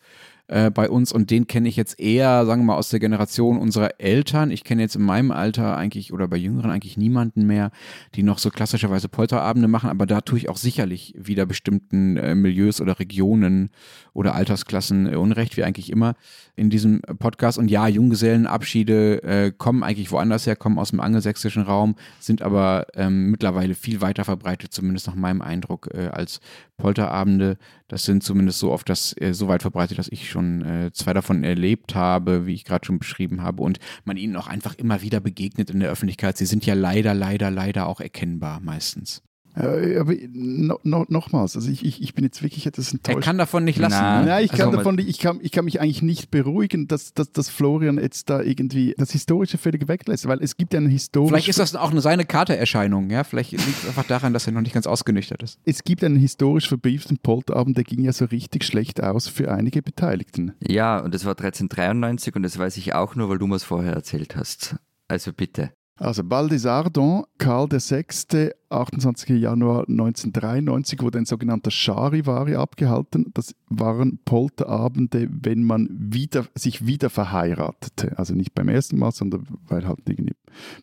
äh, 0.47 0.69
bei 0.69 0.89
uns 0.89 1.11
und 1.11 1.31
den 1.31 1.47
kenne 1.47 1.69
ich 1.69 1.75
jetzt 1.75 1.99
eher, 1.99 2.45
sagen 2.45 2.61
wir 2.61 2.73
mal, 2.73 2.77
aus 2.77 2.89
der 2.89 2.99
Generation 2.99 3.57
unserer 3.57 3.99
Eltern. 3.99 4.51
Ich 4.51 4.63
kenne 4.63 4.81
jetzt 4.81 4.95
in 4.95 5.03
meinem 5.03 5.31
Alter 5.31 5.77
eigentlich 5.77 6.11
oder 6.11 6.27
bei 6.27 6.37
Jüngeren 6.37 6.69
eigentlich 6.69 6.97
niemanden 6.97 7.47
mehr, 7.47 7.71
die 8.15 8.23
noch 8.23 8.37
so 8.37 8.49
klassischerweise 8.49 9.07
Polterabende 9.07 9.67
machen, 9.67 9.89
aber 9.89 10.05
da 10.05 10.21
tue 10.21 10.37
ich 10.37 10.49
auch 10.49 10.57
sicherlich 10.57 11.13
wieder 11.17 11.45
bestimmten 11.45 12.17
äh, 12.17 12.35
Milieus 12.35 12.81
oder 12.81 12.99
Regionen 12.99 13.69
oder 14.13 14.35
Altersklassen 14.35 15.11
äh, 15.11 15.15
Unrecht, 15.15 15.57
wie 15.57 15.63
eigentlich 15.63 15.89
immer 15.89 16.15
in 16.55 16.69
diesem 16.69 17.01
Podcast. 17.19 17.57
Und 17.57 17.71
ja, 17.71 17.87
Junggesellenabschiede 17.87 19.23
äh, 19.23 19.51
kommen 19.51 19.83
eigentlich 19.83 20.11
woanders 20.11 20.45
her, 20.45 20.55
kommen 20.55 20.77
aus 20.77 20.91
dem 20.91 20.99
angelsächsischen 20.99 21.63
Raum, 21.63 21.95
sind 22.19 22.41
aber 22.41 22.87
ähm, 22.95 23.31
mittlerweile 23.31 23.75
viel 23.75 24.01
weiter 24.01 24.25
verbreitet, 24.25 24.73
zumindest 24.73 25.07
nach 25.07 25.15
meinem 25.15 25.41
Eindruck, 25.41 25.89
äh, 25.93 26.07
als 26.07 26.41
Polterabende. 26.77 27.57
Das 27.93 28.05
sind 28.05 28.23
zumindest 28.23 28.57
so 28.57 28.71
oft 28.71 28.89
das 28.89 29.15
äh, 29.21 29.35
so 29.35 29.47
weit 29.47 29.61
verbreitet, 29.61 29.99
dass 29.99 30.07
ich 30.07 30.27
schon 30.27 30.65
äh, 30.65 30.91
zwei 30.93 31.13
davon 31.13 31.43
erlebt 31.43 31.93
habe, 31.93 32.47
wie 32.47 32.55
ich 32.55 32.65
gerade 32.65 32.83
schon 32.83 32.97
beschrieben 32.97 33.43
habe, 33.43 33.61
und 33.61 33.77
man 34.03 34.17
ihnen 34.17 34.35
auch 34.35 34.47
einfach 34.47 34.73
immer 34.73 35.03
wieder 35.03 35.19
begegnet 35.19 35.69
in 35.69 35.79
der 35.79 35.91
Öffentlichkeit. 35.91 36.35
Sie 36.35 36.47
sind 36.47 36.65
ja 36.65 36.73
leider, 36.73 37.13
leider, 37.13 37.51
leider 37.51 37.85
auch 37.85 37.99
erkennbar 37.99 38.61
meistens. 38.61 39.21
Äh, 39.56 39.97
aber 39.97 40.14
no, 40.32 40.80
no, 40.84 41.06
nochmals, 41.10 41.56
also 41.56 41.70
ich, 41.70 41.86
ich, 41.86 42.01
ich 42.01 42.16
bin 42.16 42.24
jetzt 42.24 42.41
wirklich 42.41 42.66
etwas 42.66 42.91
enttäuscht. 42.91 43.18
Er 43.18 43.22
kann 43.22 43.38
davon 43.38 43.64
nicht 43.64 43.78
lassen. 43.78 44.01
Nein, 44.01 44.26
Nein 44.26 44.45
ich, 44.45 44.51
kann 44.51 44.62
also, 44.62 44.78
davon, 44.78 44.97
ich, 44.97 45.20
kann, 45.20 45.39
ich 45.41 45.51
kann 45.51 45.66
mich 45.66 45.80
eigentlich 45.80 46.01
nicht 46.01 46.32
beruhigen, 46.32 46.88
dass, 46.88 47.14
dass, 47.14 47.32
dass 47.32 47.49
Florian 47.49 47.99
jetzt 47.99 48.30
da 48.30 48.41
irgendwie 48.41 48.95
das 48.97 49.12
Historische 49.12 49.58
völlig 49.58 49.88
weglässt, 49.88 50.28
weil 50.28 50.41
es 50.41 50.58
gibt 50.58 50.74
ja 50.74 50.80
einen 50.80 50.89
historischen... 50.89 51.36
Vielleicht 51.36 51.49
ist 51.49 51.60
das 51.60 51.76
auch 51.76 51.91
eine 51.91 52.01
seine 52.01 52.26
Karte-Erscheinung, 52.26 53.10
ja? 53.12 53.24
Vielleicht 53.24 53.51
liegt 53.51 53.84
es 53.84 53.88
einfach 53.88 54.06
daran, 54.06 54.34
dass 54.34 54.47
er 54.47 54.54
noch 54.54 54.62
nicht 54.62 54.74
ganz 54.74 54.88
ausgenüchtert 54.88 55.43
ist. 55.43 55.60
Es 55.66 55.84
gibt 55.84 56.04
einen 56.04 56.16
historisch 56.16 56.68
verbrieften 56.68 57.18
Polterabend, 57.20 57.78
der 57.78 57.84
ging 57.84 58.04
ja 58.04 58.14
so 58.14 58.26
richtig 58.26 58.64
schlecht 58.64 59.04
aus 59.04 59.28
für 59.28 59.51
einige 59.51 59.82
Beteiligten. 59.84 60.54
Ja, 60.60 60.99
und 60.99 61.14
das 61.14 61.26
war 61.26 61.32
1393 61.32 62.36
und 62.36 62.43
das 62.43 62.58
weiß 62.58 62.78
ich 62.78 62.95
auch 62.95 63.16
nur, 63.16 63.30
weil 63.30 63.38
du 63.38 63.47
mir 63.47 63.56
es 63.56 63.64
vorher 63.64 63.93
erzählt 63.93 64.36
hast. 64.36 64.76
Also 65.08 65.32
bitte. 65.32 65.72
Also 65.97 66.23
Baldesardon, 66.23 67.25
Karl 67.37 67.69
VI., 67.71 68.51
28. 68.69 69.29
Januar 69.39 69.87
1993 69.87 70.99
wurde 71.01 71.19
ein 71.19 71.25
sogenannter 71.25 71.69
Charivari 71.69 72.55
abgehalten. 72.55 73.29
Das 73.35 73.53
waren 73.69 74.17
Polterabende, 74.25 75.29
wenn 75.29 75.63
man 75.63 75.87
wieder, 75.91 76.47
sich 76.55 76.87
wieder 76.87 77.11
verheiratete. 77.11 78.17
Also 78.17 78.33
nicht 78.33 78.55
beim 78.55 78.69
ersten 78.69 78.97
Mal, 78.97 79.11
sondern 79.11 79.45
weil 79.67 79.87
halt 79.87 79.99
irgendwie 80.07 80.35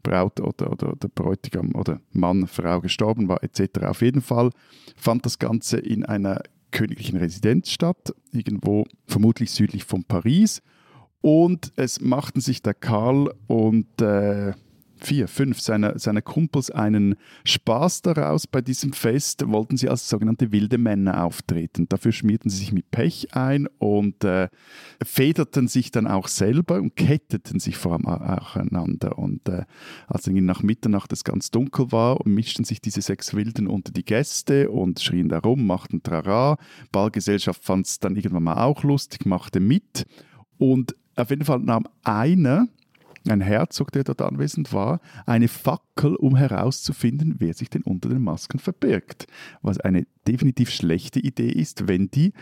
Braut 0.05 0.41
oder, 0.41 0.71
oder 0.71 0.95
der 0.95 1.09
Bräutigam 1.09 1.75
oder 1.75 2.01
Mann, 2.13 2.47
Frau 2.47 2.81
gestorben 2.81 3.29
war 3.29 3.43
etc. 3.43 3.87
Auf 3.87 4.03
jeden 4.03 4.23
Fall 4.23 4.51
fand 4.95 5.27
das 5.27 5.41
Ganze 5.41 5.79
in 5.79 6.05
einer 6.05 6.41
königlichen 6.71 7.19
Residenz 7.19 7.71
statt, 7.71 8.15
irgendwo 8.31 8.85
vermutlich 9.07 9.51
südlich 9.51 9.83
von 9.83 10.05
Paris. 10.05 10.63
Und 11.21 11.73
es 11.75 12.01
machten 12.01 12.41
sich 12.41 12.63
der 12.63 12.75
Karl 12.75 13.35
und... 13.49 14.01
Äh, 14.01 14.53
vier, 15.01 15.29
fünf 15.29 15.61
seiner, 15.61 15.99
seiner 15.99 16.23
Kumpels 16.23 16.71
einen 16.71 17.17
Spaß 17.45 18.03
daraus. 18.03 18.47
Bei 18.47 18.61
diesem 18.61 18.93
Fest 18.93 19.47
wollten 19.47 19.77
sie 19.77 19.89
als 19.89 20.09
sogenannte 20.09 20.53
wilde 20.53 20.79
Männer 20.79 21.25
auftreten. 21.25 21.89
Dafür 21.89 22.13
schmierten 22.13 22.51
sie 22.51 22.59
sich 22.59 22.73
mit 22.73 22.91
Pech 22.91 23.35
ein 23.35 23.69
und 23.79 24.25
äh, 24.25 24.49
federten 25.03 25.69
sich 25.69 25.91
dann 25.91 26.07
auch 26.07 26.29
selber 26.29 26.77
und 26.77 26.97
ketteten 26.97 27.61
sich 27.61 27.77
vor 27.77 27.93
allem 27.93 28.07
auch 28.07 28.57
einander. 28.57 29.19
Und 29.19 29.49
äh, 29.49 29.65
als 30.07 30.25
dann 30.25 30.45
nach 30.45 30.63
Mitternacht 30.63 31.13
es 31.13 31.25
ganz 31.25 31.51
dunkel 31.51 31.93
war, 31.93 32.19
mischten 32.25 32.65
sich 32.65 32.81
diese 32.81 33.03
sechs 33.03 33.35
Wilden 33.35 33.67
unter 33.67 33.93
die 33.93 34.05
Gäste 34.05 34.71
und 34.71 35.01
schrien 35.01 35.29
darum, 35.29 35.67
machten 35.67 36.03
Trara. 36.03 36.57
Ballgesellschaft 36.93 37.65
fand 37.65 37.87
es 37.87 37.99
dann 37.99 38.17
irgendwann 38.17 38.45
mal 38.45 38.65
auch 38.65 38.83
lustig, 38.83 39.27
machte 39.27 39.61
mit. 39.61 40.07
Und 40.59 40.95
auf 41.17 41.31
jeden 41.31 41.45
Fall 41.45 41.61
nahm 41.61 41.87
einer 42.05 42.69
ein 43.29 43.41
Herzog, 43.41 43.93
der 43.93 44.05
dort 44.05 44.23
anwesend 44.23 44.73
war, 44.73 45.01
eine 45.27 45.49
Fackel, 45.49 46.17
um 46.17 46.37
herauszufinden, 46.37 47.37
wer 47.39 47.55
sich 47.55 47.71
denn 47.71 47.83
unter 47.83 48.09
den 48.09 48.23
Masken 48.23 48.59
verbirgt. 48.59 49.27
Was 49.63 49.79
eine 49.79 50.07
definitiv 50.27 50.71
schlechte 50.71 51.21
Idee 51.21 51.51
ist, 51.51 51.89
wenn 51.89 52.11
die 52.11 52.33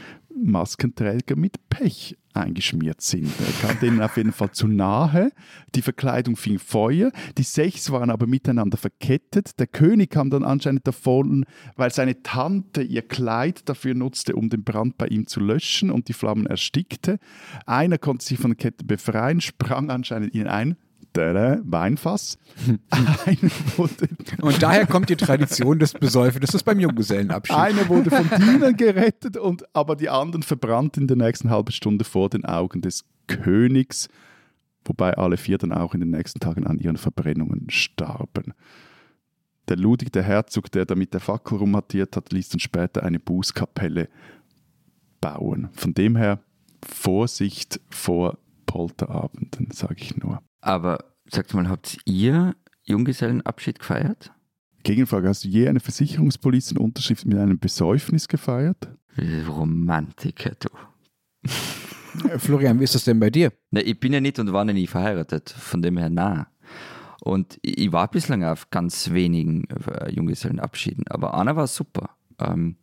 Maskenträger 0.45 1.37
mit 1.37 1.69
Pech 1.69 2.17
eingeschmiert 2.35 3.01
sind. 3.01 3.31
Er 3.41 3.69
kam 3.69 3.81
denen 3.81 4.01
auf 4.01 4.17
jeden 4.17 4.33
Fall 4.33 4.53
zu 4.53 4.69
nahe. 4.69 5.31
Die 5.75 5.83
Verkleidung 5.83 6.37
fing 6.37 6.59
Feuer. 6.59 7.11
Die 7.37 7.43
sechs 7.43 7.91
waren 7.91 8.11
aber 8.11 8.27
miteinander 8.27 8.77
verkettet. 8.77 9.59
Der 9.59 9.67
König 9.67 10.11
kam 10.11 10.31
dann 10.31 10.45
anscheinend 10.45 10.87
davon, 10.87 11.45
weil 11.77 11.93
seine 11.93 12.23
Tante 12.23 12.83
ihr 12.83 13.03
Kleid 13.03 13.69
dafür 13.69 13.95
nutzte, 13.95 14.37
um 14.37 14.49
den 14.49 14.65
Brand 14.65 14.99
bei 14.99 15.09
ihm 15.09 15.27
zu 15.27 15.41
löschen 15.41 15.91
und 15.91 16.09
die 16.09 16.13
Flammen 16.13 16.47
erstickte. 16.47 17.19
Einer 17.67 17.99
konnte 17.99 18.25
sich 18.25 18.39
von 18.39 18.53
der 18.53 18.57
Kette 18.57 18.85
befreien, 18.85 19.41
sprang 19.41 19.91
anscheinend 19.91 20.35
in 20.35 20.47
ein 20.47 20.77
Weinfass. 21.65 22.39
und 24.41 24.63
daher 24.63 24.87
kommt 24.87 25.09
die 25.09 25.17
Tradition 25.17 25.79
des 25.79 25.93
Besäufens, 25.93 26.47
das 26.47 26.55
ist 26.55 26.65
beim 26.65 26.81
Junggesellenabschied. 26.81 27.57
Einer 27.57 27.89
wurde 27.89 28.11
von 28.11 28.29
Dienern 28.39 28.77
gerettet, 28.77 29.37
und, 29.37 29.65
aber 29.75 29.97
die 29.97 30.09
anderen 30.09 30.43
verbrannten 30.43 31.03
in 31.03 31.09
der 31.09 31.17
nächsten 31.17 31.51
halben 31.51 31.73
Stunde 31.73 32.05
vor 32.05 32.31
den 32.31 32.45
Augen 32.45 32.81
des 32.81 33.05
Königs, 33.27 34.09
wobei 34.85 35.15
alle 35.15 35.37
vier 35.37 35.59
dann 35.59 35.73
auch 35.73 35.95
in 35.95 36.01
den 36.01 36.11
nächsten 36.11 36.41
Tagen 36.41 36.67
an 36.67 36.79
ihren 36.79 36.97
Verbrennungen 36.97 37.71
starben. 37.71 38.55
Der 39.69 39.77
Ludwig, 39.77 40.13
der 40.13 40.23
Herzog, 40.23 40.73
der 40.73 40.87
da 40.87 40.95
mit 40.95 41.13
der 41.13 41.21
Fackel 41.21 41.59
rumhattiert 41.59 42.17
hat, 42.17 42.33
ließ 42.33 42.49
dann 42.49 42.61
später 42.61 43.03
eine 43.03 43.19
Bußkapelle 43.19 44.09
bauen. 45.21 45.69
Von 45.73 45.93
dem 45.93 46.17
her 46.17 46.41
Vorsicht 46.83 47.81
vor 47.91 48.39
Polterabenden, 48.67 49.71
sage 49.73 49.97
ich 49.99 50.17
nur. 50.17 50.41
Aber 50.61 51.05
sagt 51.31 51.55
mal, 51.55 51.69
habt 51.69 51.99
ihr 52.05 52.55
Junggesellenabschied 52.85 53.79
gefeiert? 53.79 54.33
Gegenfrage, 54.83 55.29
hast 55.29 55.45
du 55.45 55.49
je 55.49 55.69
eine 55.69 55.81
Versicherungspolizenunterschrift 55.81 57.27
mit 57.27 57.39
einem 57.39 57.59
Besäufnis 57.59 58.29
gefeiert? 58.29 58.89
Romantiker, 59.49 60.53
du. 60.61 60.69
Äh, 62.29 62.39
Florian, 62.39 62.81
wie 62.81 62.85
ist 62.85 62.95
das 62.95 63.05
denn 63.05 63.21
bei 63.21 63.31
dir? 63.31 63.53
Na, 63.71 63.81
ich 63.81 63.99
bin 64.01 64.13
ja 64.13 64.21
nicht 64.21 64.39
und 64.39 64.53
war 64.53 64.67
ja 64.67 64.73
nie 64.73 64.87
verheiratet, 64.87 65.51
von 65.51 65.83
dem 65.83 65.99
her 65.99 66.09
nah. 66.09 66.49
Und 67.21 67.59
ich 67.63 67.93
war 67.93 68.09
bislang 68.09 68.45
auf 68.45 68.71
ganz 68.71 69.11
wenigen 69.11 69.65
äh, 69.71 70.11
Junggesellenabschieden, 70.11 71.05
aber 71.09 71.35
einer 71.35 71.57
war 71.57 71.67
super. 71.67 72.11
Ähm, 72.41 72.77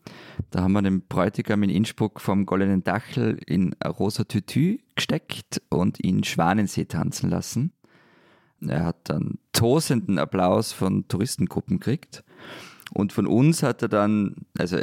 da 0.51 0.61
haben 0.61 0.73
wir 0.73 0.81
den 0.81 1.07
Bräutigam 1.07 1.63
in 1.63 1.69
Innsbruck 1.69 2.19
vom 2.19 2.45
Goldenen 2.45 2.83
Dachel 2.83 3.39
in 3.45 3.73
rosa 3.85 4.25
Tütü 4.25 4.79
gesteckt 4.95 5.61
und 5.69 6.03
ihn 6.03 6.23
Schwanensee 6.23 6.85
tanzen 6.85 7.29
lassen. 7.29 7.71
Er 8.61 8.85
hat 8.85 9.09
dann 9.09 9.39
tosenden 9.53 10.17
Applaus 10.19 10.71
von 10.71 11.07
Touristengruppen 11.07 11.79
gekriegt. 11.79 12.23
Und 12.93 13.13
von 13.13 13.27
uns 13.27 13.63
hat 13.63 13.81
er 13.81 13.89
dann, 13.89 14.35
also 14.57 14.77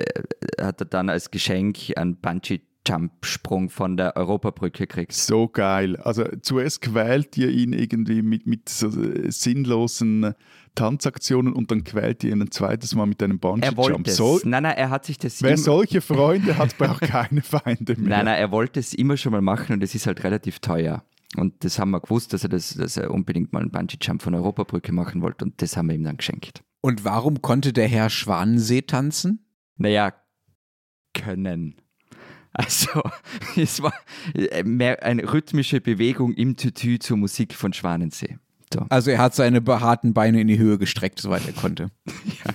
hat 0.60 0.80
er 0.80 0.86
dann 0.86 1.08
als 1.08 1.30
Geschenk 1.30 1.78
einen 1.96 2.16
Bungee 2.16 2.62
Jump-Sprung 2.86 3.70
von 3.70 3.96
der 3.96 4.16
Europabrücke 4.16 4.86
gekriegt. 4.86 5.12
So 5.12 5.48
geil. 5.48 5.96
Also 5.96 6.24
zuerst 6.40 6.80
quält 6.80 7.36
ihr 7.36 7.48
ihn 7.50 7.72
irgendwie 7.72 8.22
mit, 8.22 8.46
mit 8.46 8.68
so 8.68 8.90
sinnlosen 8.90 10.34
Tanzaktionen 10.74 11.52
und 11.52 11.70
dann 11.70 11.84
quält 11.84 12.24
ihr 12.24 12.32
ihn 12.32 12.42
ein 12.42 12.50
zweites 12.50 12.94
Mal 12.94 13.06
mit 13.06 13.22
einem 13.22 13.38
Bungee-Jump. 13.38 14.08
So, 14.08 14.40
nein, 14.44 14.62
nein, 14.64 14.76
er 14.76 14.90
hat 14.90 15.04
sich 15.04 15.18
das... 15.18 15.42
Wer 15.42 15.58
solche 15.58 16.00
Freunde 16.00 16.56
hat, 16.58 16.76
braucht 16.78 17.00
keine 17.02 17.42
Feinde 17.42 17.96
mehr. 17.96 18.08
Nein, 18.08 18.24
nein, 18.26 18.38
er 18.38 18.50
wollte 18.50 18.80
es 18.80 18.94
immer 18.94 19.16
schon 19.16 19.32
mal 19.32 19.42
machen 19.42 19.74
und 19.74 19.82
es 19.82 19.94
ist 19.94 20.06
halt 20.06 20.24
relativ 20.24 20.60
teuer. 20.60 21.04
Und 21.36 21.64
das 21.64 21.78
haben 21.78 21.90
wir 21.90 22.00
gewusst, 22.00 22.32
dass 22.32 22.42
er, 22.42 22.48
das, 22.48 22.74
dass 22.74 22.96
er 22.96 23.10
unbedingt 23.10 23.52
mal 23.52 23.60
einen 23.60 23.70
Bungee-Jump 23.70 24.22
von 24.22 24.32
der 24.32 24.42
Europabrücke 24.42 24.92
machen 24.92 25.22
wollte 25.22 25.44
und 25.44 25.60
das 25.62 25.76
haben 25.76 25.88
wir 25.88 25.94
ihm 25.94 26.04
dann 26.04 26.16
geschenkt. 26.16 26.62
Und 26.80 27.04
warum 27.04 27.42
konnte 27.42 27.72
der 27.72 27.86
Herr 27.86 28.10
Schwanensee 28.10 28.82
tanzen? 28.82 29.46
Naja, 29.76 30.12
können. 31.14 31.80
Also, 32.52 33.02
es 33.56 33.82
war 33.82 33.94
äh, 34.34 34.62
mehr 34.62 35.02
eine 35.02 35.32
rhythmische 35.32 35.80
Bewegung 35.80 36.34
im 36.34 36.56
Tütü 36.56 36.98
zur 36.98 37.16
Musik 37.16 37.54
von 37.54 37.72
Schwanensee. 37.72 38.38
So. 38.72 38.86
Also 38.88 39.10
er 39.10 39.18
hat 39.18 39.34
seine 39.34 39.60
behaarten 39.60 40.14
Beine 40.14 40.40
in 40.40 40.48
die 40.48 40.58
Höhe 40.58 40.78
gestreckt, 40.78 41.20
soweit 41.20 41.46
er 41.46 41.52
konnte. 41.52 41.90
ja. 42.44 42.52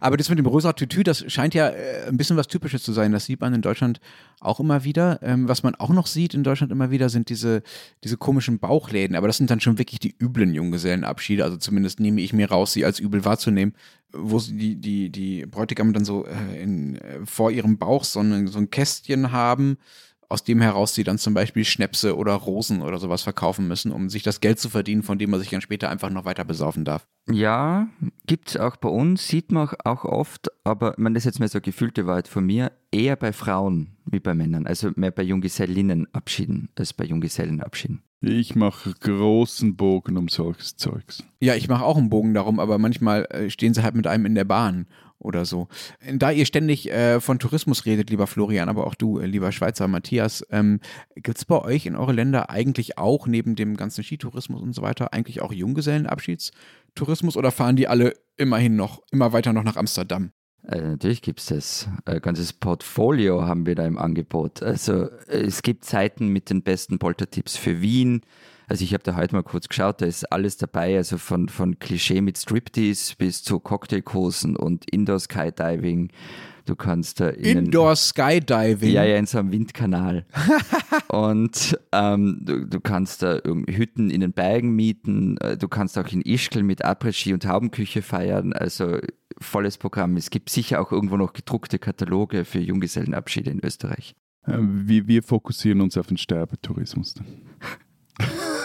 Aber 0.00 0.16
das 0.16 0.28
mit 0.28 0.38
dem 0.38 0.46
rosa 0.46 0.72
Tütü, 0.72 1.02
das 1.02 1.24
scheint 1.30 1.54
ja 1.54 1.68
äh, 1.68 2.08
ein 2.08 2.16
bisschen 2.16 2.36
was 2.36 2.48
Typisches 2.48 2.82
zu 2.82 2.92
sein. 2.92 3.12
Das 3.12 3.26
sieht 3.26 3.40
man 3.40 3.54
in 3.54 3.62
Deutschland 3.62 4.00
auch 4.40 4.60
immer 4.60 4.84
wieder. 4.84 5.20
Ähm, 5.22 5.48
was 5.48 5.62
man 5.62 5.74
auch 5.74 5.90
noch 5.90 6.06
sieht 6.06 6.34
in 6.34 6.44
Deutschland 6.44 6.72
immer 6.72 6.90
wieder, 6.90 7.08
sind 7.08 7.28
diese, 7.28 7.62
diese 8.04 8.16
komischen 8.16 8.58
Bauchläden. 8.58 9.16
Aber 9.16 9.26
das 9.26 9.36
sind 9.36 9.50
dann 9.50 9.60
schon 9.60 9.78
wirklich 9.78 10.00
die 10.00 10.14
üblen 10.20 10.54
Junggesellenabschiede. 10.54 11.44
Also 11.44 11.56
zumindest 11.56 12.00
nehme 12.00 12.20
ich 12.20 12.32
mir 12.32 12.50
raus, 12.50 12.72
sie 12.72 12.84
als 12.84 12.98
übel 12.98 13.24
wahrzunehmen, 13.24 13.74
wo 14.12 14.38
sie 14.38 14.56
die, 14.56 14.76
die, 14.76 15.10
die 15.10 15.46
Bräutigam 15.46 15.92
dann 15.92 16.04
so 16.04 16.26
äh, 16.26 16.62
in, 16.62 16.96
äh, 16.96 17.24
vor 17.24 17.50
ihrem 17.50 17.78
Bauch 17.78 18.04
so, 18.04 18.20
eine, 18.20 18.48
so 18.48 18.58
ein 18.58 18.70
Kästchen 18.70 19.32
haben 19.32 19.78
aus 20.28 20.44
dem 20.44 20.60
heraus 20.60 20.94
sie 20.94 21.04
dann 21.04 21.18
zum 21.18 21.34
Beispiel 21.34 21.64
Schnäpse 21.64 22.16
oder 22.16 22.34
Rosen 22.34 22.82
oder 22.82 22.98
sowas 22.98 23.22
verkaufen 23.22 23.68
müssen, 23.68 23.92
um 23.92 24.08
sich 24.08 24.22
das 24.22 24.40
Geld 24.40 24.58
zu 24.58 24.68
verdienen, 24.68 25.02
von 25.02 25.18
dem 25.18 25.30
man 25.30 25.40
sich 25.40 25.50
dann 25.50 25.60
später 25.60 25.90
einfach 25.90 26.10
noch 26.10 26.24
weiter 26.24 26.44
besaufen 26.44 26.84
darf. 26.84 27.06
Ja, 27.30 27.88
gibt 28.26 28.50
es 28.50 28.56
auch 28.56 28.76
bei 28.76 28.88
uns, 28.88 29.26
sieht 29.26 29.50
man 29.52 29.68
auch 29.84 30.04
oft, 30.04 30.48
aber 30.64 30.94
man 30.96 31.14
das 31.14 31.22
ist 31.22 31.26
jetzt 31.26 31.38
mehr 31.40 31.48
so 31.48 31.60
gefühlte 31.60 32.06
Wahrheit 32.06 32.28
von 32.28 32.46
mir, 32.46 32.72
eher 32.92 33.16
bei 33.16 33.32
Frauen 33.32 33.96
wie 34.04 34.20
bei 34.20 34.34
Männern, 34.34 34.66
also 34.66 34.90
mehr 34.94 35.10
bei 35.10 35.22
Junggesellinnenabschieden 35.22 36.70
als 36.76 36.92
bei 36.92 37.04
Junggesellenabschieden. 37.04 38.02
Ich 38.22 38.56
mache 38.56 38.94
großen 38.98 39.76
Bogen 39.76 40.16
um 40.16 40.28
solches 40.28 40.76
Zeugs. 40.76 41.22
Ja, 41.40 41.54
ich 41.54 41.68
mache 41.68 41.84
auch 41.84 41.96
einen 41.96 42.08
Bogen 42.08 42.32
darum, 42.32 42.58
aber 42.58 42.78
manchmal 42.78 43.26
äh, 43.26 43.50
stehen 43.50 43.74
sie 43.74 43.82
halt 43.82 43.94
mit 43.94 44.06
einem 44.06 44.26
in 44.26 44.34
der 44.34 44.44
Bahn 44.44 44.86
oder 45.18 45.44
so. 45.44 45.68
Da 46.14 46.30
ihr 46.30 46.46
ständig 46.46 46.90
äh, 46.90 47.20
von 47.20 47.38
Tourismus 47.38 47.86
redet, 47.86 48.10
lieber 48.10 48.26
Florian, 48.26 48.68
aber 48.68 48.86
auch 48.86 48.94
du, 48.94 49.18
äh, 49.18 49.26
lieber 49.26 49.52
Schweizer 49.52 49.88
Matthias, 49.88 50.44
ähm, 50.50 50.80
gibt 51.14 51.38
es 51.38 51.44
bei 51.44 51.60
euch 51.60 51.86
in 51.86 51.96
eure 51.96 52.12
Länder 52.12 52.50
eigentlich 52.50 52.98
auch 52.98 53.26
neben 53.26 53.56
dem 53.56 53.76
ganzen 53.76 54.04
Skitourismus 54.04 54.62
und 54.62 54.74
so 54.74 54.82
weiter 54.82 55.12
eigentlich 55.12 55.42
auch 55.42 55.52
Junggesellenabschiedstourismus 55.52 57.36
oder 57.36 57.50
fahren 57.50 57.76
die 57.76 57.88
alle 57.88 58.14
immerhin 58.36 58.76
noch, 58.76 59.02
immer 59.10 59.32
weiter 59.32 59.52
noch 59.52 59.64
nach 59.64 59.76
Amsterdam? 59.76 60.32
Äh, 60.62 60.80
natürlich 60.80 61.22
gibt 61.22 61.40
es 61.40 61.46
das. 61.46 61.88
Ein 62.04 62.20
ganzes 62.20 62.52
Portfolio 62.52 63.46
haben 63.46 63.66
wir 63.66 63.74
da 63.74 63.86
im 63.86 63.98
Angebot. 63.98 64.62
Also 64.62 65.08
es 65.28 65.62
gibt 65.62 65.84
Seiten 65.84 66.28
mit 66.28 66.50
den 66.50 66.62
besten 66.62 66.98
Poltertipps 66.98 67.56
für 67.56 67.80
Wien, 67.80 68.22
also 68.68 68.84
ich 68.84 68.92
habe 68.92 69.04
da 69.04 69.14
heute 69.16 69.34
mal 69.34 69.42
kurz 69.42 69.68
geschaut, 69.68 70.00
da 70.00 70.06
ist 70.06 70.30
alles 70.32 70.56
dabei, 70.56 70.96
also 70.96 71.18
von, 71.18 71.48
von 71.48 71.78
Klischee 71.78 72.20
mit 72.20 72.36
Striptease 72.38 73.14
bis 73.16 73.42
zu 73.42 73.60
Cocktailkursen 73.60 74.56
und 74.56 74.90
Indoor 74.90 75.20
Skydiving. 75.20 76.10
Du 76.64 76.74
kannst 76.74 77.20
da 77.20 77.28
in 77.28 77.58
Indoor 77.58 77.94
Skydiving? 77.94 78.90
Ja, 78.90 79.04
ja, 79.04 79.16
in 79.16 79.26
so 79.26 79.38
einem 79.38 79.52
Windkanal. 79.52 80.26
und 81.08 81.78
ähm, 81.92 82.40
du, 82.42 82.66
du, 82.66 82.80
kannst 82.80 83.22
da 83.22 83.40
Hütten 83.44 84.10
in 84.10 84.20
den 84.20 84.32
Bergen 84.32 84.74
mieten. 84.74 85.38
Äh, 85.38 85.56
du 85.56 85.68
kannst 85.68 85.96
auch 85.96 86.08
in 86.08 86.22
Ischgl 86.22 86.64
mit 86.64 86.84
Après-Ski 86.84 87.34
und 87.34 87.46
Haubenküche 87.46 88.02
feiern. 88.02 88.52
Also 88.52 88.98
volles 89.40 89.78
Programm. 89.78 90.16
Es 90.16 90.30
gibt 90.30 90.50
sicher 90.50 90.80
auch 90.80 90.90
irgendwo 90.90 91.16
noch 91.16 91.34
gedruckte 91.34 91.78
Kataloge 91.78 92.44
für 92.44 92.58
Junggesellenabschiede 92.58 93.50
in 93.50 93.64
Österreich. 93.64 94.16
Äh, 94.44 94.58
wir, 94.58 95.06
wir 95.06 95.22
fokussieren 95.22 95.80
uns 95.80 95.96
auf 95.96 96.08
den 96.08 96.18
Sterbetourismus. 96.18 97.14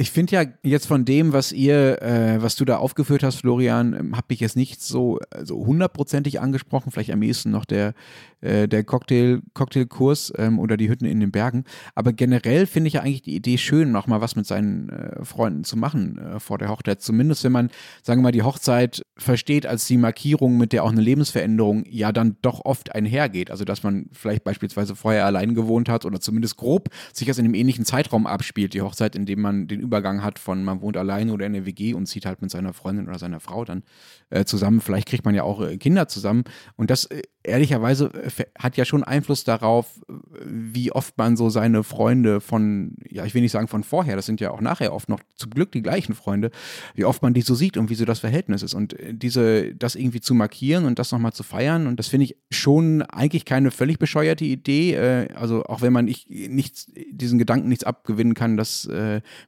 Ich 0.00 0.12
finde 0.12 0.36
ja 0.36 0.44
jetzt 0.62 0.86
von 0.86 1.04
dem, 1.04 1.32
was 1.32 1.50
ihr, 1.50 2.00
äh, 2.00 2.40
was 2.40 2.54
du 2.54 2.64
da 2.64 2.76
aufgeführt 2.76 3.24
hast, 3.24 3.40
Florian, 3.40 3.94
ähm, 3.94 4.16
habe 4.16 4.32
ich 4.32 4.38
jetzt 4.38 4.54
nicht 4.54 4.80
so 4.80 5.18
also 5.28 5.56
hundertprozentig 5.66 6.38
angesprochen. 6.38 6.92
Vielleicht 6.92 7.10
am 7.10 7.20
ehesten 7.20 7.50
noch 7.50 7.64
der, 7.64 7.94
äh, 8.40 8.68
der 8.68 8.84
Cocktail, 8.84 9.40
Cocktailkurs 9.54 10.32
ähm, 10.36 10.60
oder 10.60 10.76
die 10.76 10.88
Hütten 10.88 11.04
in 11.04 11.18
den 11.18 11.32
Bergen. 11.32 11.64
Aber 11.96 12.12
generell 12.12 12.66
finde 12.66 12.86
ich 12.86 12.94
ja 12.94 13.00
eigentlich 13.00 13.22
die 13.22 13.34
Idee 13.34 13.58
schön, 13.58 13.90
nochmal 13.90 14.20
was 14.20 14.36
mit 14.36 14.46
seinen 14.46 14.88
äh, 14.88 15.24
Freunden 15.24 15.64
zu 15.64 15.76
machen 15.76 16.16
äh, 16.18 16.38
vor 16.38 16.58
der 16.58 16.68
Hochzeit. 16.68 17.02
Zumindest 17.02 17.42
wenn 17.42 17.50
man, 17.50 17.68
sagen 18.04 18.20
wir 18.20 18.28
mal, 18.28 18.30
die 18.30 18.44
Hochzeit 18.44 19.02
versteht 19.16 19.66
als 19.66 19.88
die 19.88 19.96
Markierung, 19.96 20.58
mit 20.58 20.72
der 20.72 20.84
auch 20.84 20.92
eine 20.92 21.00
Lebensveränderung 21.00 21.82
ja 21.88 22.12
dann 22.12 22.36
doch 22.40 22.64
oft 22.64 22.94
einhergeht. 22.94 23.50
Also 23.50 23.64
dass 23.64 23.82
man 23.82 24.06
vielleicht 24.12 24.44
beispielsweise 24.44 24.94
vorher 24.94 25.26
allein 25.26 25.56
gewohnt 25.56 25.88
hat 25.88 26.04
oder 26.04 26.20
zumindest 26.20 26.56
grob 26.56 26.88
sich 27.12 27.26
das 27.26 27.38
in 27.38 27.46
einem 27.46 27.54
ähnlichen 27.54 27.84
Zeitraum 27.84 28.28
abspielt, 28.28 28.74
die 28.74 28.82
Hochzeit, 28.82 29.16
in 29.16 29.26
dem 29.26 29.40
man 29.40 29.66
den 29.66 29.87
Übergang 29.88 30.22
hat 30.22 30.38
von 30.38 30.62
man 30.64 30.82
wohnt 30.82 30.98
alleine 30.98 31.32
oder 31.32 31.46
in 31.46 31.54
der 31.54 31.64
WG 31.64 31.94
und 31.94 32.06
zieht 32.06 32.26
halt 32.26 32.42
mit 32.42 32.50
seiner 32.50 32.74
Freundin 32.74 33.08
oder 33.08 33.18
seiner 33.18 33.40
Frau 33.40 33.64
dann 33.64 33.82
äh, 34.28 34.44
zusammen. 34.44 34.82
Vielleicht 34.82 35.08
kriegt 35.08 35.24
man 35.24 35.34
ja 35.34 35.44
auch 35.44 35.62
äh, 35.62 35.78
Kinder 35.78 36.08
zusammen. 36.08 36.44
Und 36.76 36.90
das 36.90 37.06
äh, 37.06 37.22
ehrlicherweise 37.48 38.10
äh, 38.14 38.44
hat 38.58 38.76
ja 38.76 38.84
schon 38.84 39.04
Einfluss 39.04 39.44
darauf, 39.44 40.00
wie 40.44 40.92
oft 40.92 41.16
man 41.18 41.36
so 41.36 41.50
seine 41.50 41.82
Freunde 41.82 42.40
von, 42.40 42.96
ja, 43.08 43.24
ich 43.24 43.34
will 43.34 43.42
nicht 43.42 43.52
sagen 43.52 43.68
von 43.68 43.82
vorher, 43.82 44.16
das 44.16 44.26
sind 44.26 44.40
ja 44.40 44.50
auch 44.50 44.60
nachher 44.60 44.92
oft 44.92 45.08
noch 45.08 45.20
zum 45.34 45.50
Glück 45.50 45.72
die 45.72 45.82
gleichen 45.82 46.14
Freunde, 46.14 46.50
wie 46.94 47.04
oft 47.04 47.22
man 47.22 47.34
die 47.34 47.42
so 47.42 47.54
sieht 47.54 47.76
und 47.76 47.90
wie 47.90 47.94
so 47.94 48.04
das 48.04 48.20
Verhältnis 48.20 48.62
ist. 48.62 48.74
Und 48.74 48.98
äh, 48.98 49.14
diese, 49.14 49.74
das 49.74 49.94
irgendwie 49.94 50.20
zu 50.20 50.34
markieren 50.34 50.84
und 50.84 50.98
das 50.98 51.12
nochmal 51.12 51.32
zu 51.32 51.42
feiern, 51.42 51.86
und 51.86 51.98
das 51.98 52.08
finde 52.08 52.24
ich 52.24 52.36
schon 52.50 53.02
eigentlich 53.02 53.44
keine 53.44 53.70
völlig 53.70 53.98
bescheuerte 53.98 54.44
Idee. 54.44 54.94
Äh, 54.94 55.28
also 55.34 55.64
auch 55.64 55.82
wenn 55.82 55.92
man 55.92 56.04
nicht, 56.04 56.30
nichts, 56.30 56.90
diesen 57.10 57.38
Gedanken 57.38 57.68
nichts 57.68 57.84
abgewinnen 57.84 58.34
kann, 58.34 58.56
dass 58.56 58.88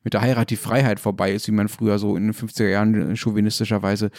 mit 0.05 0.15
der 0.15 0.21
Heirat 0.21 0.51
die 0.51 0.57
Freiheit 0.57 1.01
vorbei 1.01 1.33
ist, 1.33 1.47
wie 1.47 1.53
man 1.53 1.69
früher 1.69 1.99
so 1.99 2.17
in 2.17 2.25
den 2.25 2.35
50er 2.35 2.69
Jahren 2.69 3.17
chauvinistischerweise 3.17 4.11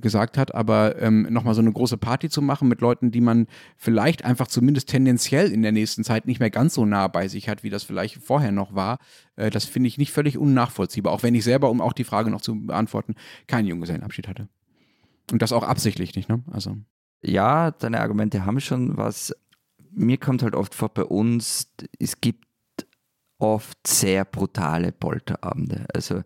gesagt 0.00 0.38
hat. 0.38 0.54
Aber 0.54 1.00
ähm, 1.00 1.26
nochmal 1.30 1.54
so 1.54 1.60
eine 1.60 1.72
große 1.72 1.96
Party 1.96 2.28
zu 2.28 2.42
machen 2.42 2.68
mit 2.68 2.80
Leuten, 2.80 3.01
die 3.10 3.20
man 3.20 3.46
vielleicht 3.76 4.24
einfach 4.24 4.46
zumindest 4.46 4.88
tendenziell 4.88 5.50
in 5.50 5.62
der 5.62 5.72
nächsten 5.72 6.04
Zeit 6.04 6.26
nicht 6.26 6.40
mehr 6.40 6.50
ganz 6.50 6.74
so 6.74 6.84
nah 6.84 7.08
bei 7.08 7.28
sich 7.28 7.48
hat, 7.48 7.62
wie 7.62 7.70
das 7.70 7.82
vielleicht 7.82 8.16
vorher 8.16 8.52
noch 8.52 8.74
war, 8.74 8.98
äh, 9.36 9.50
das 9.50 9.64
finde 9.64 9.88
ich 9.88 9.98
nicht 9.98 10.12
völlig 10.12 10.38
unnachvollziehbar. 10.38 11.12
Auch 11.12 11.22
wenn 11.22 11.34
ich 11.34 11.44
selber, 11.44 11.70
um 11.70 11.80
auch 11.80 11.92
die 11.92 12.04
Frage 12.04 12.30
noch 12.30 12.40
zu 12.40 12.66
beantworten, 12.66 13.14
keinen 13.46 13.66
Junggesellenabschied 13.66 14.28
hatte. 14.28 14.48
Und 15.30 15.42
das 15.42 15.52
auch 15.52 15.62
absichtlich 15.62 16.14
nicht, 16.14 16.28
ne? 16.28 16.42
Also. 16.50 16.76
Ja, 17.22 17.70
deine 17.70 18.00
Argumente 18.00 18.44
haben 18.44 18.60
schon 18.60 18.96
was. 18.96 19.34
Mir 19.90 20.18
kommt 20.18 20.42
halt 20.42 20.54
oft 20.54 20.74
vor 20.74 20.88
bei 20.88 21.04
uns, 21.04 21.72
es 21.98 22.20
gibt 22.20 22.46
oft 23.42 23.86
sehr 23.86 24.24
brutale 24.24 24.92
Polterabende. 24.92 25.86
Also 25.92 26.22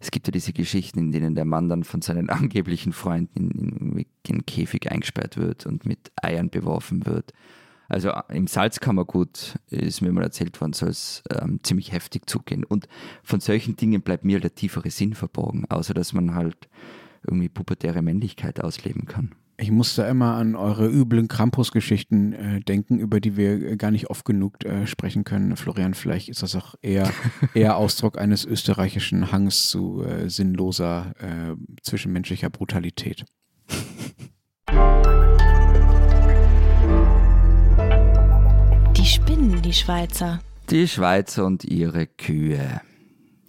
es 0.00 0.10
gibt 0.10 0.26
ja 0.26 0.32
diese 0.32 0.52
Geschichten, 0.52 0.98
in 0.98 1.12
denen 1.12 1.36
der 1.36 1.44
Mann 1.44 1.68
dann 1.68 1.84
von 1.84 2.02
seinen 2.02 2.28
angeblichen 2.30 2.92
Freunden 2.92 3.50
in, 3.52 4.04
in 4.26 4.34
einen 4.34 4.46
Käfig 4.46 4.90
eingesperrt 4.90 5.36
wird 5.36 5.64
und 5.64 5.86
mit 5.86 6.10
Eiern 6.20 6.50
beworfen 6.50 7.06
wird. 7.06 7.32
Also 7.88 8.10
im 8.30 8.48
Salzkammergut 8.48 9.60
ist 9.70 10.00
mir 10.00 10.10
mal 10.10 10.24
erzählt 10.24 10.60
worden, 10.60 10.72
soll 10.72 10.88
es 10.88 11.22
ähm, 11.30 11.60
ziemlich 11.62 11.92
heftig 11.92 12.28
zugehen. 12.28 12.64
Und 12.64 12.88
von 13.22 13.38
solchen 13.38 13.76
Dingen 13.76 14.02
bleibt 14.02 14.24
mir 14.24 14.40
der 14.40 14.56
tiefere 14.56 14.90
Sinn 14.90 15.14
verborgen, 15.14 15.66
außer 15.68 15.94
dass 15.94 16.12
man 16.12 16.34
halt 16.34 16.68
irgendwie 17.24 17.48
pubertäre 17.48 18.02
Männlichkeit 18.02 18.60
ausleben 18.60 19.06
kann. 19.06 19.36
Ich 19.58 19.70
muss 19.70 19.94
da 19.94 20.06
immer 20.06 20.34
an 20.34 20.54
eure 20.54 20.86
üblen 20.86 21.28
Krampus-Geschichten 21.28 22.34
äh, 22.34 22.60
denken, 22.60 22.98
über 22.98 23.20
die 23.20 23.38
wir 23.38 23.52
äh, 23.62 23.76
gar 23.76 23.90
nicht 23.90 24.10
oft 24.10 24.26
genug 24.26 24.62
äh, 24.66 24.86
sprechen 24.86 25.24
können. 25.24 25.56
Florian, 25.56 25.94
vielleicht 25.94 26.28
ist 26.28 26.42
das 26.42 26.54
auch 26.56 26.74
eher, 26.82 27.10
eher 27.54 27.78
Ausdruck 27.78 28.18
eines 28.18 28.44
österreichischen 28.44 29.32
Hangs 29.32 29.68
zu 29.68 30.02
äh, 30.04 30.28
sinnloser 30.28 31.14
äh, 31.18 31.56
zwischenmenschlicher 31.82 32.50
Brutalität. 32.50 33.24
Die 38.94 39.06
spinnen, 39.06 39.62
die 39.62 39.72
Schweizer. 39.72 40.40
Die 40.68 40.86
Schweizer 40.86 41.46
und 41.46 41.64
ihre 41.64 42.06
Kühe. 42.06 42.82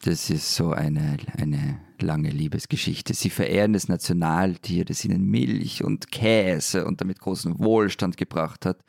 Das 0.05 0.30
ist 0.30 0.55
so 0.55 0.72
eine, 0.72 1.18
eine 1.36 1.80
lange 2.01 2.29
Liebesgeschichte. 2.29 3.13
Sie 3.13 3.29
verehren 3.29 3.73
das 3.73 3.87
Nationaltier, 3.87 4.85
das 4.85 5.03
ihnen 5.05 5.25
Milch 5.25 5.83
und 5.83 6.11
Käse 6.11 6.85
und 6.85 7.01
damit 7.01 7.19
großen 7.19 7.59
Wohlstand 7.59 8.17
gebracht 8.17 8.65
hat. 8.65 8.83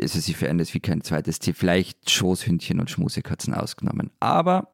Also 0.00 0.20
sie 0.20 0.34
verehren 0.34 0.60
es 0.60 0.74
wie 0.74 0.80
kein 0.80 1.02
zweites 1.02 1.38
Tier, 1.38 1.54
vielleicht 1.54 2.10
Schoßhündchen 2.10 2.80
und 2.80 2.90
Schmusekatzen 2.90 3.54
ausgenommen. 3.54 4.10
Aber 4.20 4.72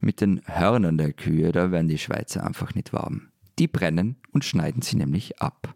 mit 0.00 0.20
den 0.20 0.40
Hörnern 0.46 0.98
der 0.98 1.12
Kühe, 1.12 1.52
da 1.52 1.70
werden 1.70 1.88
die 1.88 1.98
Schweizer 1.98 2.44
einfach 2.44 2.74
nicht 2.74 2.92
warm. 2.92 3.28
Die 3.58 3.68
brennen 3.68 4.16
und 4.32 4.44
schneiden 4.44 4.82
sie 4.82 4.96
nämlich 4.96 5.40
ab. 5.40 5.74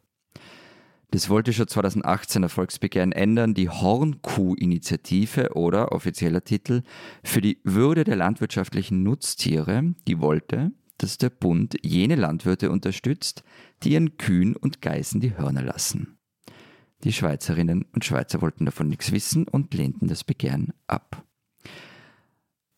Das 1.11 1.31
wollte 1.31 1.55
schon 1.55 1.69
2018 1.69 2.43
der 2.43 2.51
Volksbegehren 2.51 3.13
ändern, 3.13 3.55
die 3.55 3.71
Hornkuh-Initiative 3.71 5.55
oder 5.55 5.93
offizieller 5.93 6.45
Titel 6.45 6.83
für 7.25 7.41
die 7.41 7.61
Würde 7.65 8.05
der 8.05 8.17
landwirtschaftlichen 8.17 9.03
Nutztiere, 9.03 9.95
die 10.07 10.21
wollte, 10.21 10.73
dass 10.99 11.17
der 11.17 11.31
Bund 11.31 11.77
jene 11.83 12.17
Landwirte 12.17 12.71
unterstützt, 12.71 13.43
die 13.83 13.93
ihren 13.93 14.19
Kühen 14.19 14.55
und 14.55 14.83
Geißen 14.83 15.21
die 15.21 15.37
Hörner 15.37 15.63
lassen. 15.63 16.19
Die 17.05 17.13
Schweizerinnen 17.13 17.87
und 17.93 18.05
Schweizer 18.05 18.43
wollten 18.43 18.67
davon 18.67 18.89
nichts 18.89 19.13
wissen 19.13 19.47
und 19.49 19.73
lehnten 19.73 20.09
das 20.09 20.25
Begehren 20.25 20.75
ab. 20.89 21.25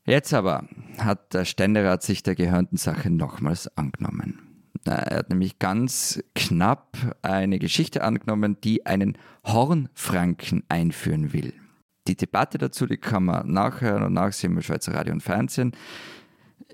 Jetzt 0.05 0.35
aber 0.35 0.69
hat 0.99 1.35
der 1.35 1.45
Ständerat 1.45 2.03
sich 2.03 2.23
der 2.23 2.35
gehörnten 2.35 2.77
Sache 2.77 3.11
nochmals 3.11 3.77
angenommen. 3.77 4.50
Er 4.85 5.19
hat 5.19 5.29
nämlich 5.29 5.59
ganz 5.59 6.23
knapp 6.35 6.97
eine 7.23 7.59
Geschichte 7.59 8.03
angenommen, 8.03 8.57
die 8.63 8.87
einen 8.87 9.19
Hornfranken 9.45 10.65
einführen 10.69 11.33
will. 11.33 11.53
Die 12.09 12.17
Debatte 12.17 12.59
dazu, 12.59 12.87
die 12.87 12.97
kann 12.97 13.25
man 13.25 13.53
nachhören 13.53 14.03
und 14.03 14.15
nachsehen 14.15 14.55
bei 14.55 14.63
Schweizer 14.63 14.95
Radio 14.95 15.13
und 15.13 15.23
Fernsehen. 15.23 15.73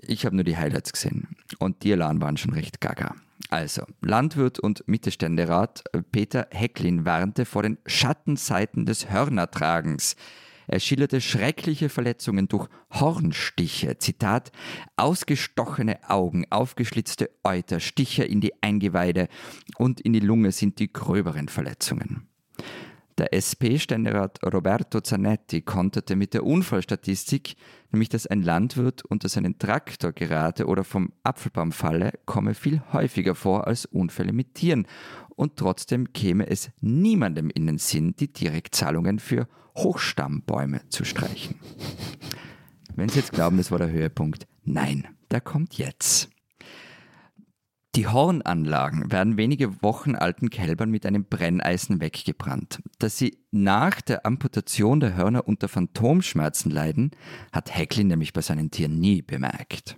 Ich 0.01 0.25
habe 0.25 0.35
nur 0.35 0.45
die 0.45 0.57
Highlights 0.57 0.93
gesehen 0.93 1.27
und 1.59 1.83
die 1.83 1.93
Alarm 1.93 2.21
waren 2.21 2.37
schon 2.37 2.53
recht 2.53 2.79
gaga. 2.79 3.15
Also, 3.49 3.83
Landwirt 4.01 4.59
und 4.59 4.87
Mittelständerat 4.87 5.83
Peter 6.11 6.47
Hecklin 6.51 7.05
warnte 7.05 7.45
vor 7.45 7.63
den 7.63 7.77
Schattenseiten 7.85 8.85
des 8.85 9.09
Hörnertragens. 9.09 10.15
Er 10.67 10.79
schilderte 10.79 11.21
schreckliche 11.21 11.89
Verletzungen 11.89 12.47
durch 12.47 12.67
Hornstiche, 12.91 13.97
Zitat, 13.97 14.51
ausgestochene 14.97 16.09
Augen, 16.09 16.45
aufgeschlitzte 16.49 17.29
Euter, 17.43 17.79
Stiche 17.79 18.25
in 18.25 18.41
die 18.41 18.61
Eingeweide 18.61 19.29
und 19.77 20.01
in 20.01 20.13
die 20.13 20.19
Lunge 20.19 20.51
sind 20.51 20.79
die 20.79 20.91
gröberen 20.91 21.47
Verletzungen. 21.47 22.27
Der 23.17 23.33
SP-Ständerat 23.33 24.39
Roberto 24.43 25.01
Zanetti 25.01 25.61
konterte 25.61 26.15
mit 26.15 26.35
der 26.35 26.45
Unfallstatistik, 26.45 27.55
nämlich 27.91 28.09
dass 28.09 28.27
ein 28.27 28.43
Landwirt 28.43 29.03
unter 29.05 29.27
seinen 29.27 29.57
Traktor 29.57 30.11
gerate 30.11 30.67
oder 30.67 30.83
vom 30.83 31.11
Apfelbaum 31.23 31.71
falle, 31.71 32.11
komme 32.25 32.53
viel 32.53 32.83
häufiger 32.93 33.33
vor 33.33 33.65
als 33.65 33.85
Unfälle 33.85 34.33
mit 34.33 34.53
Tieren. 34.53 34.85
Und 35.37 35.55
trotzdem 35.55 36.11
käme 36.13 36.47
es 36.49 36.71
niemandem 36.81 37.51
in 37.51 37.67
den 37.67 37.77
Sinn, 37.77 38.15
die 38.19 38.33
Direktzahlungen 38.33 39.19
für 39.19 39.47
Hochstammbäume 39.77 40.81
zu 40.89 41.05
streichen. 41.05 41.59
Wenn 42.95 43.07
Sie 43.07 43.19
jetzt 43.19 43.33
glauben, 43.33 43.57
das 43.57 43.69
war 43.69 43.77
der 43.77 43.91
Höhepunkt, 43.91 44.47
nein, 44.63 45.07
der 45.29 45.39
kommt 45.39 45.77
jetzt. 45.77 46.29
Die 47.93 48.07
Hornanlagen 48.07 49.11
werden 49.11 49.37
wenige 49.37 49.83
Wochen 49.83 50.15
alten 50.15 50.49
Kälbern 50.49 50.89
mit 50.89 51.05
einem 51.05 51.25
Brenneisen 51.25 52.01
weggebrannt. 52.01 52.81
Dass 52.97 53.17
sie 53.19 53.37
nach 53.51 54.01
der 54.01 54.25
Amputation 54.25 54.99
der 54.99 55.15
Hörner 55.15 55.47
unter 55.47 55.67
Phantomschmerzen 55.67 56.71
leiden, 56.71 57.11
hat 57.51 57.75
Hecklin 57.75 58.07
nämlich 58.07 58.33
bei 58.33 58.41
seinen 58.41 58.71
Tieren 58.71 58.99
nie 58.99 59.21
bemerkt. 59.21 59.97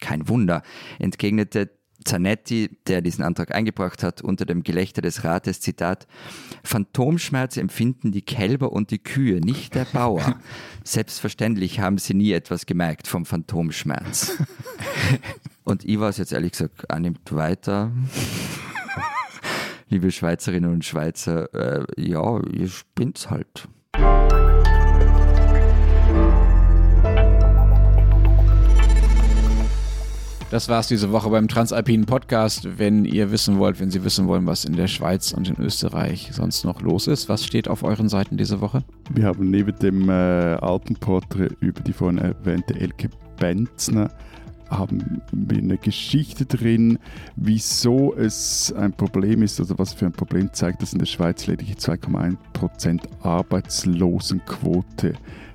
Kein 0.00 0.28
Wunder, 0.28 0.62
entgegnete 0.98 1.77
Zanetti, 2.08 2.70
der 2.86 3.02
diesen 3.02 3.22
Antrag 3.22 3.54
eingebracht 3.54 4.02
hat, 4.02 4.22
unter 4.22 4.46
dem 4.46 4.62
Gelächter 4.62 5.02
des 5.02 5.24
Rates, 5.24 5.60
Zitat, 5.60 6.06
Phantomschmerz 6.64 7.58
empfinden 7.58 8.12
die 8.12 8.22
Kälber 8.22 8.72
und 8.72 8.90
die 8.90 8.98
Kühe, 8.98 9.40
nicht 9.40 9.74
der 9.74 9.84
Bauer. 9.84 10.36
Selbstverständlich 10.84 11.80
haben 11.80 11.98
sie 11.98 12.14
nie 12.14 12.32
etwas 12.32 12.64
gemerkt 12.64 13.08
vom 13.08 13.26
Phantomschmerz. 13.26 14.38
Und 15.64 15.84
ich 15.84 16.00
war 16.00 16.08
es 16.08 16.16
jetzt 16.16 16.32
ehrlich 16.32 16.52
gesagt 16.52 16.86
nicht 16.98 17.34
weiter. 17.34 17.92
Liebe 19.90 20.10
Schweizerinnen 20.10 20.72
und 20.72 20.82
Schweizer, 20.82 21.52
äh, 21.52 21.84
ja, 21.98 22.40
ihr 22.40 22.68
spinnt's 22.68 23.28
halt. 23.28 23.68
Das 30.50 30.70
war's 30.70 30.88
diese 30.88 31.12
Woche 31.12 31.28
beim 31.28 31.46
Transalpinen 31.46 32.06
Podcast. 32.06 32.78
Wenn 32.78 33.04
ihr 33.04 33.30
wissen 33.30 33.58
wollt, 33.58 33.80
wenn 33.80 33.90
Sie 33.90 34.02
wissen 34.02 34.28
wollen, 34.28 34.46
was 34.46 34.64
in 34.64 34.76
der 34.76 34.86
Schweiz 34.86 35.32
und 35.32 35.46
in 35.46 35.62
Österreich 35.62 36.30
sonst 36.32 36.64
noch 36.64 36.80
los 36.80 37.06
ist, 37.06 37.28
was 37.28 37.44
steht 37.44 37.68
auf 37.68 37.82
euren 37.82 38.08
Seiten 38.08 38.38
diese 38.38 38.62
Woche? 38.62 38.82
Wir 39.12 39.26
haben 39.26 39.50
neben 39.50 39.78
dem 39.78 40.08
äh, 40.08 40.12
Alpenporträt 40.12 41.50
über 41.60 41.82
die 41.82 41.92
vorhin 41.92 42.16
erwähnte 42.16 42.74
Elke 42.80 43.10
Benzner 43.38 44.10
haben 44.70 45.20
wir 45.32 45.58
eine 45.58 45.76
Geschichte 45.76 46.46
drin, 46.46 46.98
wieso 47.36 48.14
es 48.14 48.72
ein 48.72 48.92
Problem 48.92 49.42
ist 49.42 49.60
oder 49.60 49.78
was 49.78 49.92
für 49.92 50.06
ein 50.06 50.12
Problem 50.12 50.50
zeigt, 50.52 50.80
dass 50.82 50.94
in 50.94 50.98
der 50.98 51.06
Schweiz 51.06 51.46
lediglich 51.46 51.76
2,1% 51.76 53.00
Arbeitslosenquote 53.22 55.12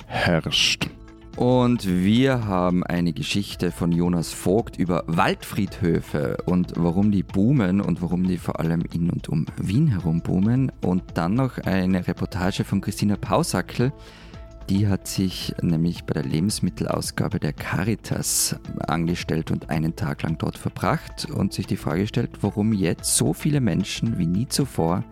herrscht. 0.08 0.89
Und 1.36 1.88
wir 1.88 2.45
haben 2.45 2.84
eine 2.84 3.11
Geschichte 3.11 3.71
von 3.71 3.91
Jonas 3.91 4.31
Vogt 4.31 4.77
über 4.77 5.03
Waldfriedhöfe 5.07 6.38
und 6.45 6.73
warum 6.75 7.11
die 7.11 7.23
boomen 7.23 7.81
und 7.81 8.03
warum 8.03 8.23
die 8.23 8.38
vor 8.38 8.59
allem 8.59 8.84
in 8.93 9.09
und 9.09 9.29
um 9.29 9.47
Wien 9.57 9.88
herum 9.88 10.21
boomen. 10.21 10.71
Und 10.81 11.03
dann 11.15 11.34
noch 11.34 11.57
eine 11.57 12.07
Reportage 12.07 12.63
von 12.63 12.81
Christina 12.81 13.15
Pausackel 13.15 13.91
Die 14.69 14.88
hat 14.88 15.07
sich 15.07 15.53
nämlich 15.61 16.05
bei 16.05 16.13
der 16.13 16.23
Lebensmittelausgabe 16.23 17.39
der 17.39 17.51
Caritas 17.51 18.55
angestellt 18.88 19.51
und 19.51 19.69
einen 19.69 19.95
Tag 19.95 20.23
lang 20.23 20.38
dort 20.38 20.57
verbracht 20.57 21.27
und 21.29 21.51
sich 21.51 21.67
die 21.67 21.75
Frage 21.75 22.01
gestellt, 22.01 22.31
warum 22.41 22.71
jetzt 22.71 23.17
so 23.17 23.34
viele 23.34 23.59
Menschen 23.59 24.17
wie 24.17 24.27
nie 24.27 24.47
zuvor 24.47 25.03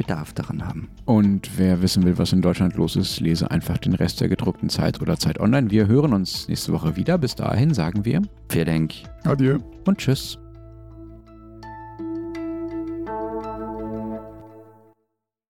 Bedarf 0.00 0.32
daran 0.32 0.66
haben. 0.66 0.88
Und 1.04 1.58
wer 1.58 1.82
wissen 1.82 2.04
will, 2.04 2.16
was 2.16 2.32
in 2.32 2.40
Deutschland 2.40 2.74
los 2.76 2.96
ist, 2.96 3.20
lese 3.20 3.50
einfach 3.50 3.76
den 3.76 3.92
Rest 3.92 4.22
der 4.22 4.30
gedruckten 4.30 4.70
Zeit 4.70 5.02
oder 5.02 5.18
Zeit 5.18 5.38
online. 5.38 5.70
Wir 5.70 5.88
hören 5.88 6.14
uns 6.14 6.48
nächste 6.48 6.72
Woche 6.72 6.96
wieder. 6.96 7.18
Bis 7.18 7.34
dahin 7.34 7.74
sagen 7.74 8.06
wir 8.06 8.22
Vielen 8.48 8.66
Dank. 8.66 8.94
Adieu. 9.24 9.58
und 9.84 9.98
Tschüss. 9.98 10.38